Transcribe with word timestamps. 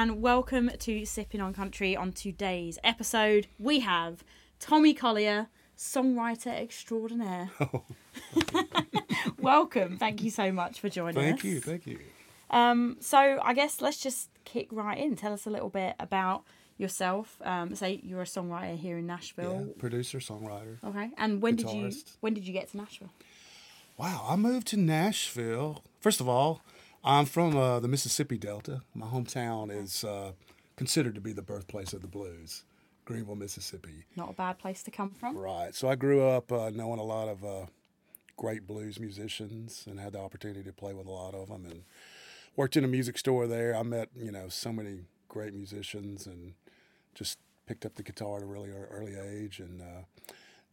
and 0.00 0.22
welcome 0.22 0.70
to 0.78 1.04
Sipping 1.04 1.42
on 1.42 1.52
Country. 1.52 1.94
On 1.94 2.10
today's 2.10 2.78
episode, 2.82 3.48
we 3.58 3.80
have 3.80 4.24
Tommy 4.58 4.94
Collier, 4.94 5.48
songwriter 5.76 6.58
extraordinaire. 6.58 7.50
Oh. 7.60 7.84
welcome. 9.38 9.98
Thank 9.98 10.22
you 10.22 10.30
so 10.30 10.50
much 10.52 10.80
for 10.80 10.88
joining 10.88 11.18
us. 11.18 11.24
Thank 11.24 11.44
you, 11.44 11.60
thank 11.60 11.86
you. 11.86 11.98
Um, 12.48 12.96
so 13.00 13.38
I 13.42 13.52
guess 13.52 13.82
let's 13.82 13.98
just 13.98 14.30
kick 14.46 14.68
right 14.72 14.96
in. 14.96 15.16
Tell 15.16 15.34
us 15.34 15.46
a 15.46 15.50
little 15.50 15.68
bit 15.68 15.96
about 16.00 16.44
yourself. 16.78 17.36
Um, 17.44 17.74
say 17.74 18.00
you're 18.02 18.22
a 18.22 18.24
songwriter 18.24 18.78
here 18.78 18.96
in 18.96 19.06
Nashville. 19.06 19.44
Yeah, 19.44 19.58
Nashville. 19.58 19.74
producer, 19.74 20.18
songwriter. 20.18 20.82
Okay. 20.82 21.10
And 21.18 21.42
when 21.42 21.56
did 21.56 21.70
you 21.70 21.92
when 22.20 22.32
did 22.32 22.46
you 22.46 22.54
get 22.54 22.70
to 22.70 22.78
Nashville? 22.78 23.12
Wow, 23.98 24.24
I 24.26 24.36
moved 24.36 24.66
to 24.68 24.78
Nashville. 24.78 25.84
First 26.00 26.22
of 26.22 26.28
all, 26.28 26.62
I'm 27.02 27.24
from 27.24 27.56
uh, 27.56 27.80
the 27.80 27.88
Mississippi 27.88 28.36
Delta. 28.36 28.82
My 28.94 29.06
hometown 29.06 29.70
is 29.70 30.04
uh, 30.04 30.32
considered 30.76 31.14
to 31.14 31.20
be 31.20 31.32
the 31.32 31.42
birthplace 31.42 31.94
of 31.94 32.02
the 32.02 32.08
blues, 32.08 32.64
Greenville, 33.06 33.36
Mississippi. 33.36 34.04
Not 34.16 34.30
a 34.30 34.34
bad 34.34 34.58
place 34.58 34.82
to 34.82 34.90
come 34.90 35.10
from. 35.10 35.36
Right. 35.36 35.74
So 35.74 35.88
I 35.88 35.94
grew 35.94 36.22
up 36.28 36.52
uh, 36.52 36.70
knowing 36.70 37.00
a 37.00 37.04
lot 37.04 37.28
of 37.28 37.42
uh, 37.42 37.66
great 38.36 38.66
blues 38.66 39.00
musicians 39.00 39.86
and 39.88 39.98
had 39.98 40.12
the 40.12 40.20
opportunity 40.20 40.62
to 40.62 40.72
play 40.72 40.92
with 40.92 41.06
a 41.06 41.10
lot 41.10 41.34
of 41.34 41.48
them 41.48 41.64
and 41.64 41.84
worked 42.54 42.76
in 42.76 42.84
a 42.84 42.88
music 42.88 43.16
store 43.16 43.46
there. 43.46 43.74
I 43.74 43.82
met, 43.82 44.10
you 44.14 44.30
know, 44.30 44.48
so 44.50 44.70
many 44.70 45.00
great 45.28 45.54
musicians 45.54 46.26
and 46.26 46.52
just 47.14 47.38
picked 47.66 47.86
up 47.86 47.94
the 47.94 48.02
guitar 48.02 48.36
at 48.36 48.42
a 48.42 48.46
really 48.46 48.70
early 48.70 49.14
age 49.14 49.58
and 49.58 49.80
uh, 49.80 50.02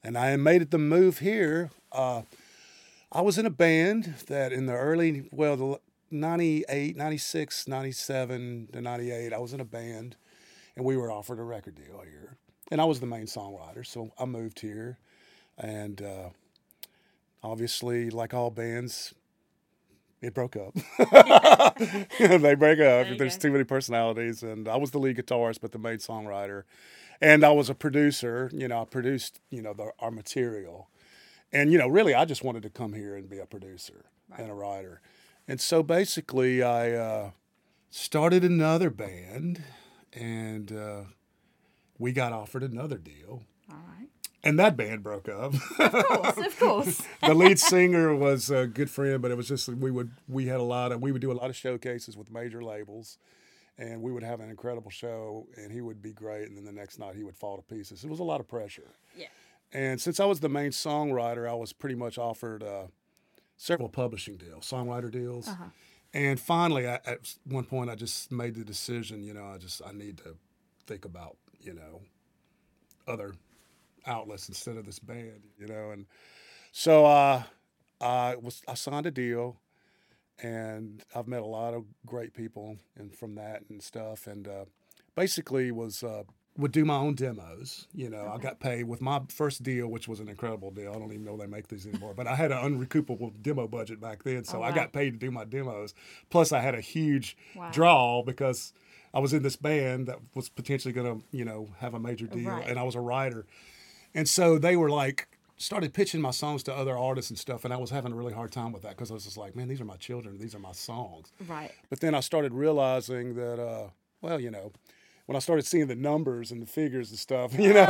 and 0.03 0.17
I 0.17 0.35
made 0.35 0.61
it 0.61 0.71
the 0.71 0.77
move 0.77 1.19
here. 1.19 1.69
Uh, 1.91 2.23
I 3.11 3.21
was 3.21 3.37
in 3.37 3.45
a 3.45 3.49
band 3.49 4.15
that 4.27 4.51
in 4.51 4.65
the 4.67 4.73
early, 4.73 5.27
well, 5.31 5.55
the 5.57 5.79
98, 6.11 6.95
96, 6.95 7.67
97 7.67 8.69
to 8.73 8.81
98, 8.81 9.33
I 9.33 9.37
was 9.37 9.53
in 9.53 9.59
a 9.59 9.65
band 9.65 10.15
and 10.75 10.85
we 10.85 10.95
were 10.95 11.11
offered 11.11 11.39
a 11.39 11.43
record 11.43 11.75
deal 11.75 12.01
here. 12.09 12.37
And 12.71 12.79
I 12.79 12.85
was 12.85 12.99
the 12.99 13.05
main 13.05 13.25
songwriter, 13.25 13.85
so 13.85 14.11
I 14.19 14.25
moved 14.25 14.59
here. 14.59 14.97
And 15.57 16.01
uh, 16.01 16.29
obviously, 17.41 18.09
like 18.09 18.33
all 18.33 18.51
bands, 18.51 19.13
it 20.21 20.33
broke 20.33 20.55
up. 20.55 20.73
they 22.19 22.55
break 22.55 22.79
up. 22.79 23.07
you 23.07 23.15
There's 23.17 23.37
too 23.37 23.51
many 23.51 23.63
personalities. 23.63 24.43
And 24.43 24.67
I 24.67 24.75
was 24.75 24.91
the 24.91 24.99
lead 24.99 25.17
guitarist, 25.17 25.59
but 25.61 25.71
the 25.71 25.79
main 25.79 25.97
songwriter. 25.97 26.63
And 27.21 27.43
I 27.43 27.51
was 27.51 27.69
a 27.69 27.75
producer. 27.75 28.51
You 28.53 28.67
know, 28.67 28.81
I 28.81 28.85
produced, 28.85 29.39
you 29.49 29.61
know, 29.61 29.73
the, 29.73 29.91
our 29.99 30.11
material. 30.11 30.89
And, 31.51 31.71
you 31.71 31.77
know, 31.77 31.87
really, 31.87 32.13
I 32.13 32.25
just 32.25 32.43
wanted 32.43 32.63
to 32.63 32.69
come 32.69 32.93
here 32.93 33.15
and 33.15 33.29
be 33.29 33.39
a 33.39 33.45
producer 33.45 34.05
and 34.37 34.51
a 34.51 34.53
writer. 34.53 35.01
And 35.47 35.61
so 35.61 35.81
basically, 35.83 36.61
I 36.61 36.91
uh, 36.91 37.31
started 37.89 38.43
another 38.43 38.89
band 38.89 39.63
and 40.13 40.71
uh, 40.71 41.01
we 41.97 42.11
got 42.11 42.33
offered 42.33 42.63
another 42.63 42.97
deal. 42.97 43.43
All 43.69 43.77
right. 43.97 44.07
And 44.43 44.59
that 44.59 44.77
band 44.77 45.03
broke 45.03 45.27
up. 45.29 45.53
Of 45.79 45.91
course, 45.91 46.37
of 46.37 46.59
course. 46.59 47.01
the 47.23 47.33
lead 47.33 47.59
singer 47.59 48.15
was 48.15 48.49
a 48.49 48.67
good 48.67 48.89
friend, 48.89 49.21
but 49.21 49.31
it 49.31 49.37
was 49.37 49.47
just 49.47 49.67
we 49.67 49.91
would 49.91 50.11
we 50.27 50.47
had 50.47 50.59
a 50.59 50.63
lot 50.63 50.91
of 50.91 51.01
we 51.01 51.11
would 51.11 51.21
do 51.21 51.31
a 51.31 51.33
lot 51.33 51.49
of 51.49 51.55
showcases 51.55 52.15
with 52.15 52.31
major 52.31 52.63
labels, 52.63 53.17
and 53.77 54.01
we 54.01 54.11
would 54.11 54.23
have 54.23 54.39
an 54.39 54.49
incredible 54.49 54.91
show, 54.91 55.47
and 55.57 55.71
he 55.71 55.81
would 55.81 56.01
be 56.01 56.13
great, 56.13 56.47
and 56.47 56.55
then 56.57 56.63
the 56.65 56.71
next 56.71 56.97
night 56.99 57.15
he 57.15 57.23
would 57.23 57.35
fall 57.35 57.57
to 57.57 57.63
pieces. 57.63 58.03
It 58.03 58.09
was 58.09 58.19
a 58.19 58.23
lot 58.23 58.39
of 58.39 58.47
pressure. 58.47 58.91
Yeah. 59.17 59.27
And 59.73 59.99
since 59.99 60.19
I 60.19 60.25
was 60.25 60.39
the 60.39 60.49
main 60.49 60.71
songwriter, 60.71 61.49
I 61.49 61.53
was 61.53 61.73
pretty 61.73 61.95
much 61.95 62.17
offered 62.17 62.63
uh, 62.63 62.83
several 63.57 63.89
publishing 63.89 64.37
deals, 64.37 64.69
songwriter 64.69 65.11
deals. 65.11 65.47
Uh-huh. 65.47 65.65
And 66.13 66.39
finally, 66.39 66.87
I, 66.87 66.95
at 67.05 67.35
one 67.43 67.65
point, 67.65 67.89
I 67.89 67.95
just 67.95 68.31
made 68.31 68.55
the 68.55 68.63
decision. 68.63 69.23
You 69.23 69.33
know, 69.33 69.45
I 69.45 69.57
just 69.57 69.81
I 69.85 69.91
need 69.91 70.17
to 70.19 70.35
think 70.85 71.03
about 71.03 71.35
you 71.59 71.73
know 71.73 72.01
other 73.07 73.33
outlets 74.05 74.47
instead 74.47 74.77
of 74.77 74.85
this 74.85 74.99
band. 74.99 75.43
You 75.59 75.67
know, 75.67 75.91
and 75.91 76.05
so 76.71 77.05
uh, 77.05 77.43
I 77.99 78.35
was 78.35 78.61
I 78.67 78.75
signed 78.75 79.05
a 79.05 79.11
deal, 79.11 79.59
and 80.41 81.03
I've 81.13 81.27
met 81.27 81.41
a 81.41 81.45
lot 81.45 81.73
of 81.73 81.83
great 82.05 82.33
people 82.33 82.77
and 82.95 83.13
from 83.13 83.35
that 83.35 83.63
and 83.69 83.83
stuff, 83.83 84.27
and 84.27 84.47
uh, 84.47 84.65
basically 85.15 85.71
was. 85.71 86.03
Uh, 86.03 86.23
would 86.57 86.71
do 86.71 86.83
my 86.85 86.95
own 86.97 87.13
demos. 87.15 87.87
You 87.93 88.09
know, 88.09 88.31
I 88.33 88.37
got 88.37 88.59
paid 88.59 88.83
with 88.87 89.01
my 89.01 89.21
first 89.29 89.63
deal, 89.63 89.87
which 89.87 90.07
was 90.07 90.19
an 90.19 90.27
incredible 90.27 90.71
deal. 90.71 90.91
I 90.91 90.99
don't 90.99 91.11
even 91.11 91.23
know 91.23 91.37
they 91.37 91.45
make 91.47 91.67
these 91.67 91.85
anymore, 91.85 92.13
but 92.15 92.27
I 92.27 92.35
had 92.35 92.51
an 92.51 92.57
unrecoupable 92.59 93.31
demo 93.41 93.67
budget 93.67 93.99
back 94.01 94.23
then, 94.23 94.43
so 94.43 94.59
Oh, 94.59 94.63
I 94.63 94.71
got 94.71 94.91
paid 94.93 95.11
to 95.11 95.17
do 95.17 95.29
my 95.31 95.45
demos. 95.45 95.93
Plus, 96.29 96.51
I 96.51 96.59
had 96.61 96.75
a 96.75 96.81
huge 96.81 97.37
Wow. 97.55 97.69
draw 97.71 98.23
because 98.23 98.73
I 99.13 99.19
was 99.19 99.33
in 99.33 99.43
this 99.43 99.55
band 99.55 100.07
that 100.07 100.19
was 100.35 100.49
potentially 100.49 100.93
going 100.93 101.19
to, 101.19 101.25
you 101.31 101.45
know, 101.45 101.69
have 101.79 101.93
a 101.93 101.99
major 101.99 102.27
deal, 102.27 102.49
Right. 102.51 102.67
and 102.67 102.77
I 102.79 102.83
was 102.83 102.95
a 102.95 103.01
writer, 103.01 103.45
and 104.15 104.27
so 104.27 104.57
they 104.57 104.75
were 104.75 104.89
like 104.89 105.27
started 105.59 105.91
pitching 105.91 106.21
my 106.21 106.29
songs 106.29 106.61
to 106.63 106.71
other 106.75 106.95
artists 106.95 107.31
and 107.31 107.39
stuff, 107.39 107.65
and 107.65 107.73
I 107.73 107.77
was 107.77 107.89
having 107.89 108.11
a 108.11 108.15
really 108.15 108.33
hard 108.33 108.51
time 108.51 108.71
with 108.71 108.83
that 108.83 108.91
because 108.91 109.09
I 109.09 109.15
was 109.15 109.23
just 109.23 109.37
like, 109.37 109.55
man, 109.55 109.67
these 109.67 109.81
are 109.81 109.85
my 109.85 109.95
children, 109.97 110.37
these 110.37 110.53
are 110.53 110.59
my 110.59 110.71
songs. 110.71 111.31
Right. 111.47 111.71
But 111.89 111.99
then 111.99 112.13
I 112.13 112.19
started 112.19 112.53
realizing 112.53 113.33
that, 113.35 113.59
uh, 113.59 113.87
well, 114.21 114.39
you 114.39 114.51
know, 114.51 114.71
when 115.27 115.35
I 115.35 115.39
started 115.39 115.65
seeing 115.65 115.87
the 115.87 115.95
numbers 115.95 116.51
and 116.51 116.61
the 116.61 116.65
figures 116.65 117.09
and 117.11 117.19
stuff, 117.19 117.57
you 117.59 117.73
know, 117.73 117.85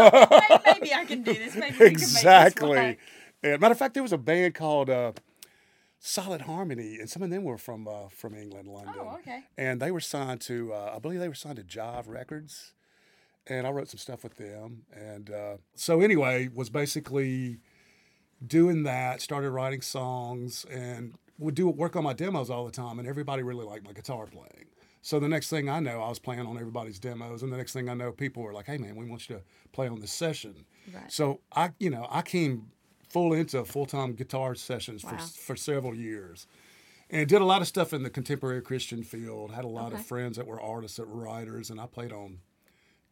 Maybe 0.66 0.94
I 0.94 1.06
can 1.06 1.24
do 1.24 1.34
this. 1.34 1.56
Maybe 1.56 1.72
we 1.72 1.78
can 1.78 1.86
make 1.86 2.00
this 2.00 2.16
exactly. 2.18 2.98
And 3.44 3.62
matter 3.62 3.72
of 3.72 3.78
fact, 3.78 3.94
there 3.94 4.04
was 4.04 4.12
a 4.12 4.18
band 4.18 4.56
called 4.56 4.90
uh, 4.90 5.14
Solid 6.00 6.42
HarmoniE, 6.42 7.00
and 7.00 7.10
some 7.10 7.22
of 7.22 7.30
them 7.30 7.44
were 7.44 7.58
from 7.58 7.88
uh, 7.88 8.10
from 8.10 8.34
England, 8.36 8.68
London. 8.68 8.96
Oh, 9.00 9.18
okay. 9.20 9.42
And 9.58 9.80
they 9.80 9.92
were 9.92 10.00
signed 10.00 10.42
to, 10.42 10.74
uh, 10.74 10.94
I 10.96 11.00
believe 11.00 11.20
they 11.20 11.28
were 11.28 11.36
signed 11.36 11.58
to 11.58 11.64
Jive 11.64 12.08
Records, 12.08 12.74
and 13.46 13.68
I 13.68 13.70
wrote 13.70 13.90
some 13.90 14.00
stuff 14.00 14.24
with 14.24 14.38
them. 14.38 14.84
And 14.92 15.30
uh, 15.30 15.58
so 15.76 16.02
anyway, 16.02 16.50
was 16.54 16.70
basically 16.70 17.60
doing 18.46 18.84
that. 18.84 19.22
Started 19.22 19.52
writing 19.52 19.82
songs 19.82 20.66
and 20.72 21.14
would 21.38 21.54
do 21.54 21.68
work 21.70 21.96
on 21.96 22.04
my 22.04 22.14
demos 22.14 22.50
all 22.50 22.66
the 22.66 22.72
time, 22.72 22.98
and 22.98 23.08
everybody 23.08 23.44
really 23.44 23.66
liked 23.66 23.86
my 23.86 23.94
guitar 23.94 24.26
playing. 24.26 24.66
So 25.08 25.22
the 25.22 25.30
next 25.30 25.50
thing 25.50 25.70
I 25.70 25.80
know, 25.80 26.02
I 26.02 26.10
was 26.10 26.20
playing 26.20 26.42
on 26.46 26.58
everybody's 26.58 27.00
demos, 27.00 27.42
and 27.42 27.50
the 27.50 27.56
next 27.56 27.72
thing 27.72 27.88
I 27.88 27.94
know, 27.94 28.12
people 28.12 28.44
were 28.44 28.52
like, 28.52 28.66
"Hey, 28.66 28.78
man, 28.78 28.98
we 28.98 29.06
want 29.06 29.30
you 29.30 29.38
to 29.38 29.42
play 29.72 29.88
on 29.88 30.02
this 30.02 30.12
session." 30.12 30.66
Right. 30.94 31.10
So 31.10 31.40
I, 31.54 31.72
you 31.80 31.90
know, 31.90 32.08
I 32.10 32.22
came 32.22 32.74
full 33.08 33.32
into 33.32 33.64
full 33.64 33.86
time 33.86 34.16
guitar 34.16 34.54
sessions 34.54 35.06
Wow. 35.06 35.12
for 35.12 35.18
for 35.20 35.56
several 35.56 35.96
years, 35.96 36.46
and 37.10 37.30
did 37.30 37.42
a 37.42 37.46
lot 37.46 37.62
of 37.62 37.70
stuff 37.70 37.94
in 37.94 38.04
the 38.04 38.10
contemporary 38.10 38.62
Christian 38.62 39.02
field. 39.02 39.52
Had 39.52 39.64
a 39.64 39.70
lot 39.70 39.94
Okay. 39.94 40.02
of 40.02 40.06
friends 40.06 40.36
that 40.36 40.46
were 40.46 40.60
artists, 40.60 40.98
that 40.98 41.08
were 41.08 41.24
writers, 41.24 41.70
and 41.70 41.80
I 41.80 41.86
played 41.88 42.12
on 42.12 42.42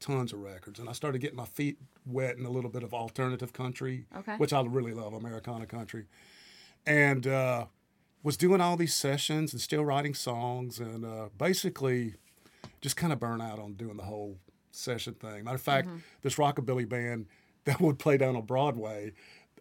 tons 0.01 0.34
of 0.34 0.39
records. 0.41 0.81
And 0.81 0.89
I 0.89 0.91
started 0.91 1.19
getting 1.19 1.38
my 1.38 1.45
feet 1.45 1.78
wet 2.05 2.35
in 2.38 2.45
a 2.45 2.50
little 2.50 2.69
bit 2.69 2.84
of 2.84 2.94
alternative 2.94 3.53
country, 3.53 4.05
Okay. 4.13 4.35
which 4.35 4.51
I 4.51 4.61
really 4.63 4.94
love, 4.94 5.13
Americana 5.13 5.66
country, 5.66 6.07
and 6.85 7.25
uh, 7.25 7.67
was 8.25 8.36
doing 8.38 8.59
all 8.59 8.75
these 8.75 8.94
sessions 8.96 9.53
and 9.53 9.62
still 9.62 9.86
writing 9.86 10.16
songs, 10.16 10.80
and 10.80 11.06
uh, 11.06 11.30
basically 11.38 12.16
just 12.81 12.97
kind 12.97 13.13
of 13.13 13.19
burn 13.19 13.40
out 13.40 13.59
on 13.59 13.74
doing 13.74 13.97
the 13.97 14.03
whole 14.03 14.38
session 14.72 15.13
thing. 15.13 15.44
Matter 15.44 15.55
of 15.55 15.61
fact, 15.61 15.88
Mm-hmm. 15.88 15.97
this 16.23 16.35
rockabilly 16.35 16.90
band 16.90 17.28
that 17.66 17.79
would 17.79 17.99
play 17.99 18.17
down 18.17 18.35
on 18.35 18.41
Broadway, 18.46 19.14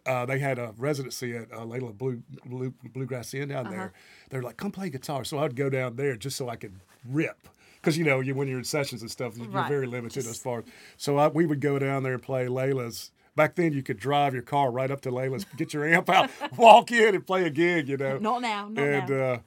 uh, 0.07 0.25
they 0.25 0.39
had 0.39 0.57
a 0.59 0.73
residency 0.77 1.35
at 1.37 1.51
uh, 1.53 1.57
Layla 1.59 1.95
Blue, 1.95 2.21
Blue 2.45 2.73
Bluegrass 2.93 3.33
Inn 3.35 3.49
down 3.49 3.67
Uh-huh. 3.67 3.75
there. 3.75 3.93
They're 4.29 4.41
like, 4.43 4.57
"Come 4.57 4.71
play 4.71 4.89
guitar," 4.89 5.23
so 5.23 5.37
I'd 5.39 5.55
go 5.55 5.69
down 5.69 5.95
there 5.95 6.15
just 6.15 6.35
so 6.37 6.49
I 6.49 6.55
could 6.55 6.73
rip. 7.07 7.47
Because 7.75 7.97
you 7.99 8.03
know, 8.03 8.19
you, 8.19 8.33
when 8.33 8.47
you're 8.47 8.57
in 8.57 8.63
sessions 8.63 9.01
and 9.03 9.11
stuff, 9.11 9.37
you're 9.37 9.47
Right. 9.47 9.69
very 9.69 9.85
limited 9.85 10.25
as 10.25 10.39
far. 10.39 10.63
So 10.97 11.17
I, 11.17 11.27
we 11.27 11.45
would 11.45 11.61
go 11.61 11.77
down 11.77 12.01
there 12.03 12.13
and 12.13 12.21
play 12.23 12.47
Layla's. 12.47 13.11
Back 13.35 13.55
then, 13.55 13.73
you 13.73 13.83
could 13.83 13.97
drive 13.99 14.33
your 14.33 14.43
car 14.43 14.71
right 14.71 14.89
up 14.89 15.01
to 15.01 15.11
Layla's, 15.11 15.45
get 15.57 15.73
your 15.73 15.85
amp 15.85 16.09
out, 16.09 16.29
walk 16.57 16.91
in, 16.91 17.15
and 17.15 17.25
play 17.27 17.45
a 17.45 17.49
gig. 17.49 17.87
You 17.89 17.97
know, 17.97 18.17
Not 18.17 18.41
now. 18.41 18.69
Not 18.69 18.83
and 18.83 19.09
now. 19.09 19.15
uh, 19.33 19.39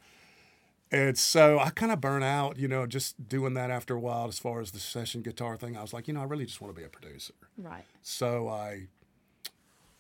and 0.90 1.18
so 1.18 1.58
I 1.58 1.70
kind 1.70 1.92
of 1.92 2.00
burn 2.00 2.22
out, 2.22 2.58
you 2.58 2.66
know, 2.68 2.86
just 2.86 3.28
doing 3.28 3.54
that 3.54 3.70
after 3.70 3.94
a 3.94 4.00
while. 4.00 4.28
As 4.28 4.38
far 4.38 4.60
as 4.60 4.70
the 4.70 4.78
session 4.78 5.22
guitar 5.22 5.56
thing, 5.56 5.76
I 5.76 5.82
was 5.82 5.92
like, 5.92 6.06
you 6.08 6.14
know, 6.14 6.20
I 6.20 6.24
really 6.24 6.46
just 6.46 6.60
want 6.60 6.74
to 6.74 6.78
be 6.80 6.84
a 6.84 6.88
producer. 6.90 7.34
right. 7.58 7.84
So 8.02 8.48
I 8.48 8.88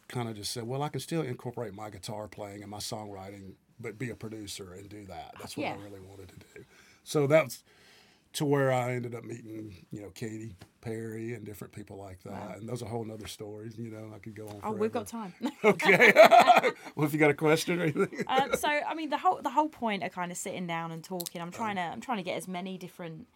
kind 0.08 0.28
of 0.28 0.36
just 0.36 0.52
said, 0.52 0.64
well, 0.64 0.82
I 0.82 0.88
can 0.88 1.00
still 1.00 1.20
incorporate 1.22 1.74
my 1.74 1.90
guitar 1.90 2.28
playing 2.28 2.62
and 2.62 2.70
my 2.70 2.78
songwriting, 2.78 3.52
but 3.78 3.98
be 3.98 4.08
a 4.10 4.14
producer 4.14 4.72
and 4.72 4.88
do 4.88 5.04
that. 5.06 5.34
That's 5.38 5.56
what 5.56 5.64
Yeah. 5.64 5.74
I 5.74 5.84
really 5.84 6.00
wanted 6.00 6.28
to 6.28 6.34
do. 6.58 6.64
So 7.04 7.26
that's 7.26 7.62
to 8.38 8.44
where 8.44 8.72
I 8.72 8.92
ended 8.94 9.14
up 9.14 9.24
meeting, 9.24 9.74
you 9.90 10.00
know, 10.02 10.10
Katy 10.10 10.54
Perry 10.80 11.34
and 11.34 11.44
different 11.44 11.72
people 11.72 11.96
like 11.96 12.22
that. 12.22 12.58
And 12.58 12.68
those 12.68 12.82
are 12.82 12.86
whole 12.86 13.04
nother 13.04 13.26
stories. 13.26 13.76
You 13.78 13.90
know, 13.90 14.10
I 14.14 14.18
could 14.18 14.34
go 14.34 14.46
on. 14.48 14.60
Oh, 14.62 14.72
we've 14.72 14.92
got 14.92 15.06
time. 15.06 15.32
Okay. 15.64 16.12
well, 16.94 17.06
if 17.06 17.12
you 17.12 17.18
got 17.18 17.30
a 17.30 17.34
question 17.34 17.80
or 17.80 17.82
anything. 17.82 18.24
um, 18.28 18.50
so 18.54 18.68
I 18.68 18.94
mean, 18.94 19.10
the 19.10 19.18
whole 19.18 19.40
the 19.42 19.50
whole 19.50 19.68
point 19.68 20.02
of 20.04 20.12
kind 20.12 20.30
of 20.30 20.38
sitting 20.38 20.66
down 20.66 20.92
and 20.92 21.02
talking. 21.02 21.42
I'm 21.42 21.50
trying 21.50 21.76
to 21.76 21.82
I'm 21.82 22.00
trying 22.00 22.18
to 22.18 22.22
get 22.22 22.36
as 22.36 22.46
many 22.46 22.78
different 22.78 23.26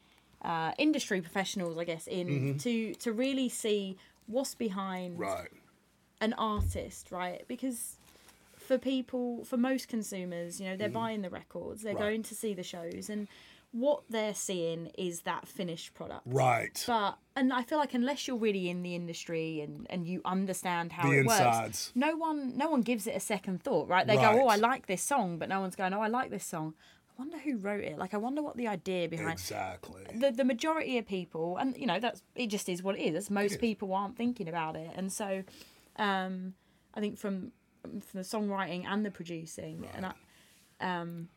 uh, 0.43 0.73
industry 0.79 1.21
professionals, 1.21 1.77
I 1.79 1.85
guess, 1.85 2.07
in 2.07 2.59
to 2.59 2.95
to 2.95 3.13
really 3.13 3.49
see 3.49 3.97
what's 4.27 4.55
behind 4.55 5.19
right. 5.19 5.49
an 6.21 6.33
artist, 6.35 7.11
right? 7.11 7.43
Because 7.49 7.97
for 8.57 8.79
people, 8.79 9.45
for 9.45 9.57
most 9.57 9.89
consumers, 9.89 10.61
you 10.61 10.69
know, 10.69 10.77
they're 10.77 10.89
buying 10.89 11.23
the 11.23 11.31
records, 11.31 11.83
they're 11.83 11.95
Mm-hmm. 11.95 12.03
Right. 12.03 12.11
going 12.11 12.23
to 12.23 12.35
see 12.37 12.55
the 12.55 12.63
shows, 12.63 13.11
and 13.11 13.27
what 13.73 14.03
they're 14.11 14.35
seeing 14.35 14.87
is 14.99 15.23
that 15.23 15.49
finished 15.49 15.95
product. 15.95 16.23
Right. 16.27 16.83
But 16.87 17.19
and 17.35 17.53
I 17.53 17.63
feel 17.63 17.79
like 17.79 17.95
unless 17.95 18.29
you're 18.29 18.37
really 18.37 18.69
in 18.69 18.83
the 18.83 18.95
industry 18.95 19.61
and 19.61 19.87
and 19.89 20.07
you 20.07 20.21
understand 20.25 20.93
how 20.93 21.09
The 21.09 21.21
it 21.21 21.27
works, 21.27 21.91
no 21.95 22.15
one 22.17 22.57
no 22.57 22.71
one 22.71 22.83
gives 22.83 23.07
it 23.07 23.17
a 23.17 23.21
second 23.21 23.63
thought, 23.63 23.89
right? 23.89 24.07
They 24.07 24.17
go, 24.17 24.43
"Oh, 24.43 24.49
I 24.49 24.57
like 24.57 24.87
this 24.87 25.03
song," 25.03 25.39
but 25.39 25.49
no 25.49 25.61
one's 25.61 25.75
going, 25.75 25.95
"Oh, 25.95 26.01
I 26.01 26.09
like 26.09 26.31
this 26.31 26.45
song." 26.45 26.75
I 27.11 27.15
wonder 27.19 27.39
who 27.39 27.59
wrote 27.59 27.85
it. 27.85 27.99
Like, 27.99 28.15
I 28.15 28.17
wonder 28.17 28.43
what 28.43 28.57
the 28.57 28.69
idea 28.69 29.07
behind. 29.07 29.33
Exactly. 29.33 30.03
The, 30.15 30.31
the 30.31 30.45
majority 30.45 30.97
of 30.97 31.07
people, 31.07 31.59
and 31.59 31.77
you 31.77 31.87
know, 31.87 32.01
that's 32.01 32.23
it. 32.35 32.49
Just 32.49 32.69
is 32.69 32.83
what 32.83 32.99
it 32.99 33.03
is. 33.03 33.31
Most 33.31 33.59
people 33.59 33.93
aren't 33.95 34.17
thinking 34.17 34.49
about 34.49 34.77
it, 34.77 34.91
and 34.97 35.13
so, 35.13 35.45
um, 35.97 36.55
I 36.95 37.01
think 37.01 37.19
from 37.19 37.53
from 37.83 38.01
the 38.13 38.21
songwriting 38.21 38.85
and 38.87 39.05
the 39.05 39.11
producing, 39.11 39.89
and 39.95 40.07
I, 40.07 40.13
um, 40.81 41.29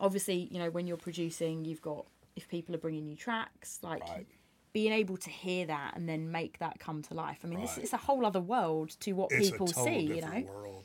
obviously, 0.00 0.48
you 0.50 0.58
know, 0.58 0.70
when 0.70 0.86
you're 0.86 0.96
producing, 0.96 1.64
you've 1.64 1.82
got 1.82 2.06
if 2.36 2.48
people 2.48 2.74
are 2.74 2.78
bringing 2.78 3.06
you 3.06 3.16
tracks, 3.16 3.78
like 3.82 4.02
Right. 4.08 4.26
being 4.72 4.92
able 4.92 5.16
to 5.18 5.30
hear 5.30 5.66
that 5.66 5.92
and 5.96 6.08
then 6.08 6.30
make 6.32 6.58
that 6.58 6.78
come 6.78 7.02
to 7.02 7.14
life. 7.14 7.40
I 7.44 7.46
mean, 7.46 7.60
this 7.60 7.76
Right. 7.76 7.84
it's 7.84 7.92
a 7.92 7.98
whole 7.98 8.24
other 8.24 8.40
world 8.40 8.96
to 9.00 9.12
what 9.12 9.30
It's 9.32 9.50
people 9.50 9.66
see. 9.68 10.00
You 10.00 10.20
know, 10.22 10.40
world. 10.46 10.84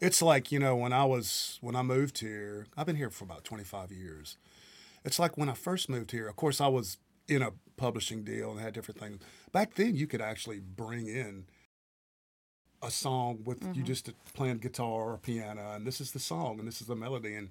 It's 0.00 0.22
like, 0.22 0.50
you 0.50 0.58
know, 0.58 0.74
when 0.74 0.92
I 0.92 1.04
was 1.04 1.58
when 1.60 1.76
I 1.76 1.82
moved 1.82 2.18
here, 2.18 2.66
I've 2.76 2.86
been 2.86 2.96
here 2.96 3.10
for 3.10 3.24
about 3.24 3.44
25 3.44 3.92
years. 3.92 4.36
It's 5.04 5.18
like 5.18 5.36
when 5.38 5.48
I 5.48 5.54
first 5.54 5.88
moved 5.88 6.10
here, 6.10 6.28
of 6.28 6.36
course 6.36 6.60
I 6.60 6.68
was 6.68 6.98
in 7.28 7.42
a 7.42 7.52
publishing 7.76 8.24
deal 8.24 8.50
and 8.50 8.60
had 8.60 8.74
different 8.74 8.98
things. 9.00 9.22
Back 9.52 9.74
then 9.74 9.94
you 9.94 10.06
could 10.06 10.20
actually 10.20 10.58
bring 10.60 11.06
in 11.06 11.46
a 12.82 12.90
song 12.90 13.40
with 13.44 13.60
Mm-hmm. 13.60 13.72
you 13.74 13.82
just 13.84 14.10
playing 14.34 14.58
guitar 14.58 15.12
or 15.12 15.18
piano 15.18 15.72
and 15.74 15.86
this 15.86 16.00
is 16.00 16.12
the 16.12 16.18
song 16.18 16.58
and 16.58 16.66
this 16.66 16.80
is 16.80 16.86
the 16.86 16.96
melody 16.96 17.34
and 17.34 17.50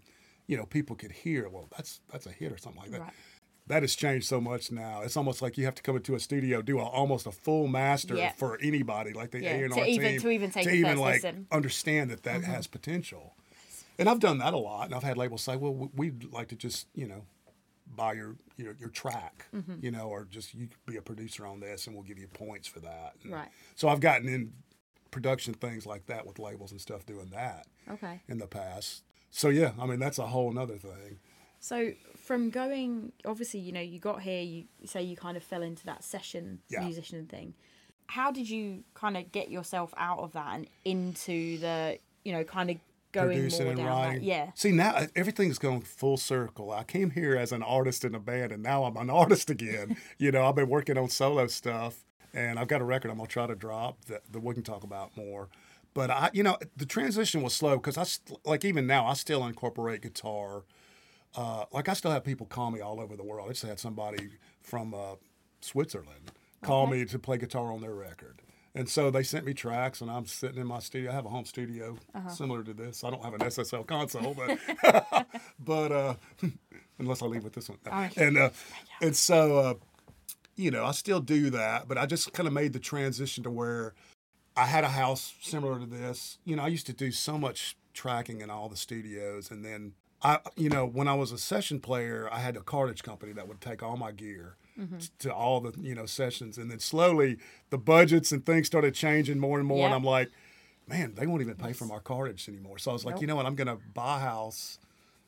you 0.50 0.58
know 0.58 0.66
people 0.66 0.96
could 0.96 1.12
hear 1.12 1.48
well 1.48 1.68
that's 1.76 2.02
that's 2.12 2.26
a 2.26 2.32
hit 2.32 2.52
or 2.52 2.58
something 2.58 2.82
like 2.82 2.92
that 2.92 3.02
Right. 3.02 3.14
that 3.68 3.84
has 3.84 3.94
changed 3.96 4.28
so 4.28 4.42
much 4.42 4.72
now 4.72 5.02
it's 5.06 5.16
almost 5.16 5.42
like 5.44 5.58
you 5.60 5.66
have 5.66 5.76
to 5.76 5.84
come 5.84 5.96
into 5.96 6.16
a 6.16 6.20
studio 6.20 6.62
do 6.62 6.80
a, 6.80 6.84
almost 6.84 7.28
a 7.28 7.32
full 7.32 7.68
master 7.68 8.16
Yeah. 8.16 8.32
for 8.34 8.58
anybody 8.62 9.14
like 9.14 9.32
the 9.32 9.42
Yeah, 9.44 9.52
A&R 9.58 9.70
to 9.70 9.86
even- 9.86 10.12
team 10.14 10.22
to 10.22 10.30
even 10.32 10.52
take 10.52 10.64
to 10.66 10.74
even 10.74 10.98
like 10.98 11.24
listen. 11.24 11.48
understand 11.52 12.10
that 12.12 12.24
that 12.24 12.44
has 12.44 12.66
potential 12.68 13.36
and 14.00 14.10
I've 14.10 14.20
done 14.20 14.38
that 14.40 14.54
a 14.54 14.58
lot 14.58 14.86
and 14.88 14.96
I've 14.96 15.04
had 15.04 15.18
labels 15.18 15.44
say 15.44 15.56
well 15.56 15.74
we- 15.74 15.90
we'd 16.10 16.34
like 16.34 16.48
to 16.50 16.56
just 16.56 16.88
you 16.96 17.08
know 17.08 17.22
buy 17.96 18.14
your 18.14 18.36
your, 18.58 18.74
your 18.80 18.90
track 18.90 19.46
Mm-hmm. 19.56 19.76
you 19.86 19.92
know 19.92 20.08
or 20.10 20.26
just 20.26 20.54
you 20.56 20.68
could 20.68 20.86
be 20.94 20.98
a 20.98 21.02
producer 21.02 21.46
on 21.46 21.60
this 21.60 21.86
and 21.86 21.96
we'll 21.96 22.04
give 22.12 22.18
you 22.18 22.28
points 22.28 22.68
for 22.68 22.80
that 22.82 23.14
And 23.24 23.34
Right. 23.34 23.50
so 23.76 23.88
I've 23.88 24.00
gotten 24.00 24.28
in 24.28 24.54
production 25.12 25.54
things 25.54 25.86
like 25.86 26.06
that 26.08 26.26
with 26.28 26.38
labels 26.40 26.72
and 26.72 26.80
stuff 26.82 27.06
doing 27.06 27.30
that 27.32 27.66
okay. 27.90 28.22
in 28.28 28.38
the 28.40 28.46
past. 28.48 29.04
So 29.32 29.50
yeah, 29.50 29.72
I 29.80 29.86
mean 29.86 30.00
that's 30.00 30.18
a 30.20 30.28
whole 30.28 30.52
nother 30.52 30.78
thing. 30.78 31.20
So 31.60 31.92
from 32.18 32.50
going, 32.50 33.12
obviously, 33.26 33.60
you 33.60 33.72
know, 33.72 33.82
you 33.82 34.00
got 34.00 34.22
here. 34.22 34.42
You 34.42 34.66
say 34.86 35.02
you 35.04 35.16
kind 35.18 35.36
of 35.38 35.44
fell 35.44 35.62
into 35.62 35.86
that 35.86 36.04
session 36.04 36.60
Yeah. 36.70 36.82
musician 36.82 37.26
thing. 37.28 37.54
How 38.08 38.32
did 38.32 38.50
you 38.50 38.84
kind 38.94 39.18
of 39.18 39.32
get 39.32 39.52
yourself 39.52 39.94
out 39.98 40.20
of 40.20 40.32
that 40.34 40.56
and 40.56 40.68
into 40.86 41.58
the, 41.60 42.00
you 42.24 42.32
know, 42.32 42.44
kind 42.44 42.72
of 42.72 42.78
going 43.12 43.30
Producing 43.30 43.64
more 43.66 43.72
and 43.74 43.78
down 43.80 43.88
writing. 43.88 44.20
that? 44.22 44.26
Yeah. 44.26 44.52
See 44.56 44.72
now 44.72 45.06
everything's 45.16 45.60
going 45.60 45.82
full 45.82 46.18
circle. 46.18 46.72
I 46.72 46.84
came 46.84 47.12
here 47.12 47.36
as 47.36 47.52
an 47.52 47.62
artist 47.64 48.06
in 48.06 48.16
a 48.16 48.20
band, 48.20 48.52
and 48.52 48.64
now 48.64 48.84
I'm 48.86 48.98
an 48.98 49.10
artist 49.22 49.50
again. 49.50 49.98
you 50.18 50.32
know, 50.32 50.46
I've 50.46 50.56
been 50.56 50.70
working 50.70 50.98
on 50.98 51.10
solo 51.10 51.48
stuff, 51.48 52.04
and 52.34 52.58
I've 52.58 52.68
got 52.68 52.82
a 52.82 52.86
record 52.86 53.12
I'm 53.12 53.18
gonna 53.18 53.28
try 53.28 53.48
to 53.48 53.56
drop 53.56 54.06
that, 54.06 54.22
that 54.32 54.40
we 54.44 54.54
can 54.54 54.64
talk 54.64 54.84
about 54.84 55.16
more. 55.18 55.50
But 55.94 56.10
I, 56.12 56.30
you 56.34 56.44
know, 56.44 56.58
the 56.78 56.86
transition 56.86 57.42
was 57.42 57.54
slow 57.54 57.78
because 57.78 57.98
I, 57.98 58.04
st- 58.04 58.40
like 58.46 58.64
even 58.64 58.86
now, 58.88 59.06
I 59.08 59.14
still 59.14 59.46
incorporate 59.46 60.02
guitar. 60.02 60.64
Uh, 61.36 61.66
like 61.72 61.90
I 61.90 61.94
still 61.94 62.12
have 62.12 62.24
people 62.24 62.46
call 62.46 62.72
me 62.72 62.80
all 62.80 63.00
over 63.00 63.16
the 63.16 63.24
world. 63.24 63.48
I 63.50 63.54
just 63.54 63.64
had 63.66 63.80
somebody 63.80 64.30
from 64.62 64.94
uh, 64.94 65.16
Switzerland 65.62 66.32
call 66.62 66.84
Okay. 66.88 67.00
me 67.00 67.06
to 67.06 67.20
play 67.20 67.38
guitar 67.38 67.72
on 67.72 67.82
their 67.82 67.94
record. 67.94 68.42
And 68.76 68.88
so 68.88 69.10
they 69.10 69.24
sent 69.24 69.46
me 69.46 69.54
tracks, 69.56 70.00
and 70.02 70.12
I'm 70.12 70.26
sitting 70.28 70.60
in 70.60 70.68
my 70.68 70.80
studio. 70.80 71.10
I 71.12 71.16
have 71.16 71.26
a 71.26 71.30
home 71.30 71.46
studio 71.46 71.98
Uh-huh. 72.14 72.30
similar 72.30 72.64
to 72.64 72.74
this. 72.74 73.04
I 73.04 73.10
don't 73.10 73.24
have 73.24 73.34
an 73.34 73.42
SSL 73.42 73.86
console, 73.88 74.36
but 74.36 74.58
but 75.60 75.92
uh, 75.92 76.14
unless 77.00 77.22
I 77.22 77.26
leave 77.26 77.44
with 77.44 77.54
this 77.54 77.68
one. 77.70 77.80
right. 77.86 78.16
And 78.16 78.38
uh, 78.38 78.50
and 79.02 79.16
so 79.16 79.58
uh, 79.58 79.74
you 80.56 80.72
know, 80.72 80.86
I 80.86 80.92
still 80.92 81.20
do 81.20 81.50
that, 81.52 81.88
but 81.88 81.98
I 81.98 82.06
just 82.06 82.32
kind 82.34 82.46
of 82.48 82.54
made 82.54 82.74
the 82.74 82.80
transition 82.80 83.44
to 83.44 83.50
where 83.50 83.94
I 84.56 84.66
had 84.66 84.84
a 84.84 84.90
house 84.90 85.34
similar 85.42 85.80
to 85.80 85.86
this. 85.86 86.38
You 86.46 86.56
know, 86.56 86.64
I 86.64 86.68
used 86.68 86.88
to 86.88 86.94
do 86.94 87.12
so 87.12 87.38
much 87.38 87.78
tracking 87.94 88.42
in 88.42 88.50
all 88.50 88.70
the 88.70 88.78
studios, 88.78 89.52
and 89.52 89.64
then 89.64 89.94
I, 90.22 90.40
you 90.56 90.70
know, 90.70 90.86
when 90.86 91.08
I 91.08 91.14
was 91.14 91.32
a 91.32 91.38
session 91.38 91.80
player, 91.80 92.28
I 92.32 92.40
had 92.40 92.58
a 92.58 92.62
cartage 92.62 93.04
company 93.04 93.32
that 93.34 93.48
would 93.48 93.62
take 93.62 93.82
all 93.82 93.96
my 93.96 94.12
gear 94.12 94.56
mm-hmm. 94.78 94.98
t- 94.98 95.10
to 95.20 95.34
all 95.34 95.62
the 95.62 95.74
you 95.80 95.96
know 95.96 96.06
sessions, 96.06 96.58
and 96.58 96.70
then 96.70 96.80
slowly 96.80 97.38
the 97.70 97.78
budgets 97.78 98.32
and 98.32 98.46
things 98.46 98.68
started 98.68 98.94
changing 98.94 99.40
more 99.40 99.60
and 99.60 99.68
more, 99.68 99.86
and 99.86 99.94
I'm 99.94 100.04
like, 100.04 100.30
man, 100.88 101.14
they 101.16 101.26
won't 101.26 101.42
even 101.42 101.56
pay 101.56 101.74
for 101.74 101.86
my 101.86 102.00
cartage 102.00 102.50
anymore. 102.50 102.80
So 102.80 102.92
I 102.92 102.94
was 102.94 103.06
like, 103.06 103.16
Nope. 103.16 103.22
you 103.22 103.28
know 103.28 103.36
what, 103.36 103.46
I'm 103.46 103.56
gonna 103.56 103.78
buy 103.94 104.18
a 104.18 104.20
house. 104.20 104.80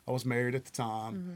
I 0.08 0.12
was 0.12 0.26
married 0.26 0.56
at 0.56 0.66
the 0.66 0.72
time. 0.72 1.14
Mm-hmm. 1.14 1.34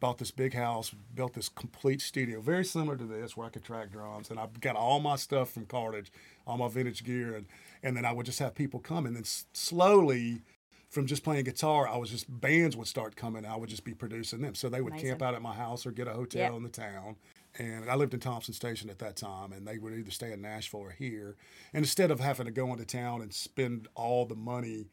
Bought 0.00 0.18
this 0.18 0.30
big 0.30 0.54
house, 0.54 0.94
built 1.14 1.34
this 1.34 1.48
complete 1.48 2.00
studio, 2.00 2.40
very 2.40 2.64
similar 2.64 2.96
to 2.96 3.04
this, 3.04 3.36
where 3.36 3.46
I 3.46 3.50
could 3.50 3.64
track 3.64 3.92
drums, 3.92 4.30
and 4.30 4.40
I've 4.40 4.60
got 4.60 4.76
all 4.76 4.98
my 5.00 5.16
stuff 5.16 5.50
from 5.50 5.66
Cartage, 5.66 6.10
all 6.46 6.56
my 6.58 6.68
vintage 6.68 7.04
gear, 7.04 7.34
and 7.36 7.46
and 7.82 7.96
then 7.96 8.04
I 8.04 8.12
would 8.12 8.26
just 8.26 8.38
have 8.38 8.54
people 8.54 8.80
come, 8.80 9.06
and 9.06 9.14
then 9.14 9.22
s- 9.22 9.46
slowly, 9.52 10.42
from 10.88 11.06
just 11.06 11.22
playing 11.22 11.44
guitar, 11.44 11.86
I 11.86 11.96
was 11.96 12.10
just 12.10 12.40
bands 12.40 12.76
would 12.76 12.86
start 12.86 13.14
coming. 13.16 13.44
I 13.44 13.56
would 13.56 13.68
just 13.68 13.84
be 13.84 13.94
producing 13.94 14.40
them, 14.40 14.54
so 14.54 14.68
they 14.68 14.80
would 14.80 14.96
camp 14.96 15.22
out 15.22 15.34
at 15.34 15.42
my 15.42 15.54
house 15.54 15.84
or 15.84 15.90
get 15.90 16.08
a 16.08 16.12
hotel 16.12 16.50
Yeah. 16.52 16.56
in 16.56 16.62
the 16.62 16.68
town. 16.68 17.16
And 17.58 17.88
I 17.88 17.94
lived 17.94 18.14
in 18.14 18.20
Thompson 18.20 18.52
Station 18.52 18.90
at 18.90 18.98
that 18.98 19.16
time, 19.16 19.52
and 19.52 19.66
they 19.66 19.78
would 19.78 19.92
either 19.92 20.10
stay 20.10 20.32
in 20.32 20.40
Nashville 20.40 20.80
or 20.80 20.90
here. 20.90 21.36
And 21.72 21.84
instead 21.84 22.10
of 22.10 22.20
having 22.20 22.46
to 22.46 22.52
go 22.52 22.72
into 22.72 22.84
town 22.84 23.22
and 23.22 23.32
spend 23.32 23.86
all 23.94 24.24
the 24.24 24.34
money, 24.34 24.86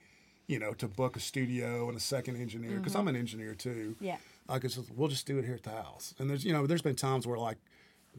you 0.47 0.59
know, 0.59 0.73
to 0.73 0.87
book 0.87 1.15
a 1.15 1.19
studio 1.19 1.87
and 1.87 1.97
a 1.97 2.01
second 2.01 2.35
engineer, 2.35 2.77
because 2.77 2.93
mm-hmm. 2.93 3.01
I'm 3.01 3.07
an 3.07 3.15
engineer 3.15 3.55
too. 3.55 3.95
Yeah. 3.99 4.17
I 4.49 4.59
could 4.59 4.71
just, 4.71 4.91
we'll 4.91 5.07
just 5.09 5.25
do 5.25 5.37
it 5.37 5.45
here 5.45 5.55
at 5.55 5.63
the 5.63 5.69
house. 5.71 6.13
And 6.19 6.29
there's, 6.29 6.43
you 6.43 6.53
know, 6.53 6.65
there's 6.67 6.81
been 6.81 6.95
times 6.95 7.25
where 7.25 7.37
like, 7.37 7.57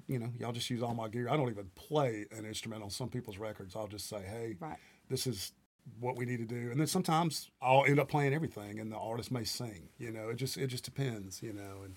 you 0.07 0.19
know, 0.19 0.31
y'all 0.39 0.53
just 0.53 0.71
use 0.71 0.83
all 0.83 0.95
my 0.95 1.09
gear. 1.09 1.29
I 1.29 1.37
don't 1.37 1.51
even 1.51 1.71
play 1.75 2.27
an 2.31 2.47
instrument 2.47 2.83
on 2.83 2.91
some 2.91 3.09
people's 3.09 3.39
records. 3.39 3.77
I'll 3.77 3.89
just 3.89 4.09
say, 4.09 4.23
hey, 4.23 4.57
Right. 4.59 4.79
this 5.11 5.27
is 5.27 5.53
what 6.01 6.17
we 6.17 6.25
need 6.25 6.39
to 6.39 6.45
do. 6.47 6.71
And 6.71 6.81
then 6.81 6.87
sometimes 6.87 7.51
I'll 7.61 7.85
end 7.85 7.99
up 7.99 8.09
playing 8.09 8.35
everything, 8.35 8.79
and 8.79 8.91
the 8.91 8.97
artist 8.97 9.31
may 9.31 9.45
sing. 9.45 9.89
You 9.99 10.13
know, 10.13 10.29
it 10.29 10.37
just 10.37 10.57
it 10.57 10.69
just 10.69 10.85
depends. 10.85 11.43
You 11.43 11.53
know, 11.53 11.83
and 11.85 11.95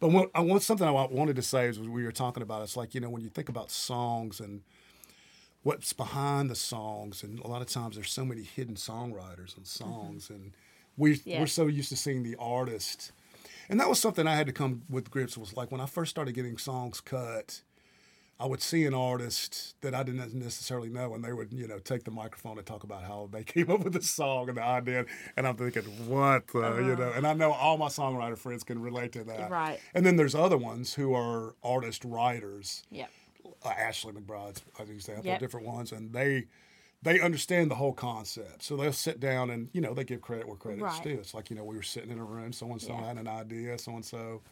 but 0.00 0.10
what 0.10 0.30
I 0.34 0.40
want 0.40 0.62
something 0.62 0.86
I 0.86 0.90
wanted 0.90 1.36
to 1.36 1.42
say 1.42 1.66
is 1.68 1.78
we 1.78 2.04
were 2.04 2.12
talking 2.12 2.42
about. 2.42 2.62
It's 2.62 2.76
like 2.76 2.94
you 2.94 3.00
know 3.00 3.10
when 3.10 3.22
you 3.22 3.28
think 3.28 3.48
about 3.48 3.70
songs 3.70 4.40
and 4.40 4.62
what's 5.62 5.92
behind 5.92 6.50
the 6.50 6.56
songs, 6.56 7.22
and 7.22 7.38
a 7.40 7.46
lot 7.46 7.62
of 7.62 7.68
times 7.68 7.94
there's 7.94 8.10
so 8.10 8.24
many 8.24 8.42
hidden 8.42 8.74
songwriters 8.74 9.56
and 9.56 9.64
mm-hmm. 9.64 9.84
songs, 9.90 10.28
and 10.28 10.52
we 10.96 11.20
Yeah. 11.24 11.40
we're 11.40 11.46
so 11.46 11.66
used 11.68 11.90
to 11.90 11.96
seeing 11.96 12.22
the 12.22 12.36
artist. 12.38 13.12
And 13.72 13.80
that 13.80 13.88
was 13.88 13.98
something 13.98 14.26
I 14.26 14.36
had 14.36 14.46
to 14.48 14.52
come 14.52 14.82
with 14.90 15.10
grips. 15.10 15.38
Was 15.38 15.56
like 15.56 15.72
when 15.72 15.80
I 15.80 15.86
first 15.86 16.10
started 16.10 16.34
getting 16.34 16.58
songs 16.58 17.00
cut, 17.00 17.62
I 18.38 18.44
would 18.44 18.60
see 18.60 18.84
an 18.84 18.92
artist 18.92 19.76
that 19.80 19.94
I 19.94 20.02
didn't 20.02 20.34
necessarily 20.34 20.90
know, 20.90 21.14
and 21.14 21.24
they 21.24 21.32
would, 21.32 21.54
you 21.54 21.66
know, 21.66 21.78
take 21.78 22.04
the 22.04 22.10
microphone 22.10 22.58
and 22.58 22.66
talk 22.66 22.84
about 22.84 23.02
how 23.04 23.30
they 23.32 23.42
came 23.54 23.70
up 23.70 23.82
with 23.82 23.94
the 23.94 24.02
song 24.02 24.50
and 24.50 24.58
the 24.58 24.62
idea. 24.62 25.06
And 25.38 25.46
I'm 25.46 25.56
thinking, 25.56 25.84
what, 26.06 26.48
the, 26.48 26.82
you 26.84 26.96
know? 26.96 27.12
And 27.16 27.26
I 27.26 27.32
know 27.32 27.52
all 27.52 27.78
my 27.78 27.86
songwriter 27.86 28.36
friends 28.36 28.62
can 28.62 28.78
relate 28.82 29.12
to 29.12 29.24
that. 29.24 29.40
Uh-huh. 29.40 29.48
Right. 29.48 29.80
And 29.94 30.04
then 30.04 30.16
there's 30.16 30.34
other 30.34 30.58
ones 30.58 30.92
who 30.92 31.14
are 31.14 31.54
artist 31.64 32.04
writers. 32.04 32.82
Yeah. 32.90 33.06
Uh, 33.64 33.70
Ashley 33.70 34.12
McBryde's 34.12 34.60
an 34.78 34.90
example, 34.90 35.24
Yep. 35.24 35.40
different 35.40 35.66
ones, 35.66 35.92
and 35.92 36.12
they 36.12 36.44
they 37.02 37.20
understand 37.20 37.70
the 37.70 37.74
whole 37.74 37.92
concept. 37.92 38.62
So 38.62 38.76
they'll 38.76 38.92
sit 38.92 39.18
down 39.20 39.50
and 39.50 39.68
you 39.72 39.80
know 39.80 39.94
they 39.94 40.04
give 40.04 40.20
credit 40.20 40.46
where 40.46 40.56
credit's 40.56 40.82
Right. 40.82 41.02
due. 41.02 41.18
It's 41.18 41.34
like 41.34 41.50
you 41.50 41.56
know 41.56 41.64
we 41.64 41.76
were 41.76 41.82
sitting 41.82 42.10
in 42.10 42.18
a 42.18 42.24
room, 42.24 42.52
so 42.52 42.66
and 42.70 42.80
so 42.80 42.94
had 42.94 43.16
an 43.18 43.28
idea, 43.28 43.78
so 43.78 43.92
and 43.92 44.04
so, 44.04 44.42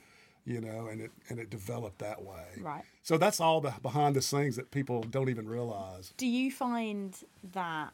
you 0.45 0.61
know, 0.61 0.89
and 0.89 1.01
it 1.01 1.11
and 1.29 1.39
it 1.39 1.51
developed 1.51 1.99
that 2.01 2.23
way. 2.23 2.47
Right. 2.61 2.83
So 3.03 3.17
that's 3.19 3.41
all 3.41 3.61
the 3.61 3.73
behind 3.83 4.17
the 4.17 4.23
scenes 4.23 4.57
that 4.57 4.71
people 4.71 5.03
don't 5.03 5.29
even 5.29 5.49
realize. 5.49 6.13
Do 6.17 6.27
you 6.27 6.51
find 6.51 7.17
that 7.53 7.93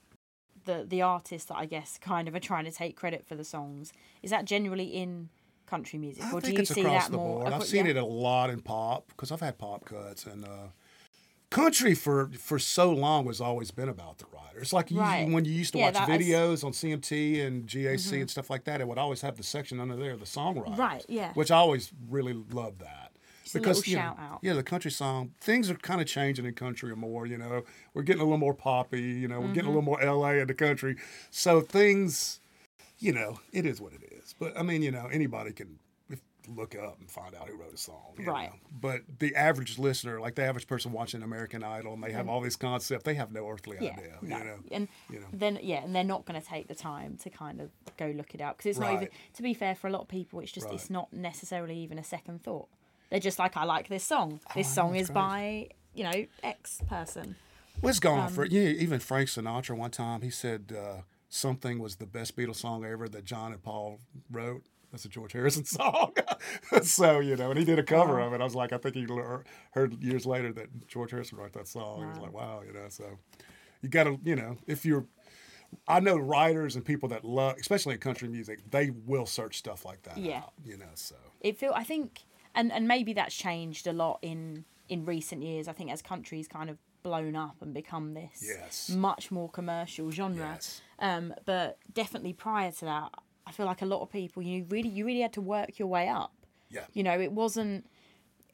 the 0.64 0.84
the 0.88 1.02
artists 1.02 1.48
that 1.48 1.56
I 1.56 1.66
guess 1.66 1.98
kind 1.98 2.26
of 2.26 2.34
are 2.34 2.40
trying 2.40 2.64
to 2.64 2.72
take 2.72 2.96
credit 2.96 3.26
for 3.26 3.34
the 3.34 3.44
songs 3.44 3.92
is 4.22 4.30
that 4.30 4.44
generally 4.46 4.86
in 4.86 5.28
country 5.66 5.98
music, 5.98 6.25
I 6.25 6.32
or 6.32 6.40
do 6.40 6.52
you 6.52 6.58
it's 6.60 6.72
see 6.72 6.82
that 6.82 7.10
more? 7.10 7.40
board. 7.42 7.52
I've 7.52 7.64
seen 7.64 7.84
yeah. 7.86 7.92
it 7.92 7.96
a 7.96 8.04
lot 8.04 8.50
in 8.50 8.60
pop 8.62 9.08
because 9.08 9.30
I've 9.32 9.40
had 9.40 9.58
pop 9.58 9.84
cuts 9.84 10.25
and 10.26 10.44
uh, 10.44 10.68
country 11.50 11.94
for 11.94 12.28
for 12.38 12.58
so 12.58 12.92
long 12.92 13.26
has 13.26 13.40
always 13.40 13.70
been 13.70 13.88
about 13.88 14.18
the 14.18 14.24
writer. 14.32 14.60
It's 14.60 14.72
like 14.72 14.90
you, 14.90 14.98
when 15.00 15.44
you 15.44 15.52
used 15.52 15.72
to 15.72 15.78
Yeah, 15.78 15.86
watch 15.86 15.94
Mm-hmm. 15.96 16.12
videos 16.12 16.64
on 16.64 16.72
CMT 16.72 17.46
and 17.46 17.66
GAC 17.66 18.20
and 18.20 18.30
stuff 18.30 18.50
like 18.50 18.64
that. 18.64 18.80
It 18.80 18.88
would 18.88 18.98
always 18.98 19.20
have 19.20 19.36
the 19.36 19.42
section 19.42 19.78
under 19.80 19.96
there, 19.96 20.16
the 20.16 20.24
songwriter. 20.24 20.76
Right, 20.76 21.04
yeah. 21.08 21.32
Which 21.34 21.50
I 21.50 21.56
always 21.56 21.92
really 22.08 22.32
loved 22.50 22.80
that. 22.80 23.12
a 23.54 23.58
little 23.58 23.82
you 23.84 23.96
know, 23.96 24.02
shout 24.02 24.18
out. 24.18 24.38
yeah, 24.42 24.54
the 24.54 24.62
country 24.62 24.90
song 24.90 25.32
things 25.40 25.70
are 25.70 25.74
kind 25.76 26.00
of 26.00 26.06
changing 26.06 26.46
in 26.46 26.54
country 26.54 26.94
more. 26.96 27.26
You 27.26 27.38
know, 27.38 27.62
we're 27.94 28.02
getting 28.02 28.22
a 28.22 28.24
little 28.24 28.38
more 28.38 28.54
poppy. 28.54 29.00
You 29.02 29.28
know, 29.28 29.40
we're 29.40 29.48
getting 29.48 29.70
a 29.70 29.74
Mm-hmm. 29.74 29.88
little 29.88 30.14
more 30.14 30.20
LA 30.30 30.30
in 30.40 30.48
the 30.48 30.54
country. 30.54 30.96
So 31.30 31.60
things, 31.60 32.40
you 32.98 33.12
know, 33.12 33.38
it 33.52 33.64
is 33.66 33.80
what 33.80 33.92
it 33.92 34.02
is. 34.10 34.34
But 34.38 34.58
I 34.58 34.62
mean, 34.62 34.82
you 34.82 34.90
know, 34.90 35.06
anybody 35.12 35.52
can. 35.52 35.78
Look 36.54 36.74
up 36.76 36.98
and 37.00 37.10
find 37.10 37.34
out 37.34 37.48
who 37.48 37.56
wrote 37.56 37.74
a 37.74 37.76
song. 37.76 38.14
Right. 38.18 38.50
know. 38.50 38.58
But 38.80 39.02
the 39.18 39.34
average 39.34 39.78
listener, 39.78 40.20
like 40.20 40.34
the 40.34 40.44
average 40.44 40.66
person 40.66 40.92
watching 40.92 41.22
American 41.22 41.64
Idol, 41.64 41.94
and 41.94 42.02
they 42.02 42.12
have 42.12 42.28
all 42.28 42.40
these 42.40 42.56
concepts, 42.56 43.04
they 43.04 43.14
have 43.14 43.32
no 43.32 43.48
earthly 43.48 43.78
yeah, 43.80 43.92
idea. 43.92 44.18
no. 44.22 44.38
You 44.38 44.44
know. 44.44 44.56
and 44.70 44.88
you 45.10 45.20
know. 45.20 45.26
then 45.32 45.58
yeah, 45.62 45.82
and 45.82 45.94
they're 45.94 46.04
not 46.04 46.24
going 46.24 46.40
to 46.40 46.46
take 46.46 46.68
the 46.68 46.74
time 46.74 47.16
to 47.22 47.30
kind 47.30 47.60
of 47.60 47.70
go 47.96 48.12
look 48.14 48.34
it 48.34 48.40
up 48.40 48.58
because 48.58 48.70
it's 48.70 48.78
not 48.78 48.94
even. 48.94 49.08
To 49.34 49.42
be 49.42 49.54
fair, 49.54 49.74
for 49.74 49.88
a 49.88 49.90
lot 49.90 50.02
of 50.02 50.08
people, 50.08 50.40
it's 50.40 50.52
just 50.52 50.70
it's 50.70 50.90
not 50.90 51.12
necessarily 51.12 51.76
even 51.78 51.98
a 51.98 52.04
second 52.04 52.42
thought. 52.42 52.68
They're 53.10 53.20
just 53.20 53.38
like, 53.38 53.56
I 53.56 53.64
like 53.64 53.88
this 53.88 54.04
song. 54.04 54.40
This 54.54 54.66
I 54.66 54.82
know, 54.82 54.88
song 54.88 54.96
is 54.96 55.10
by 55.10 55.68
you 55.94 56.04
know 56.04 56.26
X 56.42 56.82
person. 56.88 57.36
Well, 57.80 57.90
it's 57.90 58.00
gone 58.00 58.20
Um, 58.26 58.32
for 58.32 58.44
yeah. 58.46 58.62
Even 58.62 59.00
Frank 59.00 59.28
Sinatra 59.28 59.76
one 59.76 59.90
time 59.90 60.22
he 60.22 60.30
said 60.30 60.74
uh, 60.76 61.02
something 61.28 61.78
was 61.78 61.96
the 61.96 62.06
best 62.06 62.36
Beatles 62.36 62.56
song 62.56 62.84
ever 62.84 63.08
that 63.08 63.24
John 63.24 63.52
and 63.52 63.62
Paul 63.62 64.00
wrote. 64.30 64.62
That's 64.93 65.05
a 65.05 65.09
George 65.09 65.33
Harrison 65.33 65.64
song. 65.66 66.12
so 66.83 67.21
you 67.21 67.37
know, 67.37 67.50
and 67.50 67.59
he 67.59 67.64
did 67.64 67.78
a 67.78 67.83
cover 67.83 68.21
of 68.21 68.33
it. 68.33 68.40
I 68.40 68.45
was 68.45 68.55
like, 68.55 68.73
I 68.73 68.78
think 68.78 68.95
he 68.97 69.07
heard 69.73 70.02
years 70.02 70.26
later 70.26 70.52
that 70.55 70.87
George 70.88 71.11
Harrison 71.11 71.38
wrote 71.38 71.52
that 71.55 71.69
song. 71.69 72.00
He 72.00 72.07
was 72.07 72.19
like, 72.19 72.33
wow, 72.33 72.62
you 72.66 72.73
know. 72.73 72.87
So 72.88 73.05
you 73.83 73.88
got 73.88 74.05
to, 74.05 74.19
you 74.25 74.37
know, 74.37 74.57
if 74.66 74.85
you're, 74.87 75.07
I 75.88 76.00
know 76.00 76.16
writers 76.16 76.76
and 76.76 76.85
people 76.85 77.09
that 77.11 77.25
love, 77.25 77.57
especially 77.61 77.95
in 77.95 78.00
country 78.00 78.28
music, 78.28 78.61
they 78.71 78.90
will 78.90 79.26
search 79.26 79.59
stuff 79.59 79.85
like 79.85 80.02
that. 80.05 80.16
Yeah. 80.19 80.38
out, 80.38 80.52
you 80.64 80.76
know. 80.76 80.87
So 80.95 81.16
it 81.40 81.59
feel 81.59 81.73
I 81.75 81.85
think 81.85 82.21
and 82.55 82.73
and 82.73 82.87
maybe 82.88 83.12
that's 83.12 83.35
changed 83.35 83.87
a 83.87 83.93
lot 83.93 84.19
in 84.23 84.64
in 84.88 85.05
recent 85.05 85.43
years. 85.43 85.69
I 85.69 85.73
think 85.73 85.90
as 85.90 86.00
country's 86.02 86.49
kind 86.49 86.71
of 86.71 86.78
blown 87.02 87.37
up 87.37 87.57
and 87.61 87.73
become 87.73 88.14
this 88.14 88.43
Yes. 88.45 88.88
much 88.90 89.31
more 89.31 89.49
commercial 89.49 90.11
genre. 90.11 90.50
Yes. 90.55 90.81
Um, 90.99 91.35
but 91.45 91.78
definitely 91.93 92.33
prior 92.33 92.73
to 92.73 92.85
that, 92.85 93.12
I 93.46 93.52
feel 93.52 93.66
like 93.66 93.82
a 93.82 93.86
lot 93.86 94.00
of 94.02 94.10
people 94.10 94.42
you 94.42 94.66
really 94.68 94.88
you 94.88 95.04
really 95.06 95.20
had 95.20 95.32
to 95.34 95.40
work 95.40 95.78
your 95.78 95.88
way 95.88 96.08
up. 96.08 96.32
yeah, 96.70 96.84
You 96.92 97.02
know, 97.02 97.18
it 97.20 97.32
wasn't 97.32 97.86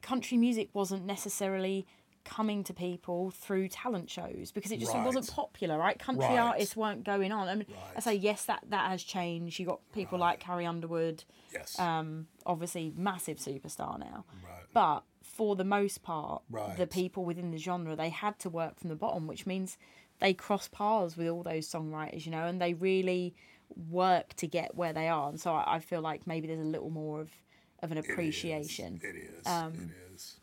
country 0.01 0.37
music 0.37 0.69
wasn't 0.73 1.05
necessarily 1.05 1.87
coming 2.25 2.63
to 2.63 2.73
people 2.73 3.31
through 3.31 3.67
talent 3.67 4.09
shows 4.09 4.51
because 4.51 4.71
it 4.71 4.79
just 4.79 4.93
wasn't 5.03 5.29
popular, 5.29 5.77
right? 5.77 5.99
Country 5.99 6.25
Right. 6.25 6.39
artists 6.39 6.75
weren't 6.75 7.03
going 7.03 7.31
on. 7.33 7.49
I 7.49 7.55
mean, 7.55 7.65
I 7.95 7.99
say 7.99 8.13
yes, 8.15 8.45
that 8.45 8.63
that 8.69 8.89
has 8.91 9.03
changed. 9.03 9.59
You 9.59 9.65
got 9.65 9.79
people 9.93 10.17
like 10.19 10.39
Carrie 10.39 10.65
Underwood, 10.65 11.23
yes, 11.51 11.77
um, 11.79 12.27
obviously 12.45 12.93
massive 12.95 13.37
superstar 13.39 13.99
now. 13.99 14.23
right. 14.43 14.63
But 14.73 15.03
for 15.21 15.55
the 15.55 15.65
most 15.65 16.03
part, 16.03 16.43
the 16.77 16.87
people 16.87 17.25
within 17.25 17.51
the 17.51 17.57
genre 17.57 17.95
they 17.95 18.09
had 18.09 18.39
to 18.39 18.49
work 18.49 18.79
from 18.79 18.89
the 18.89 18.95
bottom, 18.95 19.27
which 19.27 19.45
means 19.45 19.77
they 20.19 20.33
cross 20.33 20.67
paths 20.69 21.17
with 21.17 21.27
all 21.27 21.43
those 21.43 21.67
songwriters, 21.67 22.25
you 22.25 22.31
know, 22.31 22.45
and 22.45 22.61
they 22.61 22.73
really 22.73 23.33
work 23.89 24.33
to 24.35 24.47
get 24.47 24.75
where 24.75 24.93
they 24.93 25.07
are. 25.07 25.29
And 25.29 25.39
so 25.39 25.53
I, 25.53 25.75
I 25.75 25.79
feel 25.79 26.01
like 26.01 26.25
maybe 26.27 26.47
there's 26.47 26.59
a 26.59 26.63
little 26.63 26.89
more 26.89 27.21
of 27.21 27.29
of 27.81 27.91
an 27.91 27.97
appreciation. 27.97 29.01
It 29.03 29.15
is. 29.15 29.45
Um, 29.45 29.73
it 29.73 30.13
is. 30.13 30.37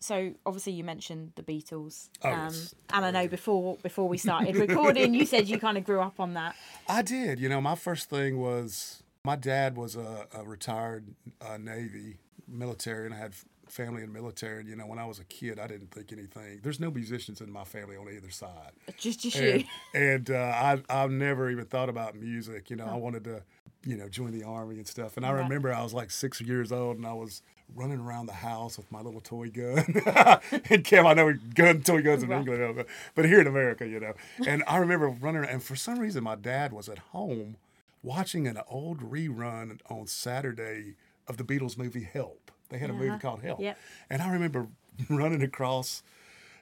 So 0.00 0.32
obviously 0.46 0.74
you 0.74 0.84
mentioned 0.84 1.32
the 1.34 1.42
Beatles, 1.42 2.08
Oh, 2.22 2.28
um, 2.30 2.38
yes. 2.52 2.74
and 2.92 3.04
I 3.04 3.10
know 3.10 3.26
before 3.26 3.76
before 3.82 4.08
we 4.08 4.18
started 4.18 4.54
recording, 4.68 5.14
you 5.14 5.24
said 5.26 5.48
you 5.48 5.58
kind 5.58 5.76
of 5.78 5.84
grew 5.84 6.00
up 6.00 6.20
on 6.20 6.34
that. 6.34 6.54
I 6.88 7.02
did. 7.02 7.40
You 7.40 7.48
know, 7.48 7.60
my 7.60 7.74
first 7.74 8.08
thing 8.10 8.38
was 8.38 9.02
my 9.24 9.34
dad 9.34 9.76
was 9.76 9.96
a, 9.96 10.26
a 10.34 10.44
retired 10.44 11.06
uh, 11.40 11.56
Navy 11.56 12.18
military, 12.46 13.06
and 13.06 13.14
I 13.14 13.18
had 13.18 13.32
family 13.70 14.02
and 14.02 14.12
military. 14.12 14.60
And, 14.60 14.68
you 14.68 14.76
know, 14.76 14.86
when 14.86 14.98
I 14.98 15.06
was 15.06 15.18
a 15.18 15.24
kid, 15.24 15.58
I 15.58 15.66
didn't 15.66 15.90
think 15.90 16.12
anything. 16.12 16.60
There's 16.62 16.80
no 16.80 16.90
musicians 16.90 17.40
in 17.40 17.50
my 17.50 17.64
family 17.64 17.96
on 17.96 18.08
either 18.08 18.30
side. 18.30 18.72
Just 18.96 19.20
just 19.20 19.36
And, 19.36 19.60
you. 19.60 19.68
and 19.94 20.30
uh, 20.30 20.34
I, 20.34 20.82
I've 20.88 21.10
never 21.10 21.50
even 21.50 21.64
thought 21.66 21.88
about 21.88 22.14
music. 22.16 22.70
You 22.70 22.76
know, 22.76 22.86
I 22.86 22.96
wanted 22.96 23.24
to, 23.24 23.42
you 23.84 23.96
know, 23.96 24.08
join 24.08 24.32
the 24.32 24.44
army 24.44 24.76
and 24.76 24.86
stuff. 24.86 25.16
And 25.16 25.24
I 25.26 25.32
Right. 25.32 25.42
remember 25.42 25.72
I 25.72 25.82
was 25.82 25.94
like 25.94 26.10
six 26.10 26.40
years 26.40 26.72
old, 26.72 26.96
and 26.96 27.06
I 27.06 27.12
was 27.12 27.42
running 27.74 28.00
around 28.00 28.26
the 28.26 28.32
house 28.32 28.76
with 28.78 28.90
my 28.90 29.00
little 29.00 29.20
toy 29.20 29.50
gun. 29.50 29.84
and 30.70 30.84
Cam, 30.84 31.06
I 31.06 31.14
know 31.14 31.34
gun 31.54 31.82
toy 31.82 32.02
guns 32.02 32.22
in 32.22 32.30
Right. 32.30 32.38
England, 32.38 32.84
but 33.14 33.24
here 33.26 33.40
in 33.40 33.46
America, 33.46 33.86
you 33.86 34.00
know. 34.00 34.14
And 34.46 34.62
I 34.66 34.78
remember 34.78 35.08
running, 35.08 35.42
around, 35.42 35.50
and 35.50 35.62
for 35.62 35.76
some 35.76 35.98
reason, 35.98 36.24
my 36.24 36.34
dad 36.34 36.72
was 36.72 36.88
at 36.88 36.98
home 36.98 37.56
watching 38.02 38.46
an 38.46 38.58
old 38.68 39.00
rerun 39.00 39.80
on 39.90 40.06
Saturday 40.06 40.94
of 41.26 41.36
the 41.36 41.44
Beatles 41.44 41.76
movie 41.76 42.04
Help. 42.10 42.50
They 42.68 42.78
had 42.78 42.90
a 42.90 42.92
movie 42.92 43.08
Uh-huh. 43.10 43.18
called 43.18 43.42
Help. 43.42 43.60
Yep. 43.60 43.78
And 44.10 44.22
I 44.22 44.30
remember 44.30 44.68
running 45.10 45.42
across 45.42 46.02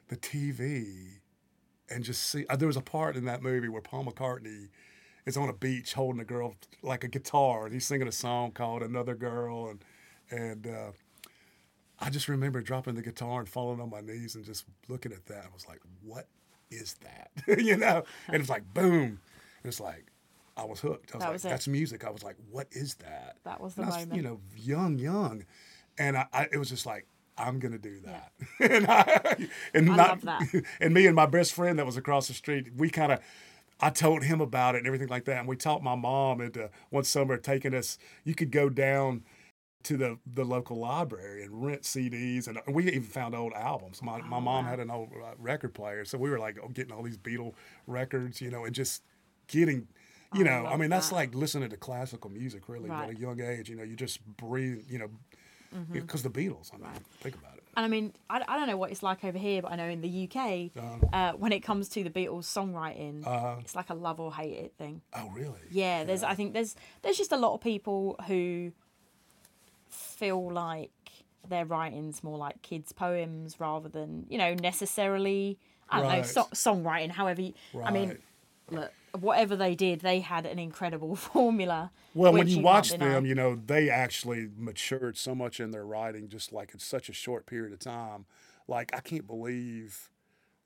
the 0.09 0.17
TV 0.17 1.19
and 1.91 2.05
just 2.05 2.23
see. 2.25 2.47
Uh, 2.49 2.57
there 2.57 2.67
was 2.69 2.77
a 2.77 2.81
part 2.83 3.17
in 3.17 3.25
that 3.25 3.43
movie 3.43 3.69
where 3.69 3.83
Paul 3.83 4.05
McCartney 4.05 4.69
is 5.25 5.37
on 5.37 5.49
a 5.49 5.53
beach 5.53 5.95
holding 5.95 6.21
a 6.21 6.25
girl 6.25 6.55
like 6.83 7.03
a 7.05 7.09
guitar, 7.09 7.65
and 7.65 7.73
he's 7.75 7.87
singing 7.87 8.09
a 8.09 8.13
song 8.13 8.53
called 8.53 8.83
"Another 8.83 9.15
Girl," 9.15 9.69
and 9.69 9.85
and 10.31 10.67
uh, 10.67 10.93
I 11.99 12.11
just 12.11 12.29
remember 12.29 12.61
dropping 12.61 12.95
the 12.95 13.03
guitar 13.03 13.41
and 13.41 13.49
falling 13.49 13.81
on 13.81 13.91
my 13.91 14.01
knees 14.01 14.35
and 14.35 14.45
just 14.45 14.65
looking 14.89 15.13
at 15.13 15.27
that. 15.27 15.45
I 15.51 15.55
was 15.55 15.67
like, 15.67 15.81
"What 16.03 16.27
is 16.71 16.95
that?" 17.03 17.31
you 17.61 17.77
know? 17.77 18.05
And 18.29 18.37
it's 18.41 18.51
like 18.51 18.73
boom. 18.75 19.03
And 19.63 19.65
it's 19.65 19.81
like 19.81 20.07
I 20.57 20.65
was 20.65 20.81
hooked. 20.81 21.13
I 21.15 21.17
was 21.17 21.23
That 21.23 21.27
like, 21.29 21.33
was. 21.35 21.43
"That's 21.43 21.69
music." 21.69 22.05
I 22.05 22.11
was 22.11 22.23
like, 22.23 22.37
"What 22.51 22.69
is 22.71 22.95
that?" 22.97 23.37
That 23.45 23.61
was 23.61 23.75
the 23.75 23.83
And 23.83 23.91
I 23.93 23.97
was, 23.99 24.07
moment. 24.07 24.17
you 24.23 24.29
know, 24.29 24.41
young, 24.57 24.99
young, 24.99 25.45
and 25.99 26.17
I, 26.17 26.26
I 26.33 26.49
it 26.53 26.59
was 26.59 26.69
just 26.69 26.87
like. 26.87 27.07
I'm 27.38 27.59
gonna 27.59 27.76
do 27.76 28.00
that, 28.07 28.33
and 28.61 28.87
I, 28.87 29.37
and 29.75 29.91
I 29.91 29.95
not, 29.95 30.21
that. 30.23 30.43
and 30.81 30.95
me 30.95 31.07
and 31.07 31.15
my 31.15 31.26
best 31.26 31.53
friend 31.53 31.79
that 31.79 31.85
was 31.85 31.99
across 31.99 32.29
the 32.29 32.33
street, 32.33 32.69
we 32.75 32.88
kind 32.88 33.12
of, 33.12 33.21
I 33.79 33.91
told 33.91 34.25
him 34.25 34.41
about 34.41 34.75
it 34.75 34.79
and 34.79 34.87
everything 34.87 35.09
like 35.09 35.26
that, 35.26 35.41
and 35.41 35.47
we 35.47 35.55
talked 35.55 35.85
my 35.85 35.97
mom 35.97 36.41
into 36.41 36.71
one 36.88 37.05
summer 37.05 37.37
taking 37.37 37.75
us. 37.75 37.99
You 38.25 38.35
could 38.35 38.50
go 38.50 38.71
down 38.71 39.23
to 39.83 39.97
the 39.99 40.19
the 40.26 40.45
local 40.45 40.79
library 40.79 41.45
and 41.45 41.62
rent 41.62 41.83
CDs, 41.83 42.49
and 42.49 42.59
we 42.75 42.87
even 42.88 43.03
found 43.03 43.35
old 43.35 43.53
albums. 43.53 44.03
My 44.03 44.19
my 44.23 44.41
mom 44.41 44.65
wow. 44.65 44.71
had 44.71 44.81
an 44.81 44.91
old 44.91 45.11
uh, 45.12 45.35
record 45.38 45.75
player, 45.75 46.07
so 46.07 46.17
we 46.19 46.31
were 46.31 46.38
like 46.38 46.59
getting 46.73 46.93
all 46.93 47.03
these 47.03 47.19
Beatle 47.19 47.53
records, 47.87 48.41
you 48.41 48.50
know, 48.50 48.65
and 48.65 48.75
just 48.75 49.03
getting. 49.47 49.88
You 50.35 50.41
I 50.41 50.45
know, 50.45 50.67
I 50.67 50.71
love 50.71 50.81
mean, 50.81 50.91
that's 50.91 51.11
that. 51.11 51.15
like 51.15 51.35
listening 51.35 51.69
to 51.71 51.76
classical 51.76 52.31
music, 52.31 52.69
really, 52.69 52.88
Right. 52.91 53.11
at 53.11 53.17
a 53.17 53.19
young 53.19 53.41
age. 53.41 53.69
You 53.69 53.76
know, 53.76 53.85
you 53.85 53.95
just 53.95 54.26
breathe, 54.26 54.83
you 54.88 54.99
know, 54.99 55.09
because 55.92 56.23
the 56.23 56.30
Beatles. 56.30 56.73
I 56.75 56.78
mean, 56.78 56.90
think 57.20 57.35
about 57.37 57.54
it. 57.56 57.62
And 57.76 57.85
I 57.85 57.88
mean, 57.88 58.14
I, 58.30 58.42
I 58.49 58.56
don't 58.56 58.68
know 58.68 58.76
what 58.78 58.90
it's 58.90 59.02
like 59.02 59.23
over 59.23 59.37
here, 59.37 59.61
but 59.61 59.70
I 59.70 59.76
know 59.76 59.85
in 59.88 60.00
the 60.00 60.25
UK, 60.30 60.70
Uh, 60.76 61.06
uh, 61.14 61.32
when 61.32 61.52
it 61.52 61.61
comes 61.61 61.90
to 61.90 62.02
the 62.02 62.08
Beatles 62.11 62.44
songwriting, 62.44 63.26
uh, 63.26 63.56
it's 63.61 63.76
like 63.76 63.90
a 63.90 63.94
love 63.94 64.18
or 64.18 64.32
hate 64.32 64.54
it 64.54 64.73
thing. 64.78 65.02
oh, 65.14 65.28
really? 65.35 65.61
Yeah, 65.70 66.04
there's 66.04 66.23
I 66.23 66.35
think 66.35 66.54
there's 66.54 66.75
there's 67.02 67.18
just 67.18 67.32
a 67.32 67.37
lot 67.37 67.52
of 67.54 67.61
people 67.61 68.16
who 68.28 68.73
feel 69.88 70.50
like 70.50 70.90
their 71.49 71.64
writing's 71.64 72.25
more 72.25 72.38
like 72.38 72.61
kids' 72.62 72.92
poems 72.92 73.61
rather 73.61 73.88
than 73.88 74.26
you 74.28 74.38
know 74.38 74.54
necessarily 74.54 75.58
I 75.88 76.00
don't 76.00 76.12
know 76.12 76.23
so- 76.23 76.49
songwriting. 76.54 77.11
However, 77.11 77.42
you- 77.42 77.54
I 77.85 77.90
mean, 77.92 78.18
look, 78.70 78.90
whatever 79.23 79.56
they 79.56 79.75
did, 79.75 80.00
they 80.00 80.20
had 80.20 80.46
an 80.46 80.58
incredible 80.58 81.16
formula. 81.16 81.90
Well, 82.14 82.32
when 82.32 82.44
which 82.46 82.54
you 82.54 82.62
watch 82.62 82.90
them, 82.96 83.26
you 83.26 83.35
know, 83.35 83.54
they 83.54 83.90
actually 83.90 84.49
matured 84.56 85.16
so 85.18 85.35
much 85.35 85.61
in 85.61 85.70
their 85.70 85.85
writing, 85.85 86.28
just 86.28 86.52
like 86.52 86.73
in 86.75 86.80
such 86.80 87.08
a 87.08 87.12
short 87.12 87.46
period 87.46 87.73
of 87.73 87.78
time. 87.78 88.26
Like, 88.68 88.94
I 88.96 89.00
can't 89.00 89.26
believe, 89.26 90.11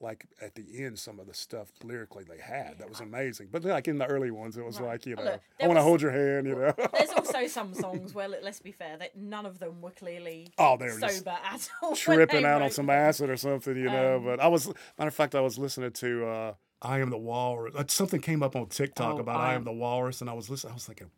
like, 0.00 0.26
at 0.40 0.54
the 0.54 0.82
end, 0.82 0.98
some 0.98 1.18
of 1.20 1.26
the 1.26 1.34
stuff 1.34 1.70
lyrically 1.84 2.24
they 2.24 2.38
had. 2.38 2.78
That 2.78 2.88
was 2.88 3.00
amazing. 3.00 3.48
But, 3.52 3.62
like, 3.64 3.88
in 3.88 3.98
the 3.98 4.06
early 4.06 4.30
ones, 4.30 4.56
it 4.56 4.64
was 4.64 4.80
Right. 4.80 4.92
like, 4.92 5.04
you 5.06 5.16
know, 5.16 5.22
Look, 5.24 5.40
I 5.60 5.66
want 5.66 5.78
to 5.78 5.82
hold 5.82 6.00
your 6.00 6.10
hand, 6.12 6.46
you 6.46 6.54
know. 6.54 6.72
There's 6.94 7.10
also 7.10 7.46
some 7.48 7.74
songs 7.74 8.14
where, 8.14 8.26
let- 8.28 8.42
let's 8.42 8.60
be 8.60 8.72
fair, 8.72 8.96
that 8.96 9.16
none 9.16 9.44
of 9.44 9.58
them 9.58 9.82
were 9.82 9.90
clearly 9.90 10.48
Oh, 10.56 10.78
they 10.78 10.86
were 10.86 10.98
sober 11.08 11.36
at 11.44 11.68
all. 11.82 11.94
tripping 11.94 12.46
out 12.46 12.62
on 12.62 12.70
some 12.70 12.88
acid 12.88 13.28
or 13.28 13.36
something, 13.36 13.76
you 13.76 13.90
know. 13.90 14.16
Um, 14.16 14.24
but 14.24 14.40
I 14.40 14.46
was, 14.48 14.66
matter 14.98 15.08
of 15.08 15.14
fact, 15.14 15.34
I 15.34 15.40
was 15.42 15.58
listening 15.58 15.90
to 15.92 16.26
uh, 16.26 16.54
I 16.82 17.00
Am 17.00 17.10
the 17.10 17.18
Walrus. 17.18 17.74
Something 17.88 18.20
came 18.20 18.42
up 18.42 18.56
on 18.56 18.66
TikTok 18.66 19.16
Oh, 19.16 19.18
about 19.18 19.36
I 19.40 19.52
I 19.52 19.54
Am- 19.54 19.64
the 19.64 19.72
Walrus, 19.72 20.20
and 20.20 20.30
I 20.30 20.32
was 20.34 20.48
listening, 20.48 20.72
I 20.72 20.74
was 20.74 20.84
thinking, 20.86 21.10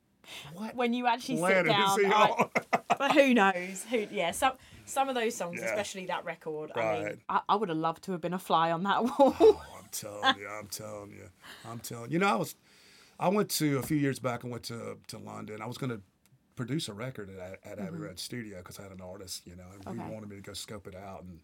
what 0.54 0.74
When 0.74 0.92
you 0.94 1.06
actually 1.06 1.38
sit 1.38 1.66
down, 1.66 2.00
he 2.00 2.06
I- 2.06 2.46
but 2.98 3.12
who 3.12 3.34
knows? 3.34 3.84
Who? 3.90 4.06
Yeah, 4.10 4.30
some 4.32 4.52
some 4.84 5.08
of 5.08 5.14
those 5.14 5.34
songs, 5.36 5.58
Yeah. 5.60 5.66
especially 5.66 6.06
that 6.06 6.24
record. 6.24 6.72
I 6.74 6.78
mean, 6.94 7.04
Right. 7.04 7.18
I, 7.28 7.40
I 7.48 7.54
would 7.56 7.68
have 7.68 7.78
loved 7.78 8.02
to 8.04 8.12
have 8.12 8.20
been 8.20 8.34
a 8.34 8.38
fly 8.38 8.72
on 8.72 8.82
that 8.84 9.02
wall. 9.18 9.34
Oh, 9.40 9.62
I'm 9.78 9.88
telling 9.92 10.38
you, 10.38 10.48
I'm 10.48 10.66
telling 10.68 11.10
you, 11.12 11.28
I'm 11.68 11.78
telling 11.80 12.10
you. 12.10 12.14
You 12.14 12.18
know, 12.20 12.28
I 12.28 12.34
was, 12.36 12.54
I 13.20 13.28
went 13.28 13.50
to 13.50 13.78
a 13.78 13.82
few 13.82 13.96
years 13.96 14.18
back. 14.18 14.44
I 14.44 14.48
went 14.48 14.64
to 14.64 14.96
to 15.08 15.18
London. 15.18 15.60
I 15.62 15.66
was 15.66 15.78
going 15.78 15.90
to 15.90 16.00
produce 16.56 16.88
a 16.88 16.92
record 16.92 17.30
at, 17.38 17.60
at 17.64 17.78
Abbey 17.78 17.98
Road 17.98 18.18
Studio 18.18 18.58
because 18.58 18.78
I 18.78 18.82
had 18.82 18.92
an 18.92 19.00
artist, 19.00 19.46
you 19.46 19.56
know, 19.56 19.64
and 19.72 19.84
Mm-hmm. 19.84 20.00
Okay. 20.00 20.08
we 20.08 20.14
wanted 20.14 20.28
me 20.30 20.36
to 20.36 20.42
go 20.42 20.52
scope 20.52 20.86
it 20.86 20.94
out, 20.94 21.22
and 21.22 21.40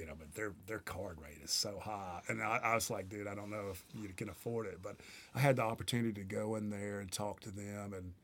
you 0.00 0.06
know, 0.06 0.14
but 0.18 0.34
their 0.34 0.52
their 0.66 0.78
card 0.78 1.18
rate 1.20 1.38
is 1.44 1.50
so 1.50 1.78
high, 1.78 2.22
and 2.28 2.42
I, 2.42 2.58
I 2.64 2.74
was 2.74 2.88
like, 2.90 3.10
dude, 3.10 3.26
I 3.26 3.34
don't 3.34 3.50
know 3.50 3.68
if 3.70 3.84
you 3.94 4.08
can 4.16 4.30
afford 4.30 4.66
it, 4.66 4.78
but 4.82 4.96
I 5.34 5.40
had 5.40 5.56
the 5.56 5.62
opportunity 5.62 6.14
to 6.14 6.24
go 6.24 6.56
in 6.56 6.70
there 6.70 7.00
and 7.00 7.12
talk 7.12 7.40
to 7.40 7.50
them, 7.50 7.92
and 7.92 8.14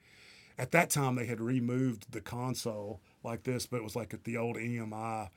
at 0.59 0.71
that 0.73 0.89
time 0.89 1.17
they 1.17 1.27
had 1.27 1.41
removed 1.41 2.11
the 2.13 2.23
console 2.23 3.01
like 3.23 3.43
this, 3.43 3.67
but 3.67 3.77
it 3.77 3.85
was 3.85 3.95
like 3.95 4.15
at 4.15 4.25
the 4.25 4.39
old 4.39 4.57
EMI 4.57 5.29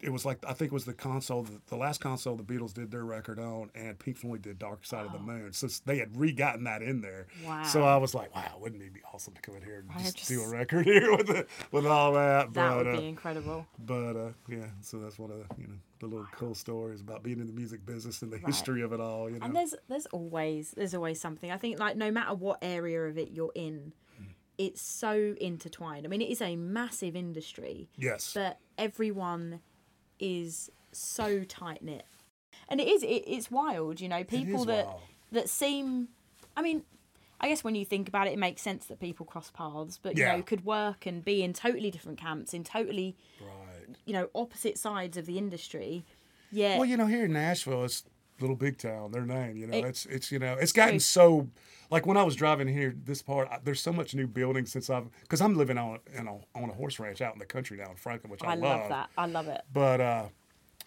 it 0.00 0.10
was 0.10 0.24
like 0.24 0.38
I 0.46 0.52
think 0.52 0.70
it 0.70 0.74
was 0.74 0.84
the 0.84 0.92
console, 0.94 1.42
the, 1.42 1.60
the 1.66 1.76
last 1.76 2.00
console 2.00 2.36
the 2.36 2.42
Beatles 2.42 2.74
did 2.74 2.90
their 2.90 3.04
record 3.04 3.38
on, 3.38 3.70
and 3.74 3.98
Pink 3.98 4.16
Floyd 4.16 4.42
did 4.42 4.58
Dark 4.58 4.84
Side 4.84 5.06
of 5.06 5.12
the 5.12 5.18
Moon. 5.18 5.52
So 5.52 5.68
they 5.84 5.98
had 5.98 6.16
re-gotten 6.16 6.64
that 6.64 6.82
in 6.82 7.00
there. 7.00 7.26
Wow. 7.44 7.62
So 7.64 7.82
I 7.84 7.96
was 7.96 8.14
like, 8.14 8.34
wow, 8.34 8.56
wouldn't 8.60 8.82
it 8.82 8.92
be 8.92 9.00
awesome 9.12 9.34
to 9.34 9.40
come 9.40 9.56
in 9.56 9.62
here 9.62 9.84
and 9.88 10.04
just, 10.04 10.16
just- 10.16 10.28
do 10.28 10.42
a 10.42 10.48
record 10.48 10.84
here 10.86 11.16
with 11.16 11.26
the, 11.26 11.46
with 11.70 11.86
all 11.86 12.12
that? 12.12 12.52
That 12.52 12.68
but 12.70 12.76
would 12.76 12.94
uh, 12.94 13.00
be 13.00 13.08
incredible. 13.08 13.66
but 13.78 14.16
uh, 14.16 14.32
yeah, 14.48 14.66
so 14.80 14.98
that's 14.98 15.18
one 15.18 15.30
of 15.30 15.38
the 15.38 15.46
you 15.60 15.66
know 15.68 15.74
the 16.00 16.06
little 16.06 16.28
cool 16.32 16.54
stories 16.54 17.00
about 17.00 17.22
being 17.22 17.40
in 17.40 17.46
the 17.46 17.52
music 17.52 17.86
business 17.86 18.22
and 18.22 18.32
the 18.32 18.38
history 18.38 18.82
of 18.82 18.92
it 18.92 19.00
all. 19.00 19.30
You 19.30 19.38
know, 19.38 19.46
And 19.46 19.56
there's 19.56 19.74
there's 19.88 20.06
always 20.06 20.72
there's 20.72 20.94
always 20.94 21.20
something. 21.20 21.50
I 21.50 21.56
think 21.56 21.78
like 21.78 21.96
no 21.96 22.10
matter 22.10 22.34
what 22.34 22.58
area 22.62 23.02
of 23.02 23.16
it 23.16 23.30
you're 23.30 23.52
in, 23.54 23.92
it's 24.58 24.82
so 24.82 25.34
intertwined. 25.40 26.06
I 26.06 26.08
mean, 26.08 26.22
it 26.22 26.30
is 26.30 26.42
a 26.42 26.56
massive 26.56 27.16
industry, 27.16 27.88
yes, 27.96 28.32
but 28.34 28.58
everyone 28.78 29.60
is 30.18 30.70
so 30.92 31.44
tight 31.44 31.82
knit, 31.82 32.04
and 32.68 32.80
it 32.80 32.88
is 32.88 33.02
it, 33.02 33.24
it's 33.26 33.50
wild. 33.50 34.00
You 34.00 34.08
know, 34.08 34.24
people 34.24 34.64
that 34.66 34.86
wild. 34.86 35.00
that 35.32 35.48
seem. 35.48 36.08
I 36.56 36.62
mean, 36.62 36.84
I 37.40 37.48
guess 37.48 37.64
when 37.64 37.74
you 37.74 37.84
think 37.84 38.08
about 38.08 38.26
it, 38.28 38.32
it 38.34 38.38
makes 38.38 38.62
sense 38.62 38.86
that 38.86 39.00
people 39.00 39.26
cross 39.26 39.50
paths, 39.50 39.98
but 40.02 40.16
you 40.16 40.22
Yeah. 40.24 40.36
know, 40.36 40.42
could 40.42 40.64
work 40.64 41.04
and 41.06 41.24
be 41.24 41.42
in 41.42 41.52
totally 41.52 41.90
different 41.90 42.18
camps, 42.18 42.54
in 42.54 42.64
totally 42.64 43.16
right. 43.40 43.96
you 44.06 44.12
know 44.12 44.28
opposite 44.34 44.78
sides 44.78 45.16
of 45.16 45.26
the 45.26 45.36
industry. 45.38 46.04
Yeah, 46.52 46.76
Well, 46.78 46.86
you 46.86 46.96
know, 46.96 47.06
here 47.06 47.24
in 47.24 47.32
Nashville, 47.32 47.84
it's 47.84 48.04
little 48.40 48.56
big 48.56 48.78
town. 48.78 49.12
Their 49.12 49.24
name, 49.26 49.56
you 49.56 49.66
know, 49.66 49.76
It- 49.78 49.84
it's 49.84 50.06
it's 50.06 50.32
you 50.32 50.38
know, 50.38 50.54
it's 50.54 50.72
gotten 50.72 51.00
so. 51.00 51.48
Like 51.90 52.06
when 52.06 52.16
I 52.16 52.22
was 52.22 52.34
driving 52.34 52.66
here, 52.66 52.94
this 53.04 53.22
part, 53.22 53.46
I- 53.50 53.60
there's 53.62 53.80
so 53.80 53.92
much 53.92 54.14
new 54.14 54.26
building 54.26 54.66
since 54.66 54.90
I've 54.90 55.06
because 55.20 55.40
I'm 55.40 55.54
living 55.54 55.78
on 55.78 55.98
you 56.16 56.24
know 56.24 56.44
on 56.54 56.68
a 56.70 56.72
horse 56.72 56.98
ranch 56.98 57.20
out 57.20 57.32
in 57.34 57.38
the 57.38 57.46
country 57.46 57.76
now 57.76 57.90
in 57.90 57.96
Franklin, 57.96 58.30
which 58.30 58.42
I, 58.42 58.52
I 58.52 58.54
love 58.56 58.88
that. 58.88 59.10
I 59.16 59.26
love 59.26 59.48
it. 59.48 59.60
But 59.72 60.00
uh, 60.00 60.26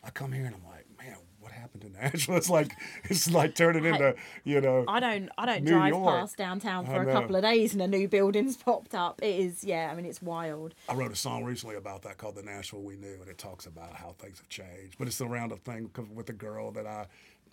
I 0.04 0.10
come 0.10 0.32
here 0.32 0.46
and 0.46 0.56
I'm 0.56 0.66
like, 0.66 0.86
man, 0.98 1.16
what 1.40 1.52
happened 1.52 1.84
to 1.84 1.90
Nashville? 1.90 2.36
It's 2.38 2.50
like 2.50 2.72
it's 3.06 3.30
like 3.32 3.56
turning 3.56 3.86
into 3.86 4.16
you 4.44 4.60
know. 4.60 4.84
I 4.88 5.00
don't 5.00 5.30
I 5.38 5.46
don't 5.46 5.64
New 5.64 5.72
drive 5.72 5.90
York. 5.94 6.20
past 6.20 6.36
downtown 6.36 6.86
for 6.86 7.02
a 7.08 7.12
couple 7.14 7.36
of 7.38 7.44
days 7.44 7.74
and 7.74 7.82
a 7.82 7.88
new 7.88 8.08
building's 8.10 8.58
popped 8.58 8.94
up. 8.96 9.22
It 9.24 9.40
is 9.40 9.64
yeah, 9.64 9.90
I 9.92 9.96
mean 9.96 10.06
it's 10.08 10.22
wild. 10.22 10.74
I 10.90 10.94
wrote 10.96 11.12
a 11.12 11.16
song 11.16 11.46
recently 11.46 11.76
about 11.76 12.02
that 12.02 12.18
called 12.18 12.36
"The 12.36 12.44
Nashville 12.44 12.82
We 12.84 12.98
Knew," 12.98 13.20
and 13.22 13.30
it 13.30 13.38
talks 13.38 13.66
about 13.68 13.94
how 13.94 14.16
things 14.18 14.40
have 14.40 14.50
changed. 14.50 14.98
But 14.98 15.08
it's 15.08 15.22
around 15.22 15.52
a 15.54 15.58
thing 15.58 15.90
with 16.14 16.28
a 16.30 16.34
girl 16.34 16.72
that 16.72 16.86
I, 16.88 17.06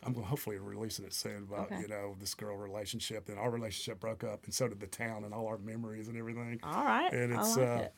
I'm 0.07 0.13
going 0.13 0.25
to 0.25 0.29
hopefully 0.31 0.59
releasing 0.59 1.05
it 1.05 1.13
soon 1.15 1.45
about 1.51 1.73
Okay. 1.73 1.81
you 1.83 1.89
know 1.89 2.17
this 2.21 2.35
girl 2.35 2.57
relationship. 2.57 3.27
Then 3.27 3.39
our 3.39 3.51
relationship 3.51 4.01
broke 4.01 4.25
up, 4.25 4.45
and 4.45 4.53
so 4.55 4.69
did 4.69 4.81
the 4.81 4.87
town 4.87 5.25
and 5.25 5.33
all 5.35 5.47
our 5.47 5.59
memories 5.59 6.09
and 6.09 6.17
everything. 6.17 6.61
All 6.63 6.85
right. 6.85 7.13
And 7.13 7.35
I 7.35 7.41
it's 7.41 7.57
like 7.57 7.67
uh, 7.69 7.83
it. 7.83 7.95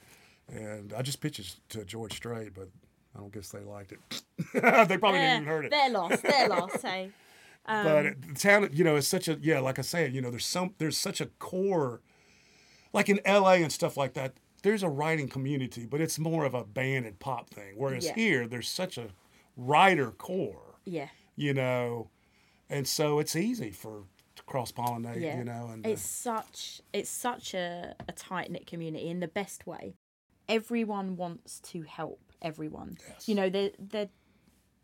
and 0.49 0.93
I 0.93 1.03
just 1.03 1.21
pitched 1.21 1.41
it 1.41 1.57
to 1.71 1.85
George 1.85 2.15
Strait, 2.15 2.55
but 2.55 2.69
I 3.15 3.19
don't 3.21 3.33
guess 3.33 3.49
they 3.51 3.61
liked 3.61 3.93
it. 3.93 3.99
they 4.53 4.99
probably 4.99 5.21
didn't 5.21 5.43
even 5.43 5.45
heard 5.47 5.65
it. 5.65 5.71
they're 5.71 5.91
lost. 5.91 6.23
They're 6.23 6.49
lost, 6.51 6.83
hey. 6.83 7.11
but 7.67 8.07
it, 8.07 8.23
the 8.29 8.35
town, 8.35 8.69
you 8.73 8.85
know, 8.85 8.97
is 8.97 9.09
such 9.09 9.27
a 9.29 9.39
yeah. 9.41 9.59
Like 9.61 9.79
I 9.79 9.83
said, 9.83 10.13
you 10.15 10.21
know, 10.21 10.31
there's 10.31 10.47
some 10.47 10.75
there's 10.79 10.97
such 10.99 11.21
a 11.21 11.27
core, 11.39 12.01
like 12.93 13.09
in 13.09 13.21
L.A. 13.25 13.63
and 13.63 13.73
stuff 13.73 13.97
like 13.97 14.15
that. 14.15 14.35
There's 14.63 14.83
a 14.83 14.89
writing 14.89 15.29
community, 15.29 15.87
but 15.87 16.01
it's 16.01 16.19
more 16.19 16.45
of 16.45 16.53
a 16.55 16.65
band 16.65 17.07
and 17.07 17.19
pop 17.21 17.51
thing. 17.51 17.75
Whereas 17.77 18.07
Yeah. 18.07 18.15
here, 18.15 18.47
there's 18.49 18.69
such 18.69 18.99
a 18.99 19.09
writer 19.57 20.11
core, 20.11 20.75
Yeah. 20.85 21.09
You 21.37 21.55
know, 21.55 22.11
and 22.69 22.87
so 22.89 23.19
it's 23.21 23.37
easy 23.37 23.71
for 23.71 24.05
to 24.37 24.43
cross 24.43 24.73
pollinate, 24.73 25.21
Yeah. 25.21 25.39
you 25.39 25.45
know. 25.45 25.71
And 25.73 25.87
uh, 25.87 25.91
It's 25.91 26.03
such 26.03 26.81
it's 26.93 27.11
such 27.11 27.55
a, 27.55 27.95
a 28.09 28.13
tight 28.13 28.51
knit 28.51 28.67
community 28.67 29.09
in 29.09 29.21
the 29.21 29.29
best 29.29 29.67
way. 29.67 29.95
Everyone 30.49 31.17
wants 31.17 31.59
to 31.61 31.83
help 31.83 32.21
everyone. 32.41 32.99
Yes. 33.09 33.29
You 33.29 33.35
know, 33.35 33.51
they 33.51 33.73
they 33.79 34.09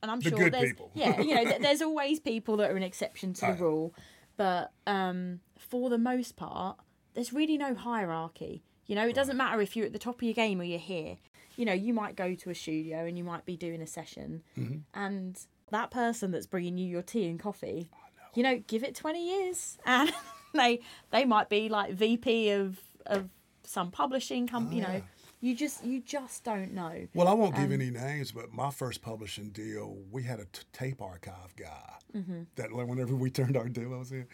and 0.02 0.10
I'm 0.10 0.20
The 0.20 0.30
sure 0.30 0.50
there's 0.50 0.70
people. 0.70 0.90
yeah, 0.94 1.20
you 1.20 1.34
know, 1.34 1.58
there's 1.60 1.82
always 1.82 2.18
people 2.18 2.56
that 2.58 2.70
are 2.70 2.76
an 2.76 2.82
exception 2.82 3.32
to 3.34 3.46
the 3.46 3.52
rule, 3.54 3.94
but 4.36 4.72
um, 4.86 5.40
for 5.58 5.88
the 5.90 5.98
most 5.98 6.34
part, 6.34 6.78
there's 7.14 7.32
really 7.32 7.56
no 7.56 7.74
hierarchy. 7.74 8.64
You 8.86 8.96
know, 8.96 9.06
it 9.06 9.14
doesn't 9.14 9.36
matter 9.36 9.60
if 9.60 9.76
you're 9.76 9.86
at 9.86 9.92
the 9.92 9.98
top 10.00 10.16
of 10.16 10.22
your 10.24 10.34
game 10.34 10.60
or 10.60 10.64
you're 10.64 10.78
here. 10.80 11.18
You 11.56 11.64
know, 11.66 11.72
you 11.72 11.94
might 11.94 12.16
go 12.16 12.34
to 12.34 12.50
a 12.50 12.54
studio 12.54 13.04
and 13.06 13.16
you 13.16 13.22
might 13.22 13.44
be 13.46 13.56
doing 13.56 13.80
a 13.80 13.86
session, 13.86 14.42
Mm-hmm. 14.58 14.78
and 14.94 15.38
that 15.72 15.90
person 15.90 16.30
that's 16.30 16.46
bringing 16.46 16.78
you 16.78 16.86
your 16.86 17.02
tea 17.02 17.26
and 17.28 17.38
coffee, 17.40 17.90
you 18.34 18.42
know, 18.42 18.62
give 18.66 18.82
it 18.84 18.94
20 18.94 19.26
years 19.26 19.76
and 19.86 20.10
they 20.54 20.80
they 21.10 21.24
might 21.24 21.48
be 21.48 21.68
like 21.68 21.92
VP 21.92 22.50
of 22.50 22.78
of 23.06 23.28
some 23.64 23.90
publishing 23.90 24.46
company, 24.46 24.76
you 24.76 24.82
know. 24.82 25.02
You 25.40 25.56
just 25.56 25.84
you 25.84 26.00
just 26.00 26.44
don't 26.44 26.72
know. 26.72 27.08
Well, 27.14 27.26
I 27.26 27.32
won't 27.34 27.56
give 27.56 27.64
Um, 27.64 27.72
any 27.72 27.90
names, 27.90 28.30
but 28.30 28.52
my 28.52 28.70
first 28.70 29.02
publishing 29.02 29.50
deal, 29.50 29.96
we 30.12 30.22
had 30.22 30.38
a 30.38 30.44
t- 30.44 30.62
tape 30.72 31.02
archive 31.02 31.56
guy 31.56 31.94
Mm-hmm. 32.16 32.42
that 32.56 32.70
like, 32.72 32.86
whenever 32.86 33.16
we 33.16 33.28
turned 33.30 33.56
our 33.56 33.68
demos 33.68 34.12
in, 34.12 34.26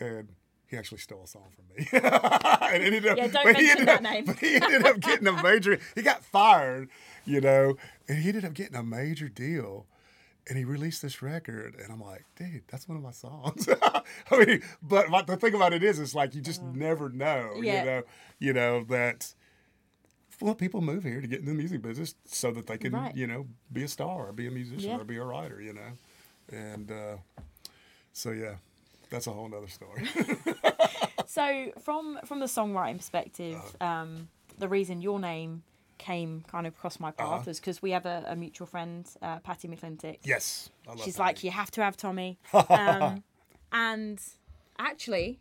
and 0.00 0.28
he 0.66 0.76
actually 0.76 0.98
stole 0.98 1.22
a 1.24 1.26
song 1.28 1.46
from 1.54 1.64
me. 1.74 1.88
and 1.92 2.82
ended 2.82 3.06
up, 3.06 3.16
Yeah, 3.16 3.28
don't 3.28 3.44
but 3.44 3.52
mention 3.56 3.84
that 3.86 3.96
up- 3.96 4.02
name. 4.02 4.24
But 4.26 4.38
he 4.40 4.56
ended 4.56 4.84
up 4.84 5.00
getting 5.00 5.28
a 5.28 5.42
major. 5.42 5.78
He 5.94 6.02
got 6.02 6.22
fired, 6.24 6.90
you 7.24 7.40
know, 7.40 7.76
and 8.08 8.18
he 8.18 8.28
ended 8.28 8.44
up 8.44 8.52
getting 8.52 8.74
a 8.76 8.82
major 8.82 9.28
deal. 9.28 9.86
And 10.48 10.56
he 10.58 10.64
released 10.64 11.02
this 11.02 11.22
record, 11.22 11.76
and 11.80 11.92
I'm 11.92 12.00
like, 12.00 12.24
dude, 12.36 12.62
that's 12.68 12.88
one 12.88 12.96
of 12.96 13.02
my 13.04 13.12
songs. 13.12 13.68
I 14.30 14.44
mean, 14.44 14.62
but 14.82 15.08
my, 15.10 15.22
the 15.22 15.36
thing 15.36 15.54
about 15.54 15.72
it 15.72 15.82
is, 15.84 15.98
it's 15.98 16.14
like 16.14 16.34
you 16.34 16.40
just 16.40 16.62
never 16.62 17.08
know. 17.10 17.52
Yeah. 17.62 17.78
you 17.80 17.84
know, 17.86 18.02
you 18.38 18.52
know 18.52 18.84
that 18.84 19.34
well, 20.40 20.54
people 20.54 20.80
move 20.80 21.04
here 21.04 21.20
to 21.20 21.26
get 21.26 21.40
in 21.40 21.46
the 21.46 21.52
music 21.54 21.82
business 21.82 22.14
so 22.24 22.50
that 22.52 22.66
they 22.66 22.78
can, 22.78 22.92
Right. 22.94 23.14
you 23.14 23.26
know, 23.26 23.46
be 23.72 23.84
a 23.84 23.88
star 23.88 24.28
or 24.28 24.32
be 24.32 24.46
a 24.46 24.50
musician 24.50 24.90
Yeah. 24.90 24.98
or 24.98 25.04
be 25.04 25.16
a 25.18 25.24
writer, 25.24 25.60
you 25.60 25.74
know. 25.74 25.92
And 26.50 26.90
uh, 26.90 27.16
so, 28.14 28.30
yeah, 28.30 28.54
that's 29.10 29.26
a 29.26 29.32
whole 29.32 29.48
nother 29.48 29.68
story. 29.68 30.08
So 31.26 31.70
from 31.80 32.18
from 32.24 32.40
the 32.40 32.46
songwriting 32.46 32.96
perspective, 32.96 33.60
Uh. 33.80 33.84
um, 33.84 34.28
the 34.58 34.68
reason 34.68 35.00
your 35.00 35.20
name 35.20 35.62
came 36.00 36.42
kind 36.50 36.66
of 36.66 36.72
across 36.74 36.98
my 36.98 37.10
path 37.12 37.28
Uh-huh. 37.28 37.42
was 37.46 37.60
because 37.60 37.80
we 37.80 37.92
have 37.92 38.06
a, 38.06 38.24
a 38.26 38.34
mutual 38.34 38.66
friend, 38.66 39.06
uh, 39.22 39.38
Patty 39.38 39.68
McClintock. 39.68 40.18
yes, 40.24 40.70
I 40.86 40.90
love 40.90 41.02
She's 41.04 41.16
that. 41.16 41.22
like, 41.22 41.44
you 41.44 41.50
have 41.52 41.70
to 41.72 41.82
have 41.84 41.96
Tommy. 41.96 42.38
Um, 42.70 43.22
and 43.72 44.20
actually, 44.78 45.38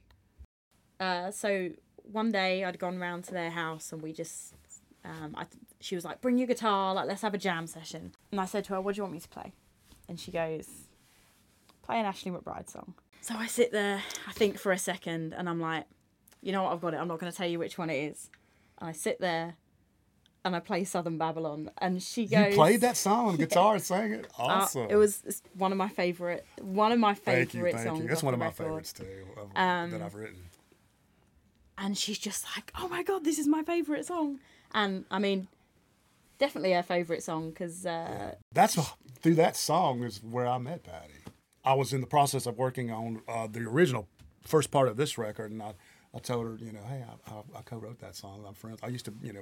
uh, 0.99 1.31
so 1.31 1.69
one 2.03 2.31
day 2.31 2.63
I'd 2.63 2.77
gone 2.79 2.99
round 2.99 3.23
to 3.25 3.31
their 3.33 3.49
house 3.49 3.91
and 3.91 4.01
we 4.01 4.13
just, 4.13 4.53
um, 5.05 5.33
I, 5.37 5.45
she 5.79 5.95
was 5.95 6.05
like, 6.05 6.21
bring 6.21 6.37
your 6.37 6.47
guitar, 6.47 6.93
like 6.93 7.07
let's 7.07 7.21
have 7.23 7.33
a 7.33 7.37
jam 7.39 7.65
session. 7.67 8.11
And 8.31 8.39
I 8.41 8.45
said 8.45 8.65
to 8.65 8.73
her, 8.73 8.81
what 8.81 8.95
do 8.95 8.99
you 8.99 9.03
want 9.03 9.13
me 9.13 9.19
to 9.19 9.29
play? 9.29 9.53
And 10.07 10.19
she 10.19 10.31
goes, 10.31 10.67
play 11.81 11.99
an 11.99 12.05
Ashley 12.05 12.31
McBryde 12.31 12.69
song. 12.69 12.93
So 13.21 13.33
I 13.35 13.47
sit 13.47 13.71
there, 13.71 14.01
I 14.27 14.31
think 14.33 14.57
for 14.57 14.71
a 14.71 14.77
second, 14.77 15.33
and 15.33 15.49
I'm 15.49 15.59
like, 15.59 15.85
you 16.41 16.51
know 16.51 16.63
what, 16.63 16.73
I've 16.73 16.81
got 16.81 16.93
it. 16.93 16.97
I'm 16.97 17.07
not 17.07 17.19
going 17.19 17.31
to 17.31 17.37
tell 17.37 17.47
you 17.47 17.59
which 17.59 17.77
one 17.77 17.89
it 17.89 17.97
is. 18.11 18.29
And 18.79 18.89
I 18.89 18.93
sit 18.93 19.19
there 19.19 19.55
and 20.45 20.55
I 20.55 20.59
play 20.59 20.83
Southern 20.85 21.17
Babylon, 21.17 21.69
and 21.79 22.01
she 22.01 22.25
goes, 22.25 22.47
you 22.51 22.55
played 22.55 22.81
that 22.81 22.95
song 22.97 23.27
on 23.29 23.35
guitar 23.45 23.75
and 23.75 23.83
sang 23.83 24.13
it. 24.13 24.27
uh, 24.39 24.43
Awesome. 24.43 24.87
it 24.89 24.95
was 24.95 25.41
one 25.55 25.71
of 25.71 25.77
my 25.77 25.89
favorite, 25.89 26.45
one 26.61 26.91
of 26.91 26.99
my 26.99 27.13
Thank 27.13 27.51
favorite 27.51 27.71
you, 27.71 27.77
thank 27.77 27.87
songs. 27.87 28.01
you. 28.01 28.07
That's 28.07 28.23
one 28.23 28.33
of 28.33 28.39
my 28.39 28.47
record. 28.47 28.57
favorites 28.63 28.93
too 28.93 29.25
of, 29.37 29.49
Um, 29.55 29.91
that 29.91 30.01
I've 30.01 30.15
written. 30.15 30.43
And 31.77 31.97
she's 31.97 32.19
just 32.19 32.45
like, 32.55 32.71
"Oh 32.79 32.87
my 32.89 33.03
god, 33.03 33.23
this 33.23 33.39
is 33.39 33.47
my 33.47 33.63
favorite 33.63 34.05
song." 34.05 34.39
And 34.73 35.05
I 35.09 35.17
mean, 35.19 35.47
definitely 36.37 36.73
her 36.73 36.83
favorite 36.83 37.23
song 37.23 37.49
because 37.51 37.85
uh, 37.85 38.35
That's 38.53 38.77
through 39.21 39.35
that 39.35 39.55
song 39.55 40.03
is 40.03 40.21
where 40.23 40.45
I 40.47 40.57
met 40.57 40.83
Patty. 40.83 41.13
I 41.63 41.73
was 41.75 41.93
in 41.93 42.01
the 42.01 42.07
process 42.07 42.45
of 42.45 42.57
working 42.57 42.91
on 42.91 43.21
uh, 43.27 43.47
the 43.47 43.61
original 43.61 44.07
first 44.45 44.71
part 44.71 44.87
of 44.89 44.97
this 44.97 45.17
record, 45.17 45.51
and 45.51 45.61
I, 45.61 45.73
I 46.13 46.19
told 46.19 46.45
her, 46.47 46.57
you 46.65 46.71
know, 46.73 46.81
hey, 46.87 47.03
I, 47.07 47.31
I, 47.31 47.59
I 47.59 47.61
co-wrote 47.61 47.99
that 47.99 48.15
song. 48.15 48.43
I'm 48.47 48.53
friends. 48.55 48.79
I 48.83 48.87
used 48.87 49.05
to, 49.05 49.13
you 49.21 49.33
know, 49.33 49.41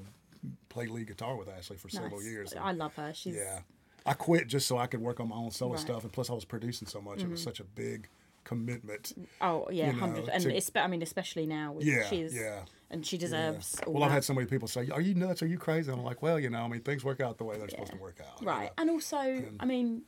play 0.69 0.87
lead 0.87 1.07
guitar 1.07 1.35
with 1.35 1.49
Ashley 1.49 1.77
for 1.77 1.89
several 1.89 2.19
nice. 2.19 2.25
years. 2.29 2.53
I 2.59 2.71
love 2.71 2.93
her. 2.95 3.13
She's 3.13 3.35
yeah, 3.35 3.59
I 4.05 4.13
quit 4.13 4.47
just 4.47 4.67
so 4.67 4.77
I 4.77 4.87
could 4.87 5.01
work 5.01 5.19
on 5.19 5.29
my 5.29 5.35
own 5.35 5.51
solo 5.51 5.71
Right. 5.73 5.79
Mm-hmm. 5.79 5.87
stuff, 5.91 6.03
and 6.03 6.11
plus 6.13 6.29
I 6.29 6.33
was 6.33 6.45
producing 6.45 6.87
so 6.87 7.01
much. 7.01 7.21
It 7.21 7.29
was 7.29 7.41
such 7.43 7.59
a 7.59 7.63
big 7.63 8.07
commitment. 8.43 9.13
oh 9.41 9.67
yeah, 9.69 9.91
you 9.91 9.97
know, 9.99 10.05
and 10.31 10.43
to- 10.43 10.55
it's 10.55 10.71
I 10.75 10.87
mean 10.87 11.01
especially 11.01 11.45
now 11.45 11.73
with 11.73 11.85
Yeah, 11.85 12.03
she's 12.05 12.33
yeah. 12.33 12.61
and 12.89 13.05
she 13.05 13.17
deserves 13.17 13.79
all 13.85 13.93
Well, 13.93 14.03
I've 14.03 14.09
that. 14.09 14.15
had 14.15 14.23
so 14.23 14.33
many 14.33 14.47
people 14.47 14.67
say, 14.69 14.87
"Are 14.89 15.01
you 15.01 15.13
nuts? 15.15 15.43
Are 15.43 15.47
you 15.47 15.57
crazy?" 15.57 15.91
I'm 15.91 16.03
like, 16.03 16.21
"Well, 16.21 16.39
you 16.39 16.49
know, 16.49 16.61
I 16.61 16.67
mean, 16.69 16.81
things 16.81 17.03
work 17.03 17.19
out 17.19 17.37
the 17.37 17.43
way 17.43 17.57
they're 17.57 17.67
supposed 17.69 17.91
to 17.91 17.97
work 17.97 18.19
out." 18.21 18.41
you 18.41 18.47
right, 18.47 18.65
know? 18.65 18.71
and 18.77 18.89
also 18.89 19.43
I 19.59 19.65
mean, 19.65 20.03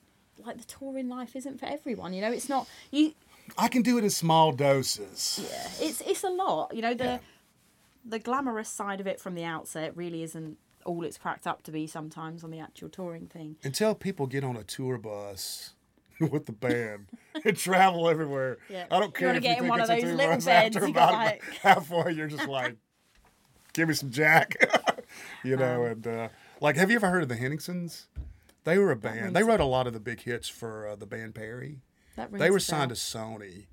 like 0.45 0.57
the 0.57 0.63
touring 0.65 1.09
life 1.09 1.35
isn't 1.35 1.59
for 1.59 1.65
everyone. 1.65 2.13
You 2.13 2.21
know, 2.21 2.31
it's 2.31 2.47
not 2.49 2.67
you. 2.91 3.13
I 3.57 3.67
can 3.67 3.81
do 3.81 3.97
it 3.97 4.03
in 4.05 4.09
small 4.09 4.53
doses. 4.53 5.41
Yeah, 5.43 5.85
it's 5.87 6.01
it's 6.01 6.23
a 6.23 6.29
lot. 6.29 6.73
You 6.73 6.81
know 6.81 6.93
the 6.93 7.03
Yeah. 7.03 7.19
The 8.09 8.19
glamorous 8.19 8.69
side 8.69 8.99
of 8.99 9.07
it 9.07 9.19
from 9.19 9.35
the 9.35 9.43
outset 9.43 9.95
really 9.95 10.23
isn't 10.23 10.57
all 10.85 11.03
it's 11.03 11.17
cracked 11.17 11.45
up 11.45 11.61
to 11.63 11.71
be 11.71 11.85
sometimes 11.87 12.43
on 12.43 12.51
the 12.51 12.59
actual 12.59 12.89
touring 12.89 13.27
thing. 13.27 13.57
until 13.63 13.93
people 13.93 14.25
get 14.27 14.43
on 14.43 14.55
a 14.55 14.63
tour 14.63 14.97
bus 14.97 15.73
with 16.19 16.45
the 16.45 16.51
band 16.51 17.07
and 17.45 17.55
travel 17.57 18.09
everywhere. 18.09 18.57
Yeah. 18.69 18.85
I 18.89 18.99
don't 18.99 19.13
care 19.13 19.27
wanna 19.29 19.37
if 19.39 19.43
you 19.43 19.49
in 19.51 19.55
think 19.59 19.69
one 19.69 19.79
it's 19.81 19.89
of 19.89 19.97
a 19.97 20.01
tour 20.01 20.15
little 20.15 20.35
bus 20.35 20.45
beds, 20.45 20.75
after 20.75 20.87
you 20.87 20.93
about 20.93 21.13
like- 21.13 21.43
halfway, 21.61 22.11
you're 22.13 22.27
just 22.27 22.47
like, 22.47 22.77
give 23.73 23.87
me 23.87 23.93
some 23.93 24.09
Jack, 24.09 24.55
you 25.43 25.55
know. 25.55 25.85
Um, 25.85 25.91
and 25.91 26.07
uh, 26.07 26.29
like, 26.61 26.75
have 26.77 26.89
you 26.89 26.95
ever 26.95 27.09
heard 27.09 27.23
of 27.23 27.29
the 27.29 27.35
Henningsens? 27.35 28.07
They 28.63 28.77
were 28.77 28.91
a 28.91 28.95
band. 28.95 29.35
They 29.35 29.43
wrote 29.43 29.59
a 29.59 29.65
lot 29.65 29.87
of 29.87 29.93
the 29.93 29.99
big 29.99 30.21
hits 30.21 30.49
for 30.49 30.87
uh, 30.87 30.95
the 30.95 31.05
band 31.05 31.35
Perry. 31.35 31.79
That 32.15 32.31
rings 32.31 32.41
They 32.41 32.49
were 32.51 32.59
signed 32.59 32.89
to 32.89 32.95
Sony, 32.95 33.67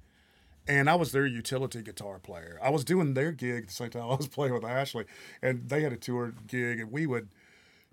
and 0.68 0.90
I 0.90 0.94
was 0.94 1.12
their 1.12 1.26
utility 1.26 1.82
guitar 1.82 2.18
player. 2.18 2.58
I 2.62 2.70
was 2.70 2.84
doing 2.84 3.14
their 3.14 3.32
gig 3.32 3.62
at 3.62 3.68
the 3.68 3.74
same 3.74 3.90
time 3.90 4.02
I 4.02 4.16
was 4.16 4.28
playing 4.28 4.54
with 4.54 4.64
Ashley, 4.64 5.04
and 5.42 5.68
they 5.68 5.82
had 5.82 5.92
a 5.92 5.96
tour 5.96 6.34
gig, 6.46 6.80
and 6.80 6.90
we 6.90 7.06
would 7.06 7.28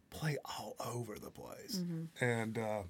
play 0.10 0.38
all 0.46 0.76
over 0.86 1.16
the 1.16 1.32
place. 1.32 1.78
Mm-hmm. 1.80 2.24
And 2.24 2.58
uh, 2.58 2.84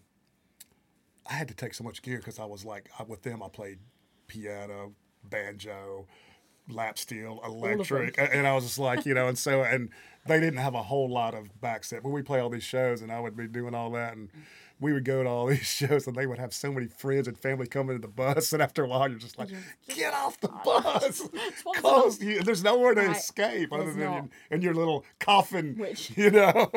I 1.30 1.34
had 1.34 1.48
to 1.48 1.54
take 1.54 1.74
so 1.74 1.84
much 1.84 2.02
gear 2.02 2.18
because 2.18 2.40
I 2.40 2.46
was 2.46 2.66
like, 2.66 2.90
I, 3.00 3.04
with 3.04 3.24
them, 3.24 3.42
I 3.42 3.50
played 3.50 3.80
piano, 4.28 4.94
banjo, 5.24 6.08
lap 6.70 6.98
steel, 6.98 7.42
electric, 7.46 8.18
and 8.18 8.48
I 8.48 8.54
was 8.54 8.64
just 8.64 8.80
like, 8.80 9.06
you 9.06 9.14
know, 9.14 9.28
and 9.28 9.38
so 9.38 9.64
and 9.64 9.90
they 10.26 10.40
didn't 10.40 10.60
have 10.60 10.76
a 10.76 10.84
whole 10.84 11.10
lot 11.10 11.34
of 11.34 11.60
back 11.60 11.84
set, 11.84 12.04
but 12.04 12.10
we 12.10 12.22
play 12.22 12.40
all 12.40 12.50
these 12.50 12.64
shows, 12.64 13.02
and 13.02 13.12
I 13.12 13.20
would 13.20 13.36
be 13.36 13.48
doing 13.48 13.76
all 13.76 13.92
that, 13.92 14.16
and 14.16 14.30
we 14.84 14.94
would 14.94 15.06
go 15.06 15.24
to 15.24 15.30
all 15.30 15.46
these 15.54 15.60
shows, 15.66 16.06
and 16.06 16.16
they 16.16 16.28
would 16.28 16.38
have 16.38 16.54
so 16.54 16.72
many 16.72 16.88
friends 16.88 17.28
and 17.28 17.38
family 17.40 17.66
coming 17.68 17.96
to 17.96 18.02
the 18.02 18.08
bus, 18.08 18.54
and 18.54 18.62
after 18.62 18.84
a 18.84 18.88
while, 18.88 19.10
you're 19.10 19.18
just 19.18 19.40
like, 19.40 19.50
get 19.88 20.14
off 20.14 20.40
the 20.42 20.50
bus, 20.50 21.22
close. 21.78 22.22
You, 22.22 22.42
there's 22.44 22.64
nowhere 22.64 22.94
to 22.94 23.02
Right. 23.02 23.16
escape 23.18 23.74
other 23.74 23.84
There's 23.86 23.96
than 23.96 24.06
not. 24.12 24.30
in, 24.52 24.62
your 24.62 24.74
little 24.76 25.04
coffin, 25.20 25.76
Which- 25.78 26.16
you 26.18 26.30
know. 26.32 26.70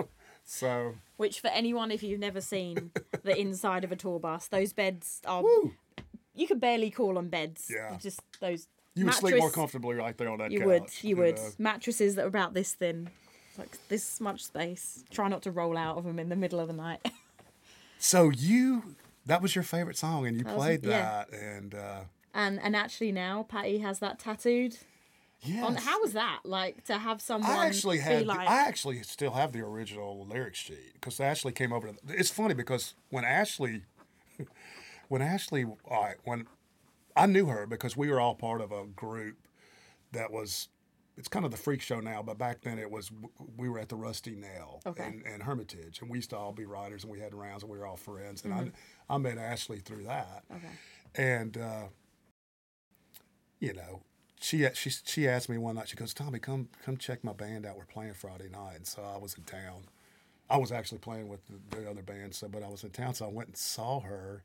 So 0.44 0.94
Which, 1.16 1.40
for 1.40 1.48
anyone, 1.48 1.90
if 1.90 2.02
you've 2.04 2.20
never 2.20 2.40
seen 2.40 2.92
the 3.24 3.36
inside 3.36 3.82
of 3.84 3.90
a 3.92 3.96
tour 3.96 4.20
bus, 4.20 4.46
those 4.48 4.72
beds 4.72 5.20
are. 5.26 5.42
woo, 5.42 5.74
You 6.34 6.46
could 6.46 6.60
barely 6.60 6.90
call 6.90 7.14
them 7.14 7.28
beds. 7.28 7.68
Yeah. 7.74 7.92
You 7.92 7.98
Just 7.98 8.20
those. 8.40 8.68
you 8.94 9.06
would 9.06 9.14
sleep 9.14 9.36
more 9.38 9.50
comfortably 9.50 9.96
right 9.96 10.16
there 10.16 10.28
on 10.30 10.38
that 10.38 10.52
You 10.52 10.60
couch. 10.60 10.66
would. 10.68 10.90
You 11.02 11.16
would. 11.16 11.36
know. 11.36 11.48
Mattresses 11.58 12.14
that 12.14 12.24
are 12.24 12.28
about 12.28 12.54
this 12.54 12.74
thin. 12.74 13.10
Like 13.58 13.70
this 13.88 14.20
much 14.20 14.44
space. 14.44 15.02
Try 15.10 15.28
not 15.28 15.42
to 15.42 15.50
roll 15.50 15.76
out 15.76 15.96
of 15.96 16.04
them 16.04 16.18
in 16.20 16.28
the 16.28 16.36
middle 16.36 16.60
of 16.60 16.68
the 16.68 16.74
night. 16.74 17.00
So 17.98 18.30
you, 18.30 18.96
that 19.24 19.42
was 19.42 19.54
your 19.54 19.64
favorite 19.64 19.96
song, 19.96 20.26
and 20.26 20.36
you 20.36 20.44
was- 20.44 20.54
played 20.54 20.84
yeah. 20.84 21.24
that, 21.30 21.32
and 21.32 21.74
uh, 21.74 22.00
and 22.34 22.60
and 22.60 22.76
actually 22.76 23.12
now 23.12 23.42
Patty 23.42 23.78
has 23.78 23.98
that 24.00 24.18
tattooed. 24.18 24.76
yes. 25.42 25.64
On 25.64 25.74
how 25.76 26.00
was 26.00 26.12
that 26.12 26.40
like 26.44 26.84
to 26.84 26.98
have 26.98 27.20
someone 27.20 27.50
I 27.50 27.66
actually 27.66 27.98
had. 27.98 28.26
like 28.26 28.40
I 28.40 28.66
actually 28.68 29.02
still 29.02 29.32
have 29.32 29.52
the 29.52 29.60
original 29.60 30.26
lyric 30.26 30.54
sheet 30.54 30.94
because 30.94 31.18
Ashley 31.20 31.52
came 31.52 31.72
over. 31.72 31.88
To, 31.88 31.94
it's 32.08 32.30
funny 32.30 32.54
because 32.54 32.94
when 33.10 33.24
Ashley, 33.24 33.82
when 35.08 35.22
Ashley, 35.22 35.64
all 35.64 36.02
right, 36.02 36.16
when 36.24 36.46
I 37.16 37.26
knew 37.26 37.46
her 37.46 37.66
because 37.66 37.96
we 37.96 38.08
were 38.10 38.20
all 38.20 38.34
part 38.34 38.60
of 38.60 38.72
a 38.72 38.84
group 38.84 39.36
that 40.12 40.30
was. 40.30 40.68
It's 41.16 41.28
kind 41.28 41.44
of 41.46 41.50
the 41.50 41.56
freak 41.56 41.80
show 41.80 42.00
now, 42.00 42.22
but 42.22 42.36
back 42.36 42.60
then 42.60 42.78
it 42.78 42.90
was. 42.90 43.10
We 43.56 43.68
were 43.70 43.78
at 43.78 43.88
the 43.88 43.96
Rusty 43.96 44.34
Nail 44.36 44.82
Okay. 44.86 45.02
and, 45.04 45.22
and 45.26 45.42
Hermitage, 45.42 46.00
and 46.02 46.10
we 46.10 46.18
used 46.18 46.30
to 46.30 46.36
all 46.36 46.52
be 46.52 46.66
riders, 46.66 47.04
and 47.04 47.12
we 47.12 47.20
had 47.20 47.34
rounds, 47.34 47.62
and 47.62 47.72
we 47.72 47.78
were 47.78 47.86
all 47.86 47.96
friends. 47.96 48.44
And 48.44 48.52
Mm-hmm. 48.52 48.68
I, 49.10 49.14
I 49.14 49.18
met 49.18 49.38
Ashley 49.38 49.78
through 49.78 50.04
that. 50.04 50.44
okay 50.54 50.68
And 51.14 51.56
uh, 51.56 51.84
you 53.60 53.72
know, 53.72 54.02
she 54.40 54.66
she 54.74 54.90
she 54.90 55.26
asked 55.28 55.48
me 55.48 55.56
one 55.58 55.76
night. 55.76 55.88
She 55.88 55.96
goes, 55.96 56.12
"Tommy, 56.12 56.38
come 56.38 56.68
come 56.84 56.96
check 56.98 57.24
my 57.24 57.32
band 57.32 57.64
out. 57.64 57.76
We're 57.78 57.86
playing 57.86 58.12
Friday 58.14 58.48
night." 58.50 58.76
And 58.76 58.86
so 58.86 59.02
I 59.02 59.16
was 59.16 59.34
in 59.34 59.44
town. 59.44 59.84
I 60.50 60.58
was 60.58 60.70
actually 60.70 60.98
playing 60.98 61.28
with 61.28 61.40
the, 61.48 61.76
the 61.78 61.90
other 61.90 62.02
band, 62.02 62.34
so 62.34 62.46
but 62.48 62.62
I 62.62 62.68
was 62.68 62.84
in 62.84 62.90
town, 62.90 63.14
so 63.14 63.24
I 63.24 63.28
went 63.28 63.48
and 63.48 63.56
saw 63.56 64.00
her, 64.00 64.44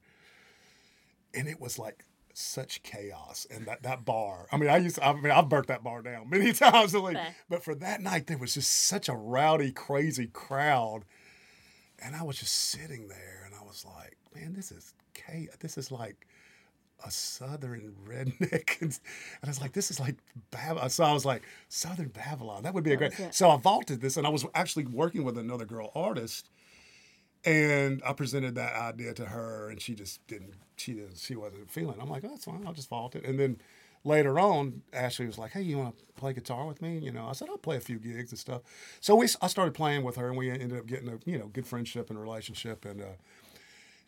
and 1.34 1.48
it 1.48 1.60
was 1.60 1.78
like 1.78 2.06
such 2.38 2.84
chaos 2.84 3.46
and 3.50 3.66
that, 3.66 3.84
that 3.84 4.06
bar. 4.06 4.48
I 4.52 4.58
mean, 4.58 4.70
I 4.70 4.78
used 4.78 5.00
I 5.00 5.14
mean 5.14 5.32
I've 5.32 5.50
burnt 5.50 5.68
that 5.68 5.84
bar 5.84 6.02
down 6.02 6.30
many 6.30 6.54
times, 6.54 6.94
like, 6.94 7.16
Fair. 7.16 7.36
but 7.50 7.64
for 7.64 7.76
that 7.76 8.02
night 8.02 8.28
there 8.28 8.38
was 8.38 8.54
just 8.54 8.72
such 8.72 9.10
a 9.10 9.14
rowdy, 9.14 9.72
crazy 9.72 10.28
crowd, 10.28 11.04
and 12.04 12.16
I 12.16 12.24
was 12.24 12.38
just 12.38 12.54
sitting 12.54 13.08
there, 13.08 13.44
and 13.46 13.56
I 13.56 13.64
was 13.64 13.86
like, 13.86 14.18
man, 14.36 14.54
this 14.54 14.72
is 14.72 14.94
chaos. 15.14 15.56
This 15.60 15.78
is 15.78 15.92
like 15.92 16.28
a 17.04 17.12
southern 17.12 17.96
redneck 18.08 18.78
and, 18.82 18.92
and 18.92 19.00
I 19.44 19.48
was 19.48 19.60
like 19.62 19.74
this 19.74 19.90
is 19.90 20.00
like 20.00 20.18
Babylon 20.52 20.90
so 20.90 21.04
I 21.04 21.14
was 21.14 21.26
like 21.26 21.42
southern 21.68 22.10
Babylon 22.10 22.64
that 22.64 22.74
would 22.74 22.84
be 22.84 22.94
a 22.94 22.98
great 22.98 23.14
so 23.32 23.50
I 23.50 23.58
vaulted 23.58 24.02
this 24.02 24.18
and 24.18 24.28
I 24.28 24.30
was 24.30 24.46
actually 24.54 24.86
working 24.86 25.24
with 25.24 25.38
another 25.38 25.66
girl 25.66 25.92
artist 25.96 26.50
and 27.46 28.02
I 28.06 28.14
presented 28.14 28.56
that 28.56 28.76
idea 28.76 29.14
to 29.16 29.26
her 29.26 29.70
and 29.70 29.82
she 29.82 29.96
just 29.96 30.26
didn't 30.28 30.54
she 30.78 30.94
didn't 30.94 31.18
she 31.18 31.36
wasn't 31.36 31.70
feeling 31.70 31.98
it. 31.98 32.02
I'm 32.02 32.10
like 32.10 32.24
oh, 32.26 32.30
that's 32.30 32.46
fine. 32.46 32.64
I'll 32.66 32.74
just 32.74 32.90
vault 32.90 33.16
it. 33.16 33.26
And 33.26 33.40
then 33.40 33.58
later 34.04 34.40
on 34.40 34.82
Ashley 34.94 35.26
was 35.26 35.38
like 35.38 35.52
hey 35.52 35.62
you 35.62 35.78
want 35.78 35.98
to 35.98 36.04
play 36.16 36.34
guitar 36.34 36.66
with 36.66 36.82
me? 36.82 37.00
You 37.00 37.12
know 37.12 37.28
I 37.28 37.34
said 37.34 37.50
I'll 37.50 37.58
play 37.58 37.78
a 37.78 37.82
few 37.82 37.98
gigs 37.98 38.32
and 38.32 38.40
stuff. 38.40 38.62
So 39.00 39.16
we 39.16 39.28
I 39.42 39.48
started 39.48 39.74
playing 39.74 40.04
with 40.04 40.16
her 40.18 40.28
and 40.28 40.38
we 40.38 40.50
ended 40.50 40.78
up 40.78 40.86
getting 40.86 41.10
a 41.10 41.18
you 41.26 41.38
know 41.38 41.48
good 41.48 41.66
friendship 41.66 42.10
and 42.10 42.20
relationship 42.22 42.86
and 42.86 43.02
uh, 43.02 43.06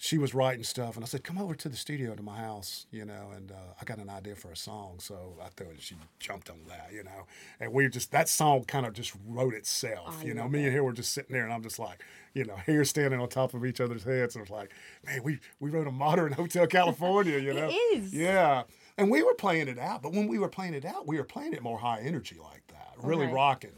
she 0.04 0.18
was 0.18 0.34
writing 0.34 0.66
stuff, 0.66 0.98
and 0.98 1.06
I 1.06 1.08
said, 1.08 1.24
"Come 1.24 1.38
over 1.38 1.56
to 1.56 1.70
the 1.70 1.78
studio 1.78 2.14
to 2.14 2.22
my 2.22 2.36
house, 2.36 2.88
you 2.92 3.06
know." 3.06 3.30
And 3.34 3.54
uh, 3.54 3.56
I 3.80 3.86
got 3.86 4.00
an 4.00 4.10
idea 4.10 4.36
for 4.36 4.52
a 4.52 4.56
song, 4.58 4.96
so 5.00 5.38
I 5.42 5.48
thought 5.48 5.76
she 5.80 5.96
jumped 6.20 6.50
on 6.50 6.60
that, 6.68 6.90
you 6.92 7.06
know. 7.06 7.26
And 7.62 7.72
we 7.72 7.88
just 7.88 8.12
that 8.12 8.28
song 8.28 8.66
kind 8.66 8.86
of 8.86 8.92
just 8.92 9.14
wrote 9.26 9.54
itself, 9.54 10.20
I 10.22 10.26
you 10.26 10.34
know. 10.34 10.42
love 10.42 10.52
Me 10.52 10.66
and 10.66 10.76
her 10.76 10.84
were 10.84 10.92
just 10.92 11.14
sitting 11.14 11.32
there, 11.32 11.46
and 11.46 11.54
I'm 11.54 11.64
just 11.64 11.80
like, 11.80 12.04
you 12.34 12.44
know, 12.44 12.58
hair 12.58 12.84
standing 12.84 13.22
on 13.22 13.30
top 13.30 13.54
of 13.54 13.64
each 13.66 13.80
other's 13.80 14.04
heads, 14.04 14.36
and 14.36 14.42
it's 14.42 14.52
like, 14.52 14.72
man, 15.06 15.24
we 15.24 15.40
we 15.62 15.70
wrote 15.70 15.88
a 15.88 15.92
modern 15.92 16.34
Hotel 16.42 16.68
California, 16.68 17.38
you 17.40 17.54
know. 17.54 17.72
is. 17.94 18.14
Yeah, 18.14 18.64
and 18.98 19.10
we 19.10 19.24
were 19.24 19.36
playing 19.36 19.70
it 19.70 19.80
out, 19.80 20.02
but 20.04 20.12
when 20.12 20.28
we 20.28 20.38
were 20.38 20.50
playing 20.50 20.74
it 20.74 20.84
out, 20.84 21.08
we 21.08 21.16
were 21.18 21.24
playing 21.24 21.54
it 21.54 21.64
more 21.64 21.80
high 21.80 22.02
energy 22.02 22.38
like 22.44 22.68
that, 22.68 22.96
really 23.02 23.28
Okay. 23.28 23.34
rocking. 23.36 23.72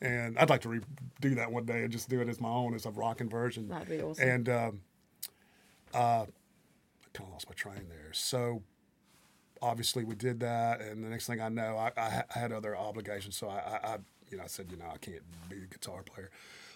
And 0.00 0.38
I'd 0.38 0.48
like 0.48 0.62
to 0.62 0.68
redo 0.68 1.34
that 1.34 1.52
one 1.52 1.66
day 1.66 1.82
and 1.82 1.92
just 1.92 2.08
do 2.08 2.22
it 2.22 2.28
as 2.28 2.40
my 2.40 2.48
own, 2.48 2.74
as 2.74 2.86
a 2.86 2.90
rocking 2.90 3.28
version. 3.28 3.68
That'd 3.68 3.88
be 3.88 4.00
awesome. 4.00 4.28
And 4.28 4.48
um, 4.48 4.80
uh, 5.94 5.98
I 6.24 6.26
kind 7.12 7.26
of 7.28 7.32
lost 7.32 7.48
my 7.48 7.54
train 7.54 7.86
there. 7.88 8.12
So 8.12 8.62
obviously 9.60 10.04
we 10.04 10.14
did 10.14 10.40
that, 10.40 10.80
and 10.80 11.02
the 11.04 11.08
next 11.08 11.26
thing 11.26 11.40
I 11.40 11.48
know, 11.48 11.76
I, 11.76 11.90
I, 11.96 12.22
I 12.34 12.38
had 12.38 12.52
other 12.52 12.76
obligations. 12.76 13.36
So 13.36 13.48
I, 13.48 13.80
I, 13.82 13.96
you 14.30 14.36
know, 14.36 14.44
I 14.44 14.46
said, 14.46 14.66
you 14.70 14.76
know, 14.76 14.86
I 14.92 14.98
can't 14.98 15.22
be 15.48 15.56
a 15.56 15.66
guitar 15.66 16.02
player 16.02 16.30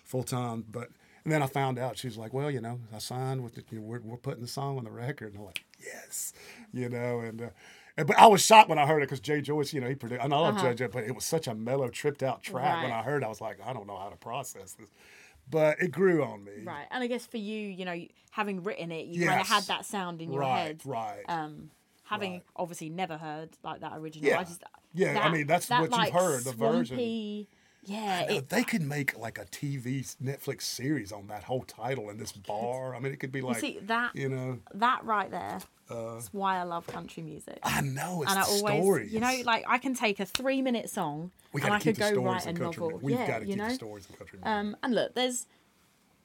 full 0.05 0.25
time. 0.25 0.65
But 0.71 0.89
and 1.25 1.33
then 1.33 1.43
I 1.43 1.47
found 1.47 1.79
out 1.79 1.97
she's 1.97 2.17
like, 2.17 2.33
well, 2.33 2.51
you 2.51 2.61
know, 2.61 2.81
I 2.93 2.99
signed 2.99 3.45
with, 3.45 3.55
the, 3.55 3.63
you 3.71 3.79
know, 3.79 3.85
we're, 3.85 4.01
we're 4.01 4.17
putting 4.17 4.43
the 4.43 4.49
song 4.49 4.79
on 4.79 4.85
the 4.85 4.91
record, 4.91 5.33
and 5.33 5.39
I'm 5.41 5.45
like, 5.47 5.65
yes, 5.81 6.33
you 6.73 6.89
know, 6.89 7.21
and. 7.21 7.43
Uh, 7.43 7.49
but 7.95 8.19
I 8.19 8.27
was 8.27 8.41
shocked 8.43 8.71
when 8.71 8.79
I 8.79 8.87
heard 8.87 9.03
it 9.03 9.07
because 9.11 9.21
Jay 9.21 9.43
Joyce, 9.43 9.75
you 9.75 9.81
know, 9.83 9.87
he 9.87 9.95
produced. 9.95 10.25
And 10.25 10.33
I 10.33 10.39
love 10.39 10.57
Uh-huh. 10.57 10.73
Jay, 10.73 10.87
but 10.87 11.05
it 11.05 11.15
was 11.15 11.27
such 11.27 11.47
a 11.47 11.55
mellow, 11.55 11.89
tripped 11.89 12.23
out 12.23 12.43
track. 12.43 12.83
When 12.83 12.91
I 12.91 13.03
heard, 13.03 13.23
it, 13.23 13.27
I 13.27 13.29
was 13.29 13.43
like, 13.43 13.59
I 13.63 13.75
don't 13.75 13.87
know 13.87 13.99
how 13.99 14.09
to 14.09 14.17
process 14.17 14.73
this, 14.73 14.89
but 15.51 15.81
it 15.81 15.91
grew 15.91 16.23
on 16.23 16.45
me. 16.45 16.53
right 16.65 16.87
and 16.91 17.03
i 17.03 17.07
guess 17.07 17.27
for 17.27 17.37
you 17.39 17.69
you 17.69 17.85
know 17.85 18.01
having 18.31 18.63
written 18.63 18.91
it 18.93 19.07
you 19.07 19.27
kind 19.27 19.41
of 19.41 19.47
had 19.47 19.65
that 19.65 19.85
sound 19.85 20.21
in 20.23 20.33
your 20.33 20.41
right, 20.43 20.59
head 20.59 20.83
right. 20.85 21.23
um 21.29 21.71
having 22.05 22.33
Right. 22.35 22.43
obviously 22.57 22.89
never 22.91 23.17
heard 23.17 23.51
like 23.63 23.81
that 23.81 23.93
original 23.97 24.29
Yeah. 24.31 24.39
i 24.39 24.45
just 24.45 24.63
Yeah, 24.95 25.21
I 25.23 25.31
mean, 25.33 25.47
that's 25.47 25.69
what 25.71 25.91
you've 25.97 26.13
heard, 26.13 26.45
the 26.45 26.53
version. 26.53 26.99
yeah 27.85 28.27
Now, 28.27 28.35
it, 28.37 28.49
they 28.51 28.63
could 28.63 28.83
make 28.83 29.17
like 29.19 29.39
a 29.39 29.45
TV 29.47 30.05
Netflix 30.23 30.63
series 30.63 31.13
on 31.13 31.27
that 31.29 31.45
whole 31.45 31.63
title 31.63 32.11
in 32.11 32.19
this 32.19 32.33
bar. 32.33 32.95
I 32.95 33.01
mean, 33.01 33.13
it 33.13 33.19
could 33.19 33.33
be 33.33 33.41
like 33.41 33.63
you 33.63 33.69
like, 33.71 33.81
see 33.81 33.87
that 33.87 34.15
you 34.15 34.29
know, 34.29 34.59
that 34.75 35.05
right 35.05 35.31
there 35.31 35.61
uh, 35.93 36.17
is 36.17 36.29
why 36.33 36.59
i 36.59 36.63
love 36.63 36.87
country 36.87 37.23
music 37.23 37.59
I 37.63 37.81
know 37.83 38.23
it's 38.23 38.31
and 38.31 38.41
I 38.41 38.45
always, 38.45 38.83
stories. 38.83 39.13
you 39.13 39.21
know, 39.21 39.35
like 39.45 39.65
I 39.69 39.79
can 39.79 39.95
take 39.95 40.19
a 40.21 40.27
three-minute 40.27 40.89
song 40.91 41.31
and 41.55 41.65
I 41.73 41.79
could 41.79 41.99
go 41.99 42.13
write 42.23 42.47
a 42.47 42.53
novel. 42.53 42.91
mu- 42.91 42.99
We've 43.03 43.17
yeah, 43.19 43.27
got 43.27 43.39
to 43.41 43.45
you 43.47 43.53
keep 43.53 43.59
know. 43.59 43.69
the 43.69 43.75
stories 43.75 44.07
in 44.11 44.17
country 44.17 44.39
music. 44.39 44.49
Um, 44.51 44.77
and 44.83 44.95
look, 44.95 45.15
there's 45.15 45.47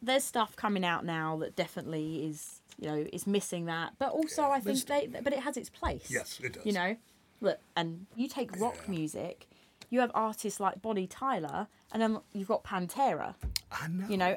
there's 0.02 0.24
stuff 0.24 0.56
coming 0.56 0.86
out 0.86 1.04
now 1.06 1.38
that 1.38 1.56
definitely 1.56 2.26
is 2.26 2.62
you 2.80 2.88
know 2.88 3.06
is 3.12 3.26
missing 3.28 3.66
that, 3.66 3.94
but 4.00 4.10
also 4.12 4.44
I 4.44 4.60
think 4.60 4.86
they 4.86 5.08
but 5.22 5.34
it 5.34 5.40
has 5.40 5.58
its 5.58 5.70
place. 5.70 6.08
yes, 6.10 6.40
it 6.44 6.54
does. 6.54 6.66
You 6.66 6.74
know, 6.74 6.96
look, 7.42 7.60
and 7.76 8.06
you 8.16 8.28
take 8.28 8.60
rock 8.60 8.78
Yeah. 8.86 8.92
music, 8.92 9.48
you 9.90 10.00
have 10.00 10.12
artists 10.14 10.60
like 10.60 10.82
Bonnie 10.82 11.08
Tyler, 11.08 11.68
and 11.92 12.02
then 12.02 12.20
you've 12.34 12.48
got 12.48 12.64
Pantera. 12.64 13.36
I 13.72 13.88
know. 13.88 14.08
You 14.08 14.18
know, 14.18 14.36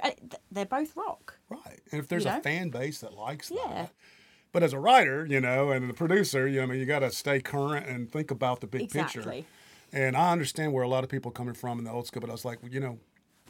they're 0.50 0.64
both 0.66 0.96
rock. 0.96 1.38
right? 1.50 1.80
And 1.92 2.00
if 2.00 2.08
there's 2.08 2.24
a 2.26 2.36
know? 2.36 2.40
fan 2.40 2.70
base 2.70 3.00
that 3.00 3.12
likes 3.14 3.50
Yeah. 3.50 3.68
that. 3.68 3.90
But 4.52 4.62
as 4.62 4.72
a 4.72 4.80
writer, 4.80 5.26
you 5.26 5.40
know, 5.40 5.70
and 5.70 5.90
a 5.90 5.94
producer, 5.94 6.48
you 6.48 6.56
know, 6.56 6.64
I 6.64 6.66
mean, 6.66 6.80
you 6.80 6.86
got 6.86 7.00
to 7.00 7.10
stay 7.10 7.40
current 7.40 7.86
and 7.86 8.10
think 8.10 8.30
about 8.30 8.60
the 8.60 8.66
big 8.66 8.90
picture. 8.90 9.20
Exactly. 9.20 9.46
And 9.92 10.16
I 10.16 10.32
understand 10.32 10.72
where 10.72 10.82
a 10.82 10.88
lot 10.88 11.04
of 11.04 11.10
people 11.10 11.30
are 11.30 11.34
coming 11.34 11.54
from 11.54 11.78
in 11.78 11.84
the 11.84 11.90
old 11.90 12.06
school, 12.06 12.20
but 12.20 12.30
I 12.30 12.32
was 12.32 12.44
like, 12.44 12.58
you 12.70 12.80
know, 12.80 12.98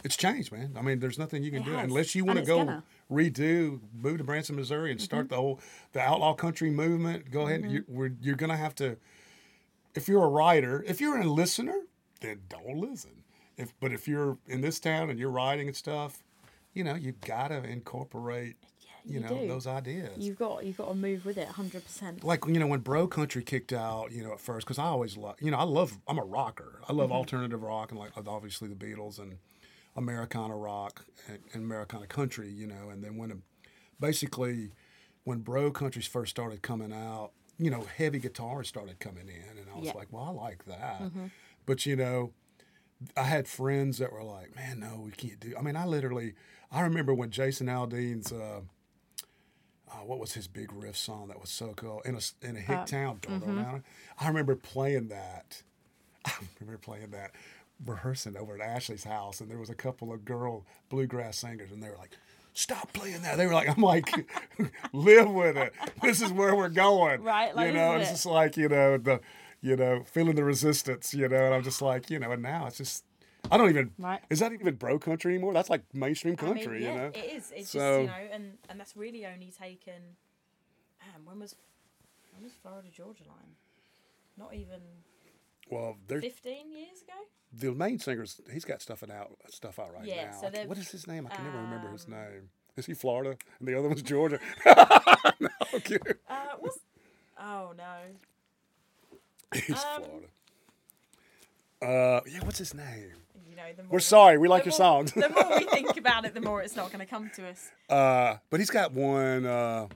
it's 0.04 0.16
changed, 0.16 0.52
man. 0.52 0.74
I 0.78 0.82
mean, 0.82 0.98
there's 0.98 1.18
nothing 1.18 1.42
you 1.42 1.50
can 1.50 1.62
It 1.62 1.66
do 1.66 1.72
has. 1.72 1.84
unless 1.84 2.14
you 2.14 2.24
want 2.24 2.38
to 2.38 2.44
go 2.44 2.64
gonna. 2.64 2.84
Mm-hmm. 3.10 3.16
redo, 3.16 3.80
move 3.94 4.18
to 4.18 4.24
Branson, 4.24 4.56
Missouri, 4.56 4.90
and 4.90 5.00
start 5.00 5.28
the 5.28 5.36
whole 5.36 5.60
the 5.92 6.00
outlaw 6.00 6.32
country 6.34 6.70
movement. 6.70 7.30
Go 7.30 7.46
ahead, 7.46 7.70
you, 7.70 7.84
we're, 7.86 8.12
you're 8.20 8.36
gonna 8.36 8.56
have 8.56 8.74
to. 8.76 8.96
If 9.94 10.08
you're 10.08 10.24
a 10.24 10.28
writer, 10.28 10.82
if 10.86 11.00
you're 11.00 11.20
a 11.20 11.24
listener, 11.26 11.80
then 12.20 12.40
don't 12.48 12.76
listen. 12.76 13.24
If 13.58 13.78
but 13.78 13.92
if 13.92 14.08
you're 14.08 14.38
in 14.46 14.62
this 14.62 14.80
town 14.80 15.10
and 15.10 15.18
you're 15.18 15.30
writing 15.30 15.66
and 15.68 15.76
stuff, 15.76 16.22
you 16.72 16.82
know, 16.82 16.94
you've 16.94 17.20
gotta 17.20 17.62
incorporate, 17.64 18.56
you, 19.04 19.14
you 19.14 19.20
know, 19.20 19.28
do. 19.40 19.48
those 19.48 19.66
ideas 19.66 20.16
You've 20.18 20.38
got 20.38 20.64
you've 20.64 20.76
got 20.76 20.88
to 20.88 20.94
move 20.94 21.24
with 21.24 21.38
it, 21.38 21.48
hundred 21.48 21.84
percent. 21.84 22.22
like 22.24 22.44
you 22.46 22.58
know 22.58 22.66
when 22.66 22.80
bro 22.80 23.06
country 23.06 23.42
kicked 23.42 23.72
out 23.72 24.12
you 24.12 24.22
know 24.22 24.32
at 24.32 24.40
first 24.40 24.66
because 24.66 24.78
i 24.78 24.84
always 24.84 25.16
love 25.16 25.36
you 25.40 25.50
know 25.50 25.56
i 25.58 25.62
love 25.62 25.98
i'm 26.08 26.18
a 26.18 26.24
rocker 26.24 26.80
i 26.88 26.92
love 26.92 27.10
alternative 27.12 27.62
rock 27.62 27.90
and 27.90 27.98
like 28.00 28.10
obviously 28.26 28.68
the 28.68 28.74
beatles 28.74 29.18
and 29.18 29.38
Americana 29.96 30.56
rock 30.56 31.04
and, 31.28 31.40
and 31.52 31.64
Americana 31.64 32.06
country, 32.06 32.48
you 32.48 32.66
know, 32.66 32.90
and 32.90 33.02
then 33.02 33.16
when 33.16 33.42
basically 33.98 34.70
when 35.24 35.38
bro 35.40 35.70
countries 35.72 36.06
first 36.06 36.30
started 36.30 36.62
coming 36.62 36.92
out, 36.92 37.32
you 37.58 37.70
know, 37.70 37.84
heavy 37.96 38.18
guitars 38.20 38.68
started 38.68 38.98
coming 39.00 39.28
in, 39.28 39.58
and 39.58 39.66
I 39.74 39.78
was 39.78 39.86
Yeah. 39.88 39.94
like, 39.94 40.08
well, 40.12 40.24
I 40.24 40.30
like 40.30 40.64
that, 40.66 41.10
but 41.66 41.86
you 41.86 41.96
know. 41.96 42.32
I 43.16 43.22
had 43.22 43.48
friends 43.48 43.96
that 43.96 44.12
were 44.12 44.22
like, 44.22 44.54
"Man, 44.54 44.80
no, 44.80 45.00
we 45.02 45.10
can't 45.12 45.40
do." 45.40 45.54
I 45.58 45.62
mean, 45.62 45.74
I 45.74 45.86
literally, 45.86 46.34
I 46.70 46.82
remember 46.82 47.14
when 47.14 47.30
Jason 47.30 47.66
Aldean's, 47.66 48.30
uh, 48.30 48.60
uh, 49.90 49.96
what 50.04 50.18
was 50.18 50.32
his 50.32 50.46
big 50.46 50.72
riff 50.72 50.96
song 50.96 51.28
that 51.28 51.40
was 51.40 51.50
so 51.50 51.72
cool 51.76 52.00
in 52.04 52.14
a 52.14 52.20
in 52.46 52.56
a 52.56 52.60
hick 52.60 52.86
town. 52.86 53.20
I 54.18 54.28
remember 54.28 54.54
playing 54.56 55.08
that. 55.08 55.62
I 56.24 56.32
remember 56.60 56.78
playing 56.78 57.10
that, 57.10 57.32
rehearsing 57.84 58.36
over 58.36 58.54
at 58.54 58.60
Ashley's 58.60 59.04
house, 59.04 59.40
and 59.40 59.50
there 59.50 59.58
was 59.58 59.70
a 59.70 59.74
couple 59.74 60.12
of 60.12 60.24
girl 60.24 60.64
bluegrass 60.88 61.38
singers, 61.38 61.70
and 61.72 61.82
they 61.82 61.88
were 61.88 61.98
like. 61.98 62.16
Stop 62.52 62.92
playing 62.92 63.22
that. 63.22 63.38
They 63.38 63.46
were 63.46 63.54
like, 63.54 63.68
I'm 63.68 63.80
like, 63.80 64.10
live 64.92 65.30
with 65.30 65.56
it. 65.56 65.72
This 66.02 66.20
is 66.20 66.32
where 66.32 66.54
we're 66.56 66.68
going. 66.68 67.22
Right, 67.22 67.54
like, 67.54 67.68
you 67.68 67.74
know, 67.74 67.92
it's 67.94 68.08
it. 68.08 68.12
just 68.14 68.26
like, 68.26 68.56
you 68.56 68.68
know, 68.68 68.98
the, 68.98 69.20
you 69.62 69.76
know, 69.76 70.02
feeling 70.04 70.34
the 70.34 70.42
resistance, 70.42 71.14
you 71.14 71.28
know, 71.28 71.36
and 71.36 71.54
I'm 71.54 71.62
just 71.62 71.80
like, 71.80 72.10
you 72.10 72.18
know, 72.18 72.32
and 72.32 72.42
now 72.42 72.66
it's 72.66 72.78
just, 72.78 73.04
I 73.50 73.56
don't 73.56 73.68
even, 73.70 73.92
Right. 73.98 74.20
is 74.30 74.38
that 74.40 74.52
even 74.52 74.74
bro 74.76 74.98
country 74.98 75.34
anymore? 75.34 75.52
That's 75.52 75.70
like 75.70 75.82
mainstream 75.94 76.36
I 76.38 76.44
mean, 76.44 76.54
country, 76.54 76.82
yeah, 76.84 76.92
you 76.92 76.98
know? 76.98 77.06
it 77.14 77.24
is. 77.36 77.52
It's 77.54 77.70
So- 77.70 77.78
just 77.78 78.00
you 78.00 78.06
know, 78.06 78.32
and 78.34 78.58
and 78.68 78.80
that's 78.80 78.96
really 78.96 79.24
only 79.26 79.50
taken. 79.50 80.16
Man, 81.00 81.24
when 81.24 81.40
was 81.40 81.54
when 82.32 82.42
was 82.44 82.52
Florida 82.62 82.88
Georgia 82.92 83.24
Line? 83.28 83.54
Not 84.36 84.54
even 84.54 84.80
Well, 85.70 85.96
there's 86.08 86.22
fifteen 86.24 86.70
years 86.72 87.02
ago. 87.02 87.14
the 87.52 87.72
main 87.72 87.98
singer's, 87.98 88.40
he's 88.52 88.64
got 88.64 88.80
stuff 88.82 89.02
out, 89.02 89.36
stuff 89.48 89.78
out 89.78 89.92
right 89.94 90.04
Yeah, 90.04 90.30
now. 90.30 90.40
so 90.52 90.66
what 90.66 90.78
is 90.78 90.90
his 90.90 91.06
name? 91.06 91.26
I 91.30 91.34
can 91.34 91.44
never 91.44 91.58
remember 91.58 91.90
his 91.90 92.04
um, 92.06 92.12
name. 92.12 92.50
Is 92.76 92.86
he 92.86 92.94
Florida? 92.94 93.36
And 93.58 93.66
the 93.68 93.76
other 93.78 93.88
one's 93.88 94.02
Georgia? 94.02 94.38
no, 95.40 95.48
okay. 95.74 95.98
Uh, 96.28 96.46
what's 96.60 96.78
oh 97.40 97.72
no. 97.76 97.96
He's 99.54 99.70
Um, 99.84 100.02
Florida. 100.04 100.26
Uh, 101.82 102.20
yeah, 102.30 102.44
what's 102.44 102.58
his 102.58 102.74
name? 102.74 103.12
Know, 103.60 103.72
the 103.76 103.82
more 103.84 103.92
We're 103.92 104.00
sorry, 104.00 104.38
we 104.38 104.48
like 104.48 104.64
your 104.64 104.72
more- 104.72 104.76
songs. 104.78 105.12
the 105.12 105.28
more 105.28 105.58
we 105.58 105.64
think 105.66 105.96
about 106.04 106.24
it, 106.24 106.34
the 106.34 106.40
more 106.40 106.62
it's 106.62 106.76
not 106.76 106.88
going 106.88 107.00
to 107.00 107.06
come 107.06 107.30
to 107.36 107.48
us. 107.48 107.70
Uh, 107.88 108.36
but 108.50 108.60
he's 108.60 108.70
got 108.70 108.92
one. 108.92 109.44
Uh, 109.46 109.86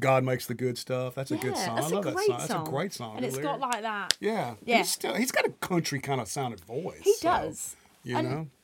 God 0.00 0.22
makes 0.24 0.46
the 0.46 0.54
good 0.54 0.78
stuff. 0.78 1.14
That's 1.16 1.30
a 1.32 1.36
good 1.36 1.54
Yeah, 1.56 1.66
song. 1.66 1.74
that's 1.76 1.86
I 1.92 1.94
love 1.96 2.06
a 2.06 2.10
that 2.12 2.18
song. 2.18 2.26
song. 2.28 2.38
That's 2.38 2.68
a 2.68 2.70
great 2.70 2.92
song. 2.92 3.16
and 3.16 3.26
it's 3.26 3.38
got 3.38 3.58
like 3.60 3.82
that. 3.82 4.16
yeah, 4.20 4.54
Yeah. 4.64 4.78
He's 4.78 4.90
still 4.92 5.14
he's 5.14 5.32
got 5.32 5.44
a 5.46 5.50
country 5.50 5.98
kind 6.00 6.20
of 6.20 6.28
sounded 6.28 6.60
voice. 6.60 7.00
He 7.02 7.14
so, 7.14 7.28
does. 7.28 7.76
You 8.04 8.16
And- 8.18 8.30
know. 8.30 8.46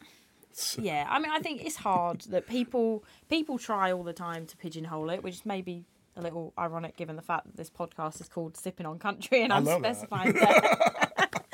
Yeah, 0.78 1.04
I 1.10 1.18
mean, 1.18 1.32
I 1.32 1.40
think 1.40 1.64
it's 1.64 1.74
hard 1.74 2.20
that 2.30 2.46
people 2.46 3.02
people 3.28 3.58
try 3.58 3.90
all 3.90 4.04
the 4.04 4.12
time 4.12 4.46
to 4.46 4.56
pigeonhole 4.56 5.10
it, 5.10 5.20
which 5.24 5.34
is 5.34 5.44
maybe 5.44 5.84
a 6.16 6.22
little 6.22 6.52
ironic 6.56 6.96
given 6.96 7.16
the 7.16 7.22
fact 7.22 7.46
that 7.46 7.56
this 7.56 7.70
podcast 7.70 8.20
is 8.20 8.28
called 8.28 8.56
"Sipping 8.56 8.86
on 8.86 9.00
Country" 9.00 9.42
and 9.42 9.52
I 9.52 9.56
I'm 9.56 9.64
love 9.64 9.82
that. 9.82 10.08
that. 10.10 11.44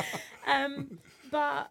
um, 0.46 0.98
but 1.30 1.70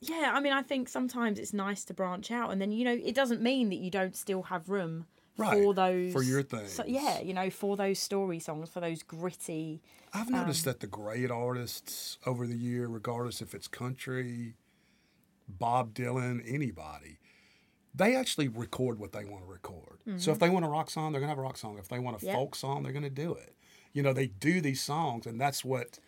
yeah, 0.00 0.32
I 0.34 0.40
mean, 0.40 0.52
I 0.52 0.62
think 0.62 0.88
sometimes 0.88 1.38
it's 1.38 1.52
nice 1.52 1.84
to 1.84 1.94
branch 1.94 2.30
out, 2.30 2.50
and 2.50 2.60
then 2.60 2.72
you 2.72 2.84
know, 2.84 2.92
it 3.02 3.14
doesn't 3.14 3.42
mean 3.42 3.68
that 3.70 3.76
you 3.78 3.90
don't 3.90 4.16
still 4.16 4.42
have 4.44 4.68
room 4.68 5.06
Right, 5.36 5.62
for 5.62 5.74
those 5.74 6.12
for 6.12 6.22
your 6.22 6.42
so- 6.42 6.56
things. 6.58 6.80
yeah, 6.86 7.20
you 7.20 7.34
know, 7.34 7.50
for 7.50 7.76
those 7.76 7.98
story 7.98 8.38
songs, 8.38 8.68
for 8.70 8.80
those 8.80 9.02
gritty. 9.02 9.82
I've 10.12 10.26
Um, 10.28 10.32
noticed 10.34 10.64
that 10.64 10.80
the 10.80 10.86
great 10.86 11.30
artists 11.30 12.18
over 12.26 12.46
the 12.46 12.56
year, 12.56 12.88
regardless 12.88 13.40
if 13.40 13.54
it's 13.54 13.68
country, 13.68 14.54
Bob 15.48 15.94
Dylan, 15.94 16.42
anybody, 16.46 17.18
they 17.94 18.14
actually 18.16 18.48
record 18.48 18.98
what 18.98 19.12
they 19.12 19.24
want 19.24 19.44
to 19.44 19.50
record. 19.50 19.98
So 20.16 20.32
if 20.32 20.38
they 20.38 20.48
want 20.50 20.64
a 20.64 20.68
rock 20.68 20.90
song, 20.90 21.12
they're 21.12 21.20
gonna 21.20 21.30
have 21.30 21.38
a 21.38 21.42
rock 21.42 21.56
song. 21.56 21.78
If 21.78 21.88
they 21.88 21.98
want 21.98 22.16
a 22.16 22.18
Mm-hmm. 22.18 22.26
Yep. 22.26 22.34
folk 22.36 22.54
song, 22.54 22.82
they're 22.82 22.92
gonna 22.92 23.10
do 23.10 23.34
it. 23.34 23.54
You 23.92 24.02
know, 24.02 24.12
they 24.12 24.28
do 24.28 24.60
these 24.60 24.80
songs, 24.80 25.26
and 25.26 25.40
that's 25.40 25.64
what 25.64 25.98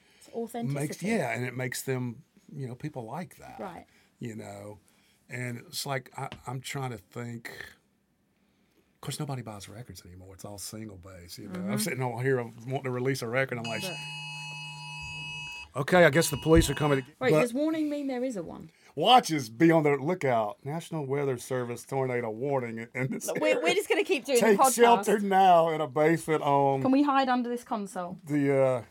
makes 0.65 1.03
yeah, 1.03 1.31
and 1.33 1.45
it 1.45 1.57
makes 1.57 1.83
them. 1.83 2.23
You 2.55 2.69
know, 2.69 2.75
people 2.75 3.05
like 3.07 3.37
that. 3.39 3.57
Right. 3.59 3.87
You 4.21 4.37
know, 4.37 4.79
and 5.31 5.59
it's 5.67 5.87
like 5.87 6.11
I, 6.17 6.29
I'm 6.47 6.61
trying 6.61 6.91
to 6.91 6.99
think. 6.99 7.51
Of 8.95 9.01
course, 9.01 9.19
nobody 9.19 9.43
buys 9.43 9.69
records 9.69 10.03
anymore. 10.07 10.35
It's 10.35 10.45
all 10.45 10.59
single 10.59 10.97
base. 10.99 11.37
You 11.39 11.49
know, 11.49 11.59
Mm-hmm. 11.59 11.73
I'm 11.73 11.79
sitting 11.79 12.03
on 12.03 12.23
here 12.23 12.37
wanting 12.67 12.85
to 12.85 12.91
release 12.91 13.23
a 13.23 13.27
record. 13.27 13.59
I'm 13.59 13.65
like, 13.65 13.83
okay, 15.77 16.05
I 16.05 16.11
guess 16.11 16.31
the 16.31 16.37
police 16.39 16.71
are 16.71 16.75
coming. 16.75 17.01
To, 17.01 17.07
Wait, 17.21 17.33
but 17.33 17.41
does 17.41 17.55
warning 17.55 17.89
mean 17.91 18.07
there 18.07 18.23
is 18.25 18.37
a 18.37 18.43
one? 18.43 18.71
watches 18.95 19.49
be 19.49 19.71
on 19.71 19.83
the 19.83 19.97
lookout. 19.97 20.59
National 20.65 21.07
Weather 21.07 21.39
Service 21.39 21.83
tornado 21.85 22.29
warning. 22.31 22.87
And 22.95 23.09
this 23.11 23.29
We're, 23.41 23.61
we're 23.63 23.75
just 23.75 23.89
going 23.89 24.05
to 24.05 24.07
keep 24.07 24.25
doing 24.27 24.39
take 24.39 24.59
the 24.59 24.63
podcast. 24.65 24.75
shelter 24.75 25.19
now 25.19 25.71
in 25.71 25.81
a 25.81 25.87
basement 25.89 26.43
on 26.43 26.83
Can 26.83 26.91
we 26.93 27.03
hide 27.03 27.29
under 27.29 27.49
this 27.49 27.65
console? 27.65 28.19
the. 28.27 28.55
Uh, 28.57 28.83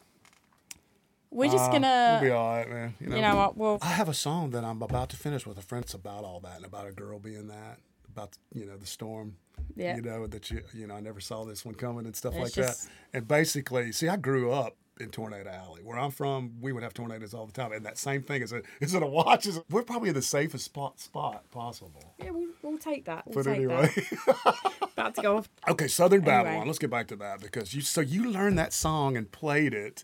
We're 1.32 1.50
just 1.52 1.70
uh, 1.70 1.72
gonna. 1.72 2.20
We'll 2.22 2.30
be 2.30 2.36
all 2.36 2.50
right, 2.58 2.70
man. 2.70 2.94
You 3.00 3.08
know, 3.08 3.16
you 3.16 3.22
know 3.22 3.36
what? 3.38 3.58
Well, 3.58 3.78
I 3.82 3.88
have 3.88 4.10
a 4.10 4.14
song 4.14 4.52
that 4.52 4.64
I'm 4.64 4.82
about 4.82 5.10
to 5.10 5.16
finish 5.18 5.46
with 5.48 5.58
a 5.58 5.62
friend. 5.62 5.84
It's 5.84 5.94
about 5.94 6.24
all 6.26 6.40
that 6.42 6.58
and 6.58 6.66
about 6.66 6.88
a 6.88 6.92
girl 6.92 7.20
being 7.20 7.48
that, 7.48 7.80
about 8.12 8.38
you 8.54 8.66
know 8.66 8.78
the 8.78 8.86
storm. 8.86 9.38
Yeah. 9.76 9.96
You 9.96 10.02
know 10.02 10.28
that 10.28 10.52
you 10.52 10.62
you 10.74 10.88
know 10.88 10.96
I 10.96 11.00
never 11.00 11.20
saw 11.22 11.46
this 11.46 11.64
one 11.66 11.76
coming 11.76 12.06
and 12.06 12.16
stuff 12.16 12.34
It's 12.36 12.44
like 12.58 12.66
just- 12.66 12.84
that. 12.86 12.92
And 13.14 13.28
basically, 13.28 13.92
see, 13.94 14.08
I 14.10 14.18
grew 14.18 14.52
up 14.52 14.76
in 15.00 15.10
Tornado 15.10 15.50
Alley, 15.50 15.82
where 15.84 15.98
I'm 15.98 16.12
from. 16.12 16.52
We 16.62 16.74
would 16.74 16.84
have 16.84 16.94
tornadoes 16.94 17.34
all 17.34 17.46
the 17.46 17.54
time, 17.54 17.72
and 17.72 17.86
that 17.86 17.98
same 17.98 18.22
thing 18.24 18.42
is 18.42 18.52
a 18.52 18.62
is 18.82 18.94
it 18.94 19.02
a 19.02 19.08
watch? 19.08 19.46
Is 19.48 19.62
we're 19.70 19.84
probably 19.84 20.10
in 20.10 20.16
the 20.16 20.22
safest 20.22 20.66
spot 20.66 21.00
spot 21.00 21.50
possible. 21.52 22.14
yeah, 22.22 22.32
we'll, 22.32 22.50
we'll 22.62 22.78
take 22.78 23.06
that. 23.06 23.26
We'll 23.26 23.36
But 23.36 23.50
take 23.50 23.56
anyway, 23.58 23.90
that. 24.28 24.76
About 24.94 25.16
to 25.16 25.22
go 25.22 25.38
off. 25.38 25.50
okay, 25.70 25.88
Southern 25.88 26.22
Anyway. 26.24 26.44
Babylon. 26.44 26.68
Let's 26.68 26.80
get 26.80 26.90
back 26.90 27.08
to 27.08 27.16
that 27.18 27.40
because 27.40 27.74
you 27.74 27.80
so 27.82 28.02
you 28.02 28.30
learned 28.30 28.58
that 28.60 28.74
song 28.74 29.16
and 29.16 29.32
played 29.32 29.74
it 29.74 30.04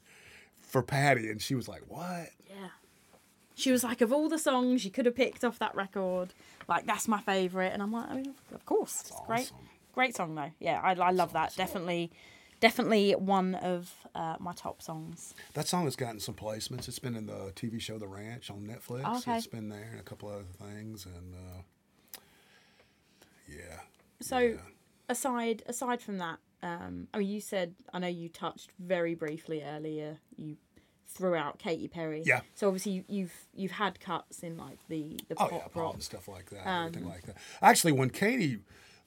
for 0.68 0.84
Patty, 0.84 1.30
and 1.30 1.42
she 1.42 1.56
was 1.56 1.68
like, 1.68 1.82
"What?" 1.88 2.30
Yeah. 2.50 2.70
She 3.56 3.72
was 3.72 3.84
like, 3.84 4.02
of 4.02 4.14
all 4.14 4.30
the 4.30 4.38
songs 4.38 4.86
you 4.86 4.92
could 4.92 5.08
have 5.08 5.16
picked 5.16 5.44
off 5.44 5.58
that 5.58 5.74
record, 5.74 6.30
like 6.68 6.86
that's 6.86 7.08
my 7.08 7.20
favorite. 7.22 7.74
And 7.74 7.82
I'm 7.82 7.92
like, 7.92 8.08
I 8.08 8.16
mean, 8.18 8.36
of 8.54 8.64
course, 8.68 9.02
it's 9.02 9.20
great, 9.26 9.40
awesome. 9.40 9.58
great 9.94 10.16
song 10.16 10.36
though. 10.36 10.52
Yeah, 10.60 10.80
I, 10.84 10.92
I 10.94 11.10
love 11.10 11.34
that. 11.34 11.56
Definitely, 11.56 12.12
definitely 12.60 13.14
one 13.14 13.56
of 13.56 13.92
uh, 14.14 14.36
my 14.40 14.54
top 14.54 14.84
songs. 14.84 15.34
That 15.56 15.68
song 15.68 15.86
has 15.86 15.96
gotten 15.96 16.20
some 16.20 16.36
placements. 16.36 16.88
It's 16.88 17.00
been 17.00 17.16
in 17.16 17.26
the 17.26 17.52
TV 17.56 17.82
show 17.82 17.98
The 17.98 18.08
Ranch 18.08 18.52
on 18.52 18.60
Netflix. 18.68 19.02
Oh, 19.06 19.18
Okay. 19.18 19.38
It's 19.38 19.48
been 19.48 19.70
there 19.70 19.88
and 19.92 20.00
a 20.00 20.04
couple 20.04 20.30
other 20.30 20.44
things, 20.44 21.08
and 21.08 21.34
uh, 21.34 22.20
yeah. 23.48 23.80
So, 24.22 24.38
yeah. 24.38 24.56
aside 25.10 25.64
aside 25.68 26.02
from 26.02 26.20
that, 26.20 26.38
um, 26.64 27.08
I 27.14 27.20
mean, 27.20 27.28
you 27.30 27.42
said 27.42 27.76
I 27.94 28.00
know 28.00 28.08
you 28.08 28.30
touched 28.30 28.72
very 28.80 29.16
briefly 29.16 29.64
earlier. 29.64 30.18
You 30.38 30.58
threw 31.08 31.36
out 31.36 31.58
Katy 31.60 31.88
Perry. 31.88 32.24
Yeah. 32.26 32.42
So 32.56 32.68
obviously 32.68 32.92
you, 32.94 33.04
you've 33.08 33.34
you've 33.54 33.72
had 33.72 34.00
cuts 34.00 34.40
in 34.44 34.58
like 34.58 34.80
the 34.90 35.20
the 35.30 35.36
Oh 35.36 35.48
pop 35.48 35.52
yeah, 35.52 35.58
rock. 35.60 35.74
pop 35.74 35.94
and 35.96 36.04
stuff 36.04 36.28
like 36.28 36.50
that, 36.50 36.68
Um, 36.68 36.88
everything 36.88 37.08
like 37.10 37.26
that. 37.28 37.38
Actually, 37.62 37.94
when 37.94 38.10
Katy, 38.10 38.60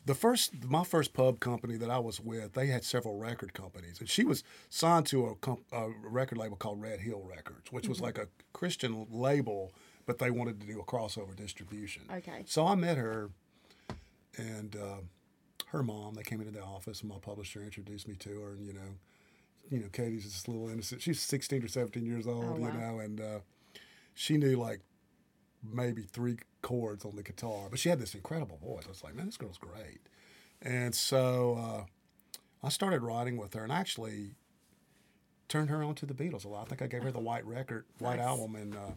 the 0.06 0.14
first, 0.14 0.64
my 0.64 0.82
first 0.82 1.12
pub 1.12 1.40
company 1.40 1.76
that 1.76 1.90
I 1.90 1.98
was 1.98 2.18
with, 2.20 2.54
they 2.54 2.68
had 2.68 2.84
several 2.84 3.18
record 3.18 3.52
companies, 3.52 4.00
and 4.00 4.08
she 4.08 4.24
was 4.24 4.42
signed 4.70 5.06
to 5.06 5.26
a, 5.26 5.34
comp, 5.36 5.60
a 5.72 5.88
record 6.02 6.38
label 6.38 6.56
called 6.56 6.80
Red 6.80 7.00
Hill 7.00 7.22
Records, 7.28 7.70
which 7.70 7.84
Mm-hmm. 7.84 7.90
was 7.90 8.00
like 8.00 8.16
a 8.16 8.28
Christian 8.54 9.06
label, 9.10 9.72
but 10.06 10.18
they 10.18 10.30
wanted 10.30 10.58
to 10.62 10.66
do 10.66 10.80
a 10.80 10.84
crossover 10.84 11.36
distribution. 11.36 12.04
Okay. 12.10 12.44
So 12.46 12.66
I 12.66 12.76
met 12.76 12.96
her, 12.96 13.28
and 14.38 14.74
uh, 14.74 15.00
her 15.72 15.82
mom. 15.82 16.14
They 16.14 16.22
came 16.22 16.40
into 16.40 16.52
the 16.52 16.62
office, 16.62 17.00
and 17.00 17.10
my 17.10 17.18
publisher 17.20 17.62
introduced 17.62 18.06
me 18.08 18.14
to 18.16 18.40
her, 18.42 18.50
and 18.52 18.66
you 18.66 18.72
know. 18.72 18.96
You 19.68 19.78
know, 19.78 19.86
Katy's 19.92 20.24
this 20.24 20.48
little 20.48 20.68
innocent. 20.68 21.00
She's 21.00 21.20
16 21.20 21.62
or 21.62 21.68
17 21.68 22.04
years 22.04 22.26
old, 22.26 22.44
Oh, 22.44 22.56
you 22.58 22.72
know, 22.72 22.98
and 22.98 23.20
uh, 23.20 23.38
she 24.14 24.36
knew 24.36 24.56
like 24.56 24.80
maybe 25.62 26.02
three 26.02 26.38
chords 26.60 27.04
on 27.04 27.14
the 27.14 27.22
guitar, 27.22 27.68
but 27.70 27.78
she 27.78 27.88
had 27.88 28.00
this 28.00 28.12
incredible 28.16 28.56
voice. 28.56 28.82
I 28.86 28.88
was 28.88 29.04
like, 29.04 29.14
man, 29.14 29.26
this 29.26 29.36
girl's 29.36 29.58
great. 29.58 30.00
And 30.60 30.92
so 30.92 31.56
uh, 31.56 31.84
I 32.66 32.68
started 32.68 33.02
writing 33.02 33.36
with 33.36 33.54
her 33.54 33.62
and 33.62 33.70
actually 33.70 34.32
turned 35.48 35.70
her 35.70 35.84
on 35.84 35.94
to 35.96 36.06
the 36.06 36.14
Beatles 36.14 36.44
a 36.44 36.48
lot. 36.48 36.62
I 36.62 36.64
think 36.70 36.82
I 36.82 36.86
gave 36.88 37.04
her 37.04 37.12
the 37.12 37.20
White 37.20 37.46
record, 37.46 37.84
White 38.00 38.16
Nice. 38.16 38.26
album, 38.26 38.56
and 38.56 38.74
uh, 38.74 38.90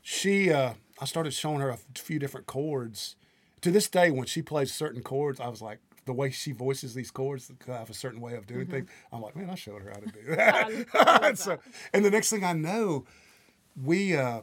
she, 0.00 0.50
uh, 0.50 0.72
I 1.00 1.04
started 1.04 1.34
showing 1.34 1.60
her 1.60 1.68
a 1.68 1.78
few 1.96 2.18
different 2.18 2.46
chords. 2.46 3.16
To 3.62 3.70
this 3.70 3.88
day, 3.88 4.10
when 4.10 4.26
she 4.26 4.42
plays 4.42 4.72
certain 4.72 5.02
chords, 5.02 5.40
I 5.40 5.48
was 5.48 5.62
like, 5.62 5.78
the 6.04 6.12
way 6.12 6.30
she 6.30 6.50
voices 6.52 6.94
these 6.94 7.10
chords, 7.12 7.50
I 7.68 7.72
have 7.72 7.90
a 7.90 7.94
certain 7.94 8.20
way 8.20 8.34
of 8.34 8.46
doing 8.46 8.66
things. 8.66 8.90
I'm 9.12 9.22
like, 9.22 9.36
man, 9.36 9.48
I 9.48 9.54
showed 9.54 9.82
her 9.82 9.90
how 9.90 10.00
to 10.00 10.06
do 10.06 10.22
that. 10.36 10.68
Mm-hmm. 10.68 11.24
And, 11.24 11.38
so, 11.38 11.58
and 11.92 12.04
the 12.04 12.10
next 12.10 12.30
thing 12.30 12.42
I 12.42 12.52
know, 12.52 13.04
we 13.80 14.16
uh, 14.16 14.40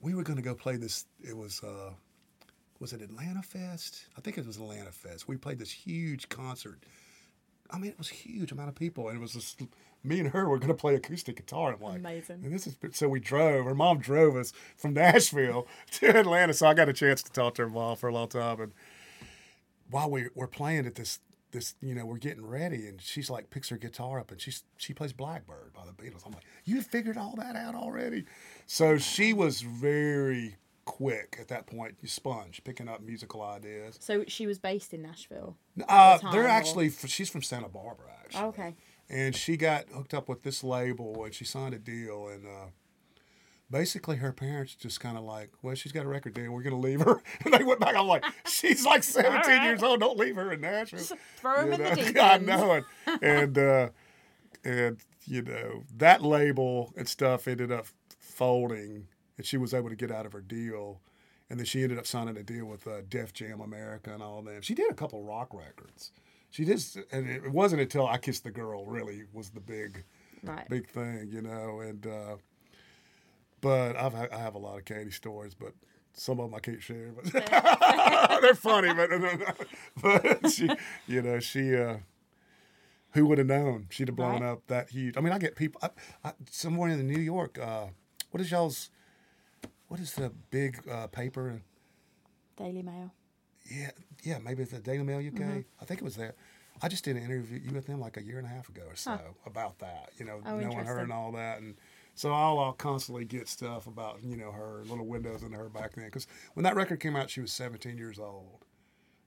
we 0.00 0.14
were 0.14 0.24
going 0.24 0.36
to 0.36 0.42
go 0.42 0.54
play 0.54 0.76
this. 0.76 1.06
It 1.22 1.36
was 1.36 1.62
uh, 1.62 1.92
was 2.80 2.92
it 2.92 3.00
Atlanta 3.00 3.42
Fest? 3.42 4.06
I 4.18 4.20
think 4.20 4.38
it 4.38 4.46
was 4.46 4.56
Atlanta 4.56 4.90
Fest. 4.90 5.28
We 5.28 5.36
played 5.36 5.58
this 5.58 5.70
huge 5.70 6.28
concert 6.28 6.80
I 7.70 7.78
mean, 7.78 7.90
it 7.90 7.98
was 7.98 8.10
a 8.10 8.14
huge 8.14 8.52
amount 8.52 8.68
of 8.68 8.74
people, 8.74 9.08
and 9.08 9.16
it 9.16 9.20
was 9.20 9.32
just 9.32 9.60
me 10.06 10.20
and 10.20 10.28
her 10.30 10.48
were 10.48 10.58
going 10.58 10.68
to 10.68 10.74
play 10.74 10.94
acoustic 10.94 11.36
guitar. 11.36 11.72
I'm 11.74 11.80
like, 11.80 11.98
Amazing. 11.98 12.42
And 12.44 12.52
this 12.52 12.66
is 12.66 12.76
so 12.92 13.08
we 13.08 13.20
drove. 13.20 13.64
Her 13.64 13.74
mom 13.74 13.98
drove 13.98 14.36
us 14.36 14.52
from 14.76 14.94
Nashville 14.94 15.66
to 15.92 16.18
Atlanta, 16.18 16.54
so 16.54 16.66
I 16.66 16.74
got 16.74 16.88
a 16.88 16.92
chance 16.92 17.22
to 17.24 17.32
talk 17.32 17.54
to 17.56 17.62
her 17.62 17.68
mom 17.68 17.96
for 17.96 18.08
a 18.08 18.12
long 18.14 18.28
time. 18.28 18.60
And 18.60 18.72
while 19.90 20.10
we 20.10 20.28
were 20.34 20.46
playing 20.46 20.86
at 20.86 20.94
this, 20.94 21.20
this 21.52 21.74
you 21.80 21.94
know, 21.94 22.06
we're 22.06 22.18
getting 22.18 22.46
ready, 22.46 22.86
and 22.86 23.00
she's 23.00 23.30
like 23.30 23.50
picks 23.50 23.68
her 23.70 23.76
guitar 23.76 24.20
up, 24.20 24.30
and 24.30 24.40
she's 24.40 24.64
she 24.76 24.92
plays 24.94 25.12
Blackbird 25.12 25.72
by 25.74 25.82
the 25.86 25.92
Beatles. 25.92 26.24
I'm 26.26 26.32
like, 26.32 26.44
you 26.64 26.82
figured 26.82 27.16
all 27.16 27.34
that 27.36 27.56
out 27.56 27.74
already? 27.74 28.24
So 28.66 28.98
she 28.98 29.32
was 29.32 29.60
very 29.60 30.56
quick 30.84 31.36
at 31.40 31.48
that 31.48 31.66
point. 31.66 31.96
You 32.00 32.08
sponge 32.08 32.62
picking 32.64 32.88
up 32.88 33.02
musical 33.02 33.42
ideas. 33.42 33.98
So 34.00 34.24
she 34.26 34.46
was 34.46 34.58
based 34.58 34.94
in 34.94 35.02
Nashville. 35.02 35.56
Uh, 35.88 36.18
time, 36.18 36.32
they're 36.32 36.44
or- 36.44 36.48
actually 36.48 36.90
she's 36.90 37.28
from 37.28 37.42
Santa 37.42 37.68
Barbara 37.68 38.06
actually. 38.24 38.44
Okay. 38.44 38.74
And 39.08 39.36
she 39.36 39.56
got 39.56 39.88
hooked 39.88 40.14
up 40.14 40.28
with 40.28 40.42
this 40.42 40.64
label 40.64 41.24
and 41.24 41.32
she 41.32 41.44
signed 41.44 41.74
a 41.74 41.78
deal 41.78 42.28
and 42.28 42.44
uh, 42.44 42.66
basically 43.70 44.16
her 44.16 44.32
parents 44.32 44.74
just 44.74 45.00
kind 45.00 45.16
of 45.16 45.24
like, 45.24 45.50
well, 45.62 45.74
she's 45.74 45.92
got 45.92 46.04
a 46.04 46.08
record 46.08 46.34
deal. 46.34 46.50
We're 46.50 46.62
gonna 46.62 46.78
leave 46.78 47.00
her. 47.00 47.22
And 47.44 47.54
they 47.54 47.64
went 47.64 47.80
back. 47.80 47.96
I'm 47.96 48.06
like, 48.06 48.24
she's 48.46 48.84
like 48.84 49.02
17 49.04 49.40
right. 49.40 49.64
years 49.64 49.82
old. 49.82 50.00
Don't 50.00 50.18
leave 50.18 50.36
her 50.36 50.52
in 50.52 50.60
Nashville. 50.60 50.98
Just 50.98 51.12
throw 51.36 51.62
in 51.62 51.70
the 51.70 51.78
know? 51.78 51.94
deep 51.94 52.16
I 52.18 52.38
know 52.38 52.72
it. 52.74 52.84
And 53.22 53.58
uh, 53.58 53.88
and 54.64 54.98
you 55.26 55.42
know 55.42 55.84
that 55.96 56.22
label 56.22 56.92
and 56.96 57.08
stuff 57.08 57.48
ended 57.48 57.72
up 57.72 57.86
folding, 58.18 59.06
and 59.36 59.46
she 59.46 59.56
was 59.56 59.72
able 59.74 59.88
to 59.88 59.96
get 59.96 60.10
out 60.10 60.26
of 60.26 60.32
her 60.32 60.40
deal. 60.40 61.00
And 61.48 61.60
then 61.60 61.66
she 61.66 61.84
ended 61.84 61.96
up 61.98 62.08
signing 62.08 62.36
a 62.36 62.42
deal 62.42 62.64
with 62.64 62.88
uh, 62.88 63.02
Def 63.08 63.32
Jam 63.32 63.60
America 63.60 64.12
and 64.12 64.20
all 64.20 64.42
them. 64.42 64.62
She 64.62 64.74
did 64.74 64.90
a 64.90 64.94
couple 64.94 65.22
rock 65.22 65.54
records. 65.54 66.10
She 66.50 66.64
did, 66.64 66.82
and 67.12 67.28
it 67.28 67.50
wasn't 67.50 67.82
until 67.82 68.06
I 68.06 68.18
Kissed 68.18 68.44
the 68.44 68.50
Girl 68.50 68.86
really 68.86 69.24
was 69.32 69.50
the 69.50 69.60
big, 69.60 70.04
Right. 70.42 70.66
big 70.68 70.88
thing, 70.88 71.28
you 71.30 71.42
know. 71.42 71.80
And 71.80 72.06
uh, 72.06 72.36
but 73.60 73.96
I've 73.96 74.14
I 74.14 74.28
have 74.38 74.54
a 74.54 74.58
lot 74.58 74.78
of 74.78 74.84
Katy 74.84 75.10
stories, 75.10 75.54
but 75.54 75.72
some 76.14 76.40
of 76.40 76.50
them 76.50 76.54
I 76.54 76.60
can't 76.60 76.82
share. 76.82 77.12
But 77.12 77.32
they're 78.40 78.54
funny, 78.54 78.94
but 78.94 79.10
but 80.02 80.50
she, 80.50 80.68
you 81.06 81.22
know, 81.22 81.40
she. 81.40 81.74
Uh, 81.76 81.98
who 83.12 83.24
would 83.24 83.38
have 83.38 83.46
known 83.46 83.86
she'd 83.88 84.08
have 84.08 84.16
blown 84.16 84.42
Right. 84.42 84.50
up 84.50 84.66
that 84.66 84.90
huge? 84.90 85.16
I 85.16 85.22
mean, 85.22 85.32
I 85.32 85.38
get 85.38 85.56
people. 85.56 85.80
I, 85.82 85.88
I, 86.22 86.32
somewhere 86.50 86.90
in 86.90 87.06
New 87.06 87.18
York. 87.20 87.58
Uh, 87.58 87.86
what 88.30 88.42
is 88.42 88.50
y'all's? 88.50 88.90
What 89.88 90.00
is 90.00 90.12
the 90.14 90.32
big 90.50 90.86
uh, 90.90 91.06
paper? 91.06 91.62
Daily 92.56 92.82
Mail. 92.82 93.12
Yeah, 93.70 93.90
yeah, 94.22 94.38
maybe 94.38 94.62
it's 94.62 94.72
the 94.72 94.78
Daily 94.80 95.02
Mail 95.04 95.18
UK. 95.18 95.34
Mm-hmm. 95.34 95.60
I 95.80 95.84
think 95.84 96.00
it 96.00 96.04
was 96.04 96.16
there. 96.16 96.34
I 96.82 96.88
just 96.88 97.04
did 97.04 97.16
an 97.16 97.22
interview 97.24 97.60
with 97.72 97.86
them 97.86 98.00
like 98.00 98.16
a 98.18 98.22
year 98.22 98.36
and 98.38 98.46
a 98.46 98.50
half 98.50 98.68
ago 98.68 98.82
or 98.86 98.96
so 98.96 99.18
about 99.46 99.78
that. 99.78 100.10
You 100.18 100.26
know, 100.26 100.40
Oh, 100.44 100.58
knowing 100.58 100.84
her 100.84 100.98
and 100.98 101.12
all 101.12 101.32
that, 101.32 101.60
and 101.60 101.74
so 102.14 102.32
I'll, 102.32 102.58
I'll 102.58 102.72
constantly 102.72 103.24
get 103.24 103.48
stuff 103.48 103.86
about 103.86 104.22
you 104.22 104.36
know 104.36 104.52
her 104.52 104.82
little 104.86 105.06
windows 105.06 105.42
into 105.42 105.56
her 105.56 105.68
back 105.68 105.94
then. 105.94 106.04
Because 106.06 106.26
when 106.54 106.64
that 106.64 106.76
record 106.76 107.00
came 107.00 107.16
out, 107.16 107.30
she 107.30 107.40
was 107.40 107.52
17 107.52 107.96
years 107.96 108.18
old, 108.18 108.64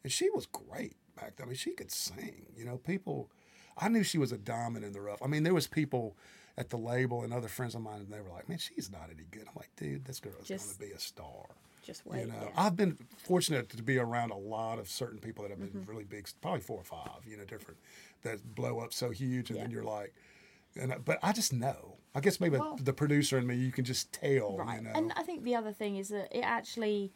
and 0.03 0.11
she 0.11 0.29
was 0.29 0.45
great 0.45 0.95
back 1.15 1.35
then. 1.37 1.45
I 1.45 1.47
mean, 1.47 1.55
she 1.55 1.71
could 1.71 1.91
sing. 1.91 2.45
You 2.55 2.65
know, 2.65 2.77
people. 2.77 3.31
I 3.81 3.87
knew 3.87 4.03
she 4.03 4.17
was 4.17 4.31
a 4.31 4.37
diamond 4.37 4.83
in 4.85 4.91
the 4.93 5.01
rough. 5.01 5.21
I 5.23 5.27
mean, 5.27 5.43
there 5.43 5.53
was 5.53 5.65
people 5.65 6.17
at 6.57 6.69
the 6.69 6.77
label 6.77 7.23
and 7.23 7.33
other 7.33 7.47
friends 7.47 7.73
of 7.75 7.81
mine, 7.81 8.01
and 8.01 8.11
they 8.11 8.19
were 8.19 8.29
like, 8.29 8.47
"Man, 8.49 8.57
she's 8.59 8.91
not 8.91 9.09
any 9.11 9.25
good." 9.31 9.43
I'm 9.47 9.55
like, 9.55 9.71
"Dude, 9.75 10.05
this 10.05 10.19
girl 10.19 10.33
is 10.41 10.47
going 10.49 10.59
to 10.73 10.79
be 10.79 10.91
a 10.91 10.99
star." 10.99 11.45
Just 11.89 12.05
wait. 12.05 12.19
You 12.21 12.27
know, 12.27 12.35
yeah. 12.39 12.49
I've 12.55 12.75
been 12.75 12.97
fortunate 13.17 13.67
to 13.69 13.81
be 13.81 13.97
around 13.97 14.29
a 14.29 14.37
lot 14.37 14.77
of 14.77 14.87
certain 14.87 15.17
people 15.17 15.41
that 15.43 15.49
have 15.49 15.59
been 15.59 15.69
Mm-hmm. 15.81 15.89
really 15.89 16.03
big, 16.03 16.29
probably 16.39 16.61
four 16.61 16.77
or 16.77 16.83
five, 16.83 17.25
you 17.27 17.35
know, 17.35 17.45
different 17.45 17.79
that 18.21 18.53
blow 18.53 18.79
up 18.79 18.93
so 18.93 19.09
huge, 19.09 19.49
and 19.49 19.59
then 19.59 19.71
you're 19.71 19.83
like, 19.83 20.13
and 20.75 20.93
I- 20.93 20.97
but 20.99 21.17
I 21.23 21.31
just 21.33 21.51
know. 21.51 21.97
I 22.13 22.19
guess 22.19 22.39
maybe 22.39 22.57
Well- 22.57 22.75
the 22.75 22.93
producer 22.93 23.39
in 23.39 23.47
me, 23.47 23.55
you 23.55 23.71
can 23.71 23.85
just 23.85 24.11
tell, 24.13 24.57
Right. 24.57 24.77
you 24.77 24.83
know. 24.83 24.91
And 24.93 25.11
I 25.15 25.23
think 25.23 25.43
the 25.43 25.55
other 25.55 25.71
thing 25.73 25.95
is 25.95 26.09
that 26.09 26.27
it 26.37 26.41
actually, 26.41 27.11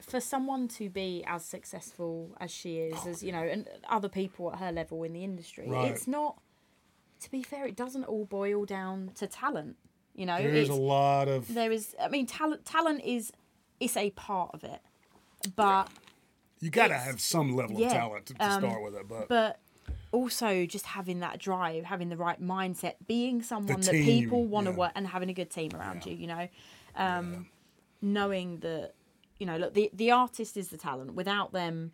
for 0.00 0.20
someone 0.20 0.66
to 0.68 0.90
be 0.90 1.22
as 1.28 1.44
successful 1.44 2.36
as 2.40 2.50
she 2.50 2.78
is, 2.78 3.06
as 3.06 3.22
you 3.22 3.30
know, 3.30 3.42
and 3.44 3.68
other 3.88 4.08
people 4.08 4.52
at 4.52 4.58
her 4.58 4.72
level 4.72 5.04
in 5.04 5.12
the 5.12 5.22
industry, 5.22 5.68
Right. 5.68 5.92
it's 5.92 6.08
not. 6.08 6.40
To 7.20 7.30
be 7.30 7.42
fair, 7.42 7.66
it 7.66 7.76
doesn't 7.76 8.04
all 8.04 8.24
boil 8.26 8.64
down 8.66 9.12
to 9.14 9.26
talent. 9.28 9.76
You 10.14 10.26
know, 10.26 10.36
there 10.38 10.54
is 10.54 10.68
a 10.68 10.74
lot 10.74 11.28
of 11.28 11.52
there 11.54 11.70
is. 11.72 11.94
I 12.00 12.08
mean, 12.08 12.26
talent. 12.26 12.64
Talent 12.64 13.02
is, 13.04 13.32
it's 13.80 13.96
a 13.96 14.10
part 14.10 14.50
of 14.54 14.64
it, 14.64 14.80
but 15.54 15.88
you 16.60 16.70
got 16.70 16.88
to 16.88 16.98
have 16.98 17.20
some 17.20 17.54
level 17.54 17.78
yeah, 17.78 17.86
of 17.86 17.92
talent 17.92 18.26
to, 18.26 18.34
to 18.34 18.44
um, 18.44 18.60
start 18.60 18.82
with 18.82 18.94
it, 18.94 19.08
but, 19.08 19.28
but 19.28 19.60
also 20.12 20.64
just 20.66 20.86
having 20.86 21.20
that 21.20 21.38
drive, 21.38 21.84
having 21.84 22.08
the 22.08 22.16
right 22.16 22.42
mindset, 22.42 22.94
being 23.06 23.42
someone 23.42 23.80
that 23.82 23.92
people 23.92 24.44
want 24.44 24.66
to 24.66 24.72
yeah. 24.72 24.78
work 24.78 24.92
and 24.94 25.06
having 25.06 25.28
a 25.28 25.34
good 25.34 25.50
team 25.50 25.70
around 25.74 26.06
Yeah. 26.06 26.12
you, 26.12 26.18
you 26.18 26.26
know, 26.26 26.48
um, 26.96 27.46
knowing 28.00 28.60
that, 28.60 28.94
you 29.38 29.46
know, 29.46 29.56
look, 29.58 29.74
the, 29.74 29.90
the 29.92 30.10
artist 30.10 30.56
is 30.56 30.68
the 30.68 30.78
talent. 30.78 31.14
Without 31.14 31.52
them, 31.52 31.92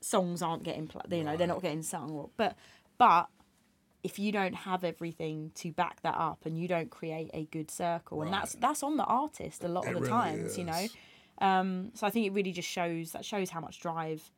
songs 0.00 0.42
aren't 0.42 0.62
getting, 0.62 0.86
pl- 0.86 1.02
you 1.10 1.24
know, 1.24 1.36
they're 1.36 1.46
not 1.46 1.62
getting 1.62 1.82
sung. 1.82 2.10
Or, 2.10 2.28
but, 2.36 2.56
but 2.98 3.28
if 4.06 4.20
you 4.20 4.30
don't 4.30 4.54
have 4.54 4.84
everything 4.84 5.50
to 5.56 5.72
back 5.72 6.00
that 6.02 6.14
up 6.14 6.46
and 6.46 6.56
you 6.56 6.68
don't 6.68 6.90
create 6.90 7.28
a 7.34 7.46
good 7.46 7.72
circle, 7.72 8.22
and 8.22 8.32
that's 8.32 8.54
that's 8.54 8.84
on 8.84 8.96
the 8.96 9.04
artist 9.04 9.64
a 9.64 9.68
lot 9.68 9.84
It 9.84 9.88
of 9.88 9.94
the 9.94 10.00
really 10.02 10.12
times, 10.12 10.56
you 10.56 10.64
know. 10.64 10.86
Um, 11.38 11.90
so 11.94 12.06
I 12.06 12.10
think 12.10 12.24
it 12.24 12.32
really 12.32 12.52
just 12.52 12.68
shows 12.68 13.10
that 13.12 13.24
shows 13.24 13.50
how 13.50 13.60
much 13.60 13.80
drive 13.80 14.30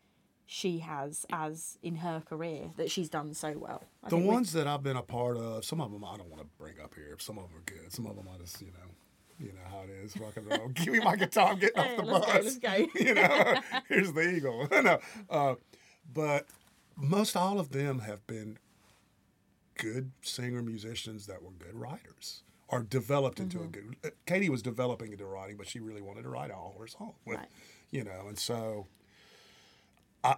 she 0.47 0.79
has 0.79 1.27
as 1.31 1.77
in 1.83 1.97
her 1.97 2.23
career 2.27 2.71
that 2.79 2.91
she's 2.91 3.11
done 3.11 3.35
so 3.35 3.53
well. 3.59 3.85
I 4.03 4.09
the 4.09 4.17
ones 4.17 4.55
that 4.55 4.67
I've 4.67 4.83
been 4.83 4.97
a 4.97 5.03
part 5.03 5.37
of, 5.37 5.67
some 5.67 5.83
of 5.83 5.93
them 5.93 6.03
I 6.03 6.17
don't 6.17 6.31
want 6.31 6.41
to 6.41 6.49
bring 6.59 6.81
up 6.83 6.95
here. 6.95 7.15
Some 7.19 7.37
of 7.37 7.45
them 7.45 7.59
are 7.59 7.71
good. 7.71 7.93
Some 7.93 8.07
of 8.07 8.17
them 8.17 8.27
I 8.35 8.39
just, 8.39 8.59
you 8.63 8.69
know, 8.69 8.89
you 9.39 9.53
know 9.53 9.69
how 9.71 9.83
it 9.83 9.91
is, 10.03 10.17
rock 10.17 10.39
and 10.39 10.51
roll. 10.51 10.69
Give 10.73 10.95
me 10.95 11.01
my 11.01 11.15
guitar, 11.15 11.51
I'm 11.51 11.59
getting 11.59 11.79
off 11.79 11.97
the 11.99 12.03
let's 12.03 12.27
bus. 12.27 12.57
go, 12.57 12.69
let's 12.69 12.89
go. 12.89 13.01
you 13.05 13.15
know, 13.15 13.61
here's 13.89 14.13
the 14.15 14.35
eagle. 14.35 14.67
no, 14.83 14.99
uh, 15.29 15.55
but 16.11 16.47
most 16.97 17.37
all 17.37 17.61
of 17.61 17.69
them 17.71 17.99
have 17.99 18.27
been 18.27 18.57
good 19.79 20.11
singer 20.21 20.61
musicians 20.63 21.27
that 21.27 21.43
were 21.43 21.51
good 21.53 21.75
writers 21.75 22.43
or 22.69 22.83
developed 22.83 23.41
into 23.41 23.59
Mm-hmm. 23.59 23.67
a 23.67 23.71
good. 23.71 23.97
uh, 24.05 24.11
Katy 24.27 24.51
was 24.51 24.61
developing 24.61 25.13
into 25.13 25.25
writing, 25.25 25.57
but 25.57 25.67
she 25.67 25.81
really 25.81 26.03
wanted 26.03 26.23
to 26.25 26.29
write 26.29 26.51
all 26.51 26.77
her 26.79 26.87
songs. 26.87 27.15
With, 27.25 27.39
Right. 27.39 27.49
You 27.91 28.05
know, 28.05 28.27
and 28.29 28.39
so. 28.39 28.87
I, 30.23 30.37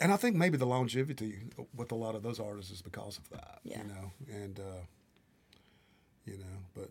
and 0.00 0.12
I 0.12 0.16
think 0.16 0.34
maybe 0.34 0.56
the 0.56 0.66
longevity 0.66 1.44
with 1.76 1.92
a 1.92 1.94
lot 1.94 2.16
of 2.16 2.22
those 2.24 2.40
artists 2.40 2.72
is 2.72 2.82
because 2.82 3.18
of 3.18 3.30
that. 3.30 3.60
Yeah. 3.62 3.78
You 3.82 3.84
know, 3.88 4.12
and 4.32 4.58
uh, 4.58 4.80
you 6.24 6.38
know, 6.38 6.58
but 6.74 6.88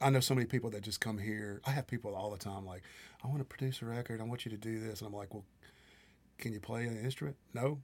I 0.00 0.10
know 0.10 0.20
so 0.20 0.34
many 0.34 0.46
people 0.46 0.68
that 0.70 0.82
just 0.82 1.00
come 1.00 1.16
here. 1.18 1.60
I 1.66 1.70
have 1.70 1.86
people 1.86 2.14
all 2.14 2.30
the 2.30 2.36
time 2.38 2.66
like, 2.66 2.82
I 3.24 3.28
want 3.28 3.38
to 3.40 3.44
produce 3.44 3.80
a 3.82 3.86
record. 3.86 4.20
I 4.20 4.24
want 4.24 4.44
you 4.44 4.50
to 4.50 4.56
do 4.58 4.78
this, 4.80 5.00
and 5.00 5.08
I'm 5.08 5.14
like, 5.14 5.32
well, 5.32 5.44
can 6.38 6.52
you 6.52 6.60
play 6.60 6.84
an 6.86 6.98
instrument? 7.02 7.36
No. 7.54 7.78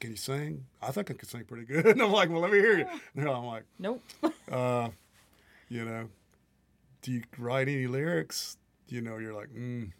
Can 0.00 0.10
you 0.10 0.16
sing? 0.16 0.66
I 0.82 0.90
think 0.92 1.10
I 1.10 1.14
can 1.14 1.28
sing 1.28 1.44
pretty 1.44 1.64
good. 1.64 1.86
And 1.96 2.02
I'm 2.02 2.12
like, 2.12 2.28
well, 2.28 2.40
let 2.40 2.52
me 2.52 2.58
hear 2.58 2.78
you. 2.78 2.86
No, 3.14 3.32
I'm 3.32 3.44
like, 3.46 3.64
Nope. 3.78 4.02
uh, 4.52 4.88
you 5.68 5.84
know, 5.84 6.08
do 7.02 7.12
you 7.12 7.22
write 7.38 7.68
any 7.68 7.86
lyrics? 7.86 8.58
You 8.88 9.00
know, 9.00 9.16
you're 9.18 9.34
like, 9.34 9.48
mm, 9.48 9.90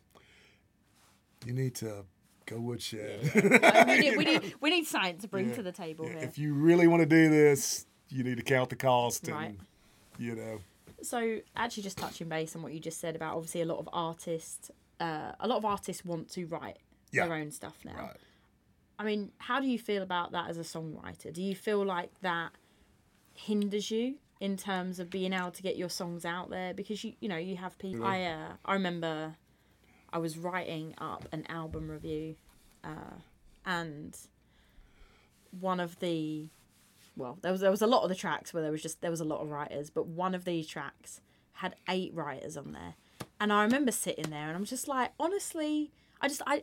you 1.45 1.53
need 1.53 1.75
to 1.77 2.05
go 2.47 2.61
woodshed. 2.61 3.21
we, 3.35 3.99
need, 3.99 4.17
we, 4.17 4.25
need, 4.25 4.55
we 4.61 4.71
need 4.71 4.87
science 4.87 5.23
to 5.23 5.29
bring 5.29 5.49
Yeah. 5.49 5.55
to 5.57 5.63
the 5.63 5.73
table 5.73 6.07
Yeah, 6.07 6.13
here. 6.13 6.23
if 6.25 6.39
you 6.39 6.55
really 6.55 6.87
want 6.87 7.01
to 7.03 7.07
do 7.07 7.29
this, 7.29 7.87
you 8.09 8.23
need 8.23 8.37
to 8.37 8.43
count 8.45 8.71
the 8.71 8.77
cost 8.77 9.27
and, 9.29 9.37
Right. 9.37 9.59
you 10.19 10.35
know, 10.37 10.61
so 11.03 11.39
actually 11.57 11.83
just 11.83 11.99
touching 11.99 12.29
base 12.29 12.55
on 12.57 12.63
what 12.63 12.73
you 12.73 12.81
just 12.81 13.01
said 13.01 13.17
about 13.17 13.35
obviously 13.37 13.61
a 13.61 13.66
lot 13.66 13.79
of 13.79 13.89
artists 13.93 14.70
uh, 14.99 15.33
a 15.41 15.47
lot 15.47 15.57
of 15.59 15.64
artists 15.66 16.05
want 16.07 16.31
to 16.31 16.47
write 16.47 16.79
Yeah. 17.12 17.27
their 17.27 17.35
own 17.37 17.51
stuff 17.51 17.77
now 17.85 17.97
right. 17.97 18.16
I 18.99 19.05
mean 19.05 19.30
how 19.38 19.61
do 19.61 19.66
you 19.66 19.78
feel 19.78 20.03
about 20.03 20.32
that 20.32 20.49
as 20.49 20.59
a 20.59 20.62
songwriter? 20.62 21.32
Do 21.32 21.42
you 21.42 21.55
feel 21.55 21.84
like 21.84 22.11
that 22.22 22.53
hinders 23.34 23.90
you 23.90 24.16
in 24.40 24.57
terms 24.57 24.99
of 24.99 25.11
being 25.11 25.32
able 25.32 25.51
to 25.51 25.62
get 25.62 25.76
your 25.76 25.88
songs 25.88 26.24
out 26.24 26.51
there? 26.51 26.74
Because 26.74 27.03
you 27.05 27.14
you 27.20 27.28
know 27.28 27.36
you 27.36 27.57
have 27.57 27.78
people 27.78 28.05
i 28.05 28.22
uh, 28.22 28.53
i 28.64 28.72
remember 28.74 29.36
i 30.12 30.18
was 30.18 30.38
writing 30.38 30.94
up 30.99 31.28
an 31.32 31.44
album 31.49 31.90
review 31.90 32.36
uh, 32.84 33.16
and 33.64 34.16
one 35.61 35.80
of 35.80 35.99
the 36.01 36.49
well 37.16 37.38
there 37.42 37.53
was 37.53 37.61
there 37.61 37.70
was 37.70 37.82
a 37.82 37.86
lot 37.86 38.03
of 38.03 38.09
the 38.09 38.14
tracks 38.14 38.53
where 38.53 38.62
there 38.62 38.72
was 38.72 38.82
just 38.82 39.01
there 39.01 39.11
was 39.11 39.20
a 39.20 39.24
lot 39.24 39.40
of 39.40 39.51
writers 39.51 39.90
but 39.90 40.07
one 40.07 40.34
of 40.34 40.44
these 40.44 40.66
tracks 40.66 41.20
had 41.55 41.74
eight 41.88 42.12
writers 42.14 42.57
on 42.57 42.72
there. 42.72 42.94
And 43.40 43.53
i 43.53 43.62
remember 43.62 43.90
sitting 43.92 44.30
there 44.30 44.49
and 44.49 44.57
i'm 44.57 44.64
just 44.64 44.88
like 44.88 45.12
honestly 45.18 45.90
i 46.20 46.28
just 46.28 46.42
i 46.47 46.62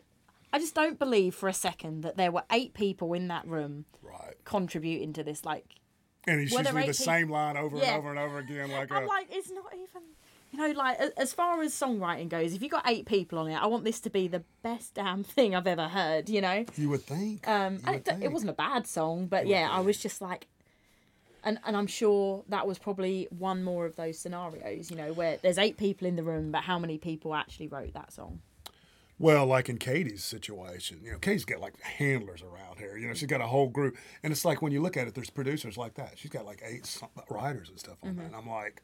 i 0.53 0.59
just 0.59 0.73
don't 0.75 0.97
believe 0.99 1.35
for 1.35 1.49
a 1.49 1.53
second 1.53 2.01
that 2.01 2.15
there 2.15 2.31
were 2.31 2.43
eight 2.51 2.73
people 2.73 3.11
in 3.13 3.27
that 3.27 3.45
room 3.47 3.85
Right. 4.01 4.35
contributing 4.45 5.11
to 5.13 5.23
this 5.23 5.43
like 5.43 5.65
And 6.25 6.35
there 6.37 6.41
usually 6.41 6.63
the 6.63 6.77
eight 6.79 6.85
peop- 6.85 6.95
same 6.95 7.29
line 7.29 7.57
over 7.57 7.75
Yeah. 7.77 7.95
and 7.95 7.97
over 7.97 8.09
and 8.11 8.19
over 8.19 8.37
again. 8.39 8.71
Like, 8.71 8.91
i'm 8.91 9.03
uh, 9.03 9.07
like 9.07 9.27
it's 9.31 9.49
not 9.51 9.73
even 9.73 10.03
you 10.51 10.59
know, 10.59 10.71
like 10.79 10.99
as 11.17 11.33
far 11.33 11.61
as 11.63 11.73
songwriting 11.73 12.29
goes, 12.29 12.53
if 12.53 12.61
you 12.61 12.69
got 12.69 12.87
eight 12.87 13.07
people 13.07 13.39
on 13.39 13.49
it, 13.49 13.55
I 13.55 13.65
want 13.65 13.83
this 13.85 13.99
to 14.01 14.11
be 14.11 14.27
the 14.27 14.43
best 14.61 14.93
damn 14.93 15.23
thing 15.23 15.55
I've 15.55 15.65
ever 15.65 15.87
heard. 15.87 16.29
You 16.29 16.41
know, 16.41 16.63
You 16.77 16.89
would 16.89 17.01
think. 17.01 17.47
um, 17.47 17.77
You 17.83 17.91
would 17.93 18.07
it, 18.07 18.17
it 18.25 18.31
wasn't 18.31 18.51
a 18.51 18.53
bad 18.53 18.85
song, 18.85 19.25
but 19.25 19.47
yeah, 19.47 19.67
I 19.71 19.79
was 19.79 19.97
just 19.97 20.21
like, 20.21 20.45
and 21.43 21.57
and 21.65 21.75
I'm 21.75 21.87
sure 21.87 22.43
that 22.49 22.67
was 22.67 22.77
probably 22.77 23.27
one 23.31 23.63
more 23.63 23.87
of 23.87 23.95
those 23.95 24.19
scenarios. 24.19 24.91
You 24.91 24.97
know, 24.97 25.11
where 25.13 25.37
there's 25.41 25.57
eight 25.57 25.77
people 25.77 26.07
in 26.07 26.15
the 26.17 26.23
room, 26.23 26.51
but 26.51 26.61
how 26.63 26.77
many 26.77 26.99
people 26.99 27.33
actually 27.33 27.67
wrote 27.67 27.93
that 27.95 28.13
song? 28.13 28.39
Well, 29.23 29.45
like 29.45 29.69
in 29.69 29.77
Katy's 29.77 30.21
situation, 30.21 30.99
you 31.01 31.11
know, 31.13 31.17
Katy's 31.17 31.45
got 31.45 31.61
like 31.61 31.79
handlers 31.81 32.41
around 32.41 32.77
here. 32.77 32.97
You 32.97 33.07
know, 33.07 33.13
she's 33.13 33.29
got 33.29 33.39
a 33.39 33.47
whole 33.47 33.69
group, 33.69 33.95
and 34.21 34.33
it's 34.33 34.43
like 34.43 34.61
when 34.61 34.73
you 34.73 34.81
look 34.81 34.97
at 34.97 35.07
it, 35.07 35.15
there's 35.15 35.29
producers 35.29 35.77
like 35.77 35.93
that. 35.93 36.17
She's 36.19 36.29
got 36.29 36.45
like 36.45 36.61
eight 36.65 36.99
writers 37.29 37.69
and 37.69 37.79
stuff 37.79 37.95
on 38.03 38.09
Mm-hmm. 38.09 38.19
that. 38.19 38.25
And 38.25 38.35
I'm 38.35 38.49
like, 38.49 38.81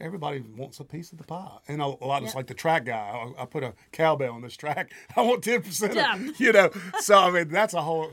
everybody 0.00 0.42
wants 0.56 0.80
a 0.80 0.84
piece 0.84 1.12
of 1.12 1.18
the 1.18 1.24
pie, 1.24 1.58
and 1.68 1.82
a, 1.82 1.84
a 1.84 2.06
lot 2.06 2.22
of 2.22 2.28
it's 2.28 2.34
like 2.34 2.46
the 2.46 2.54
track 2.54 2.86
guy. 2.86 2.96
I, 3.38 3.42
I 3.42 3.44
put 3.44 3.62
a 3.62 3.74
cowbell 3.92 4.32
on 4.32 4.40
this 4.40 4.56
track. 4.56 4.90
I 5.16 5.20
want 5.20 5.44
ten 5.44 5.60
percent. 5.60 5.94
You 6.40 6.52
know, 6.52 6.70
so 7.00 7.18
I 7.18 7.30
mean, 7.30 7.48
that's 7.48 7.74
a 7.74 7.82
whole. 7.82 8.12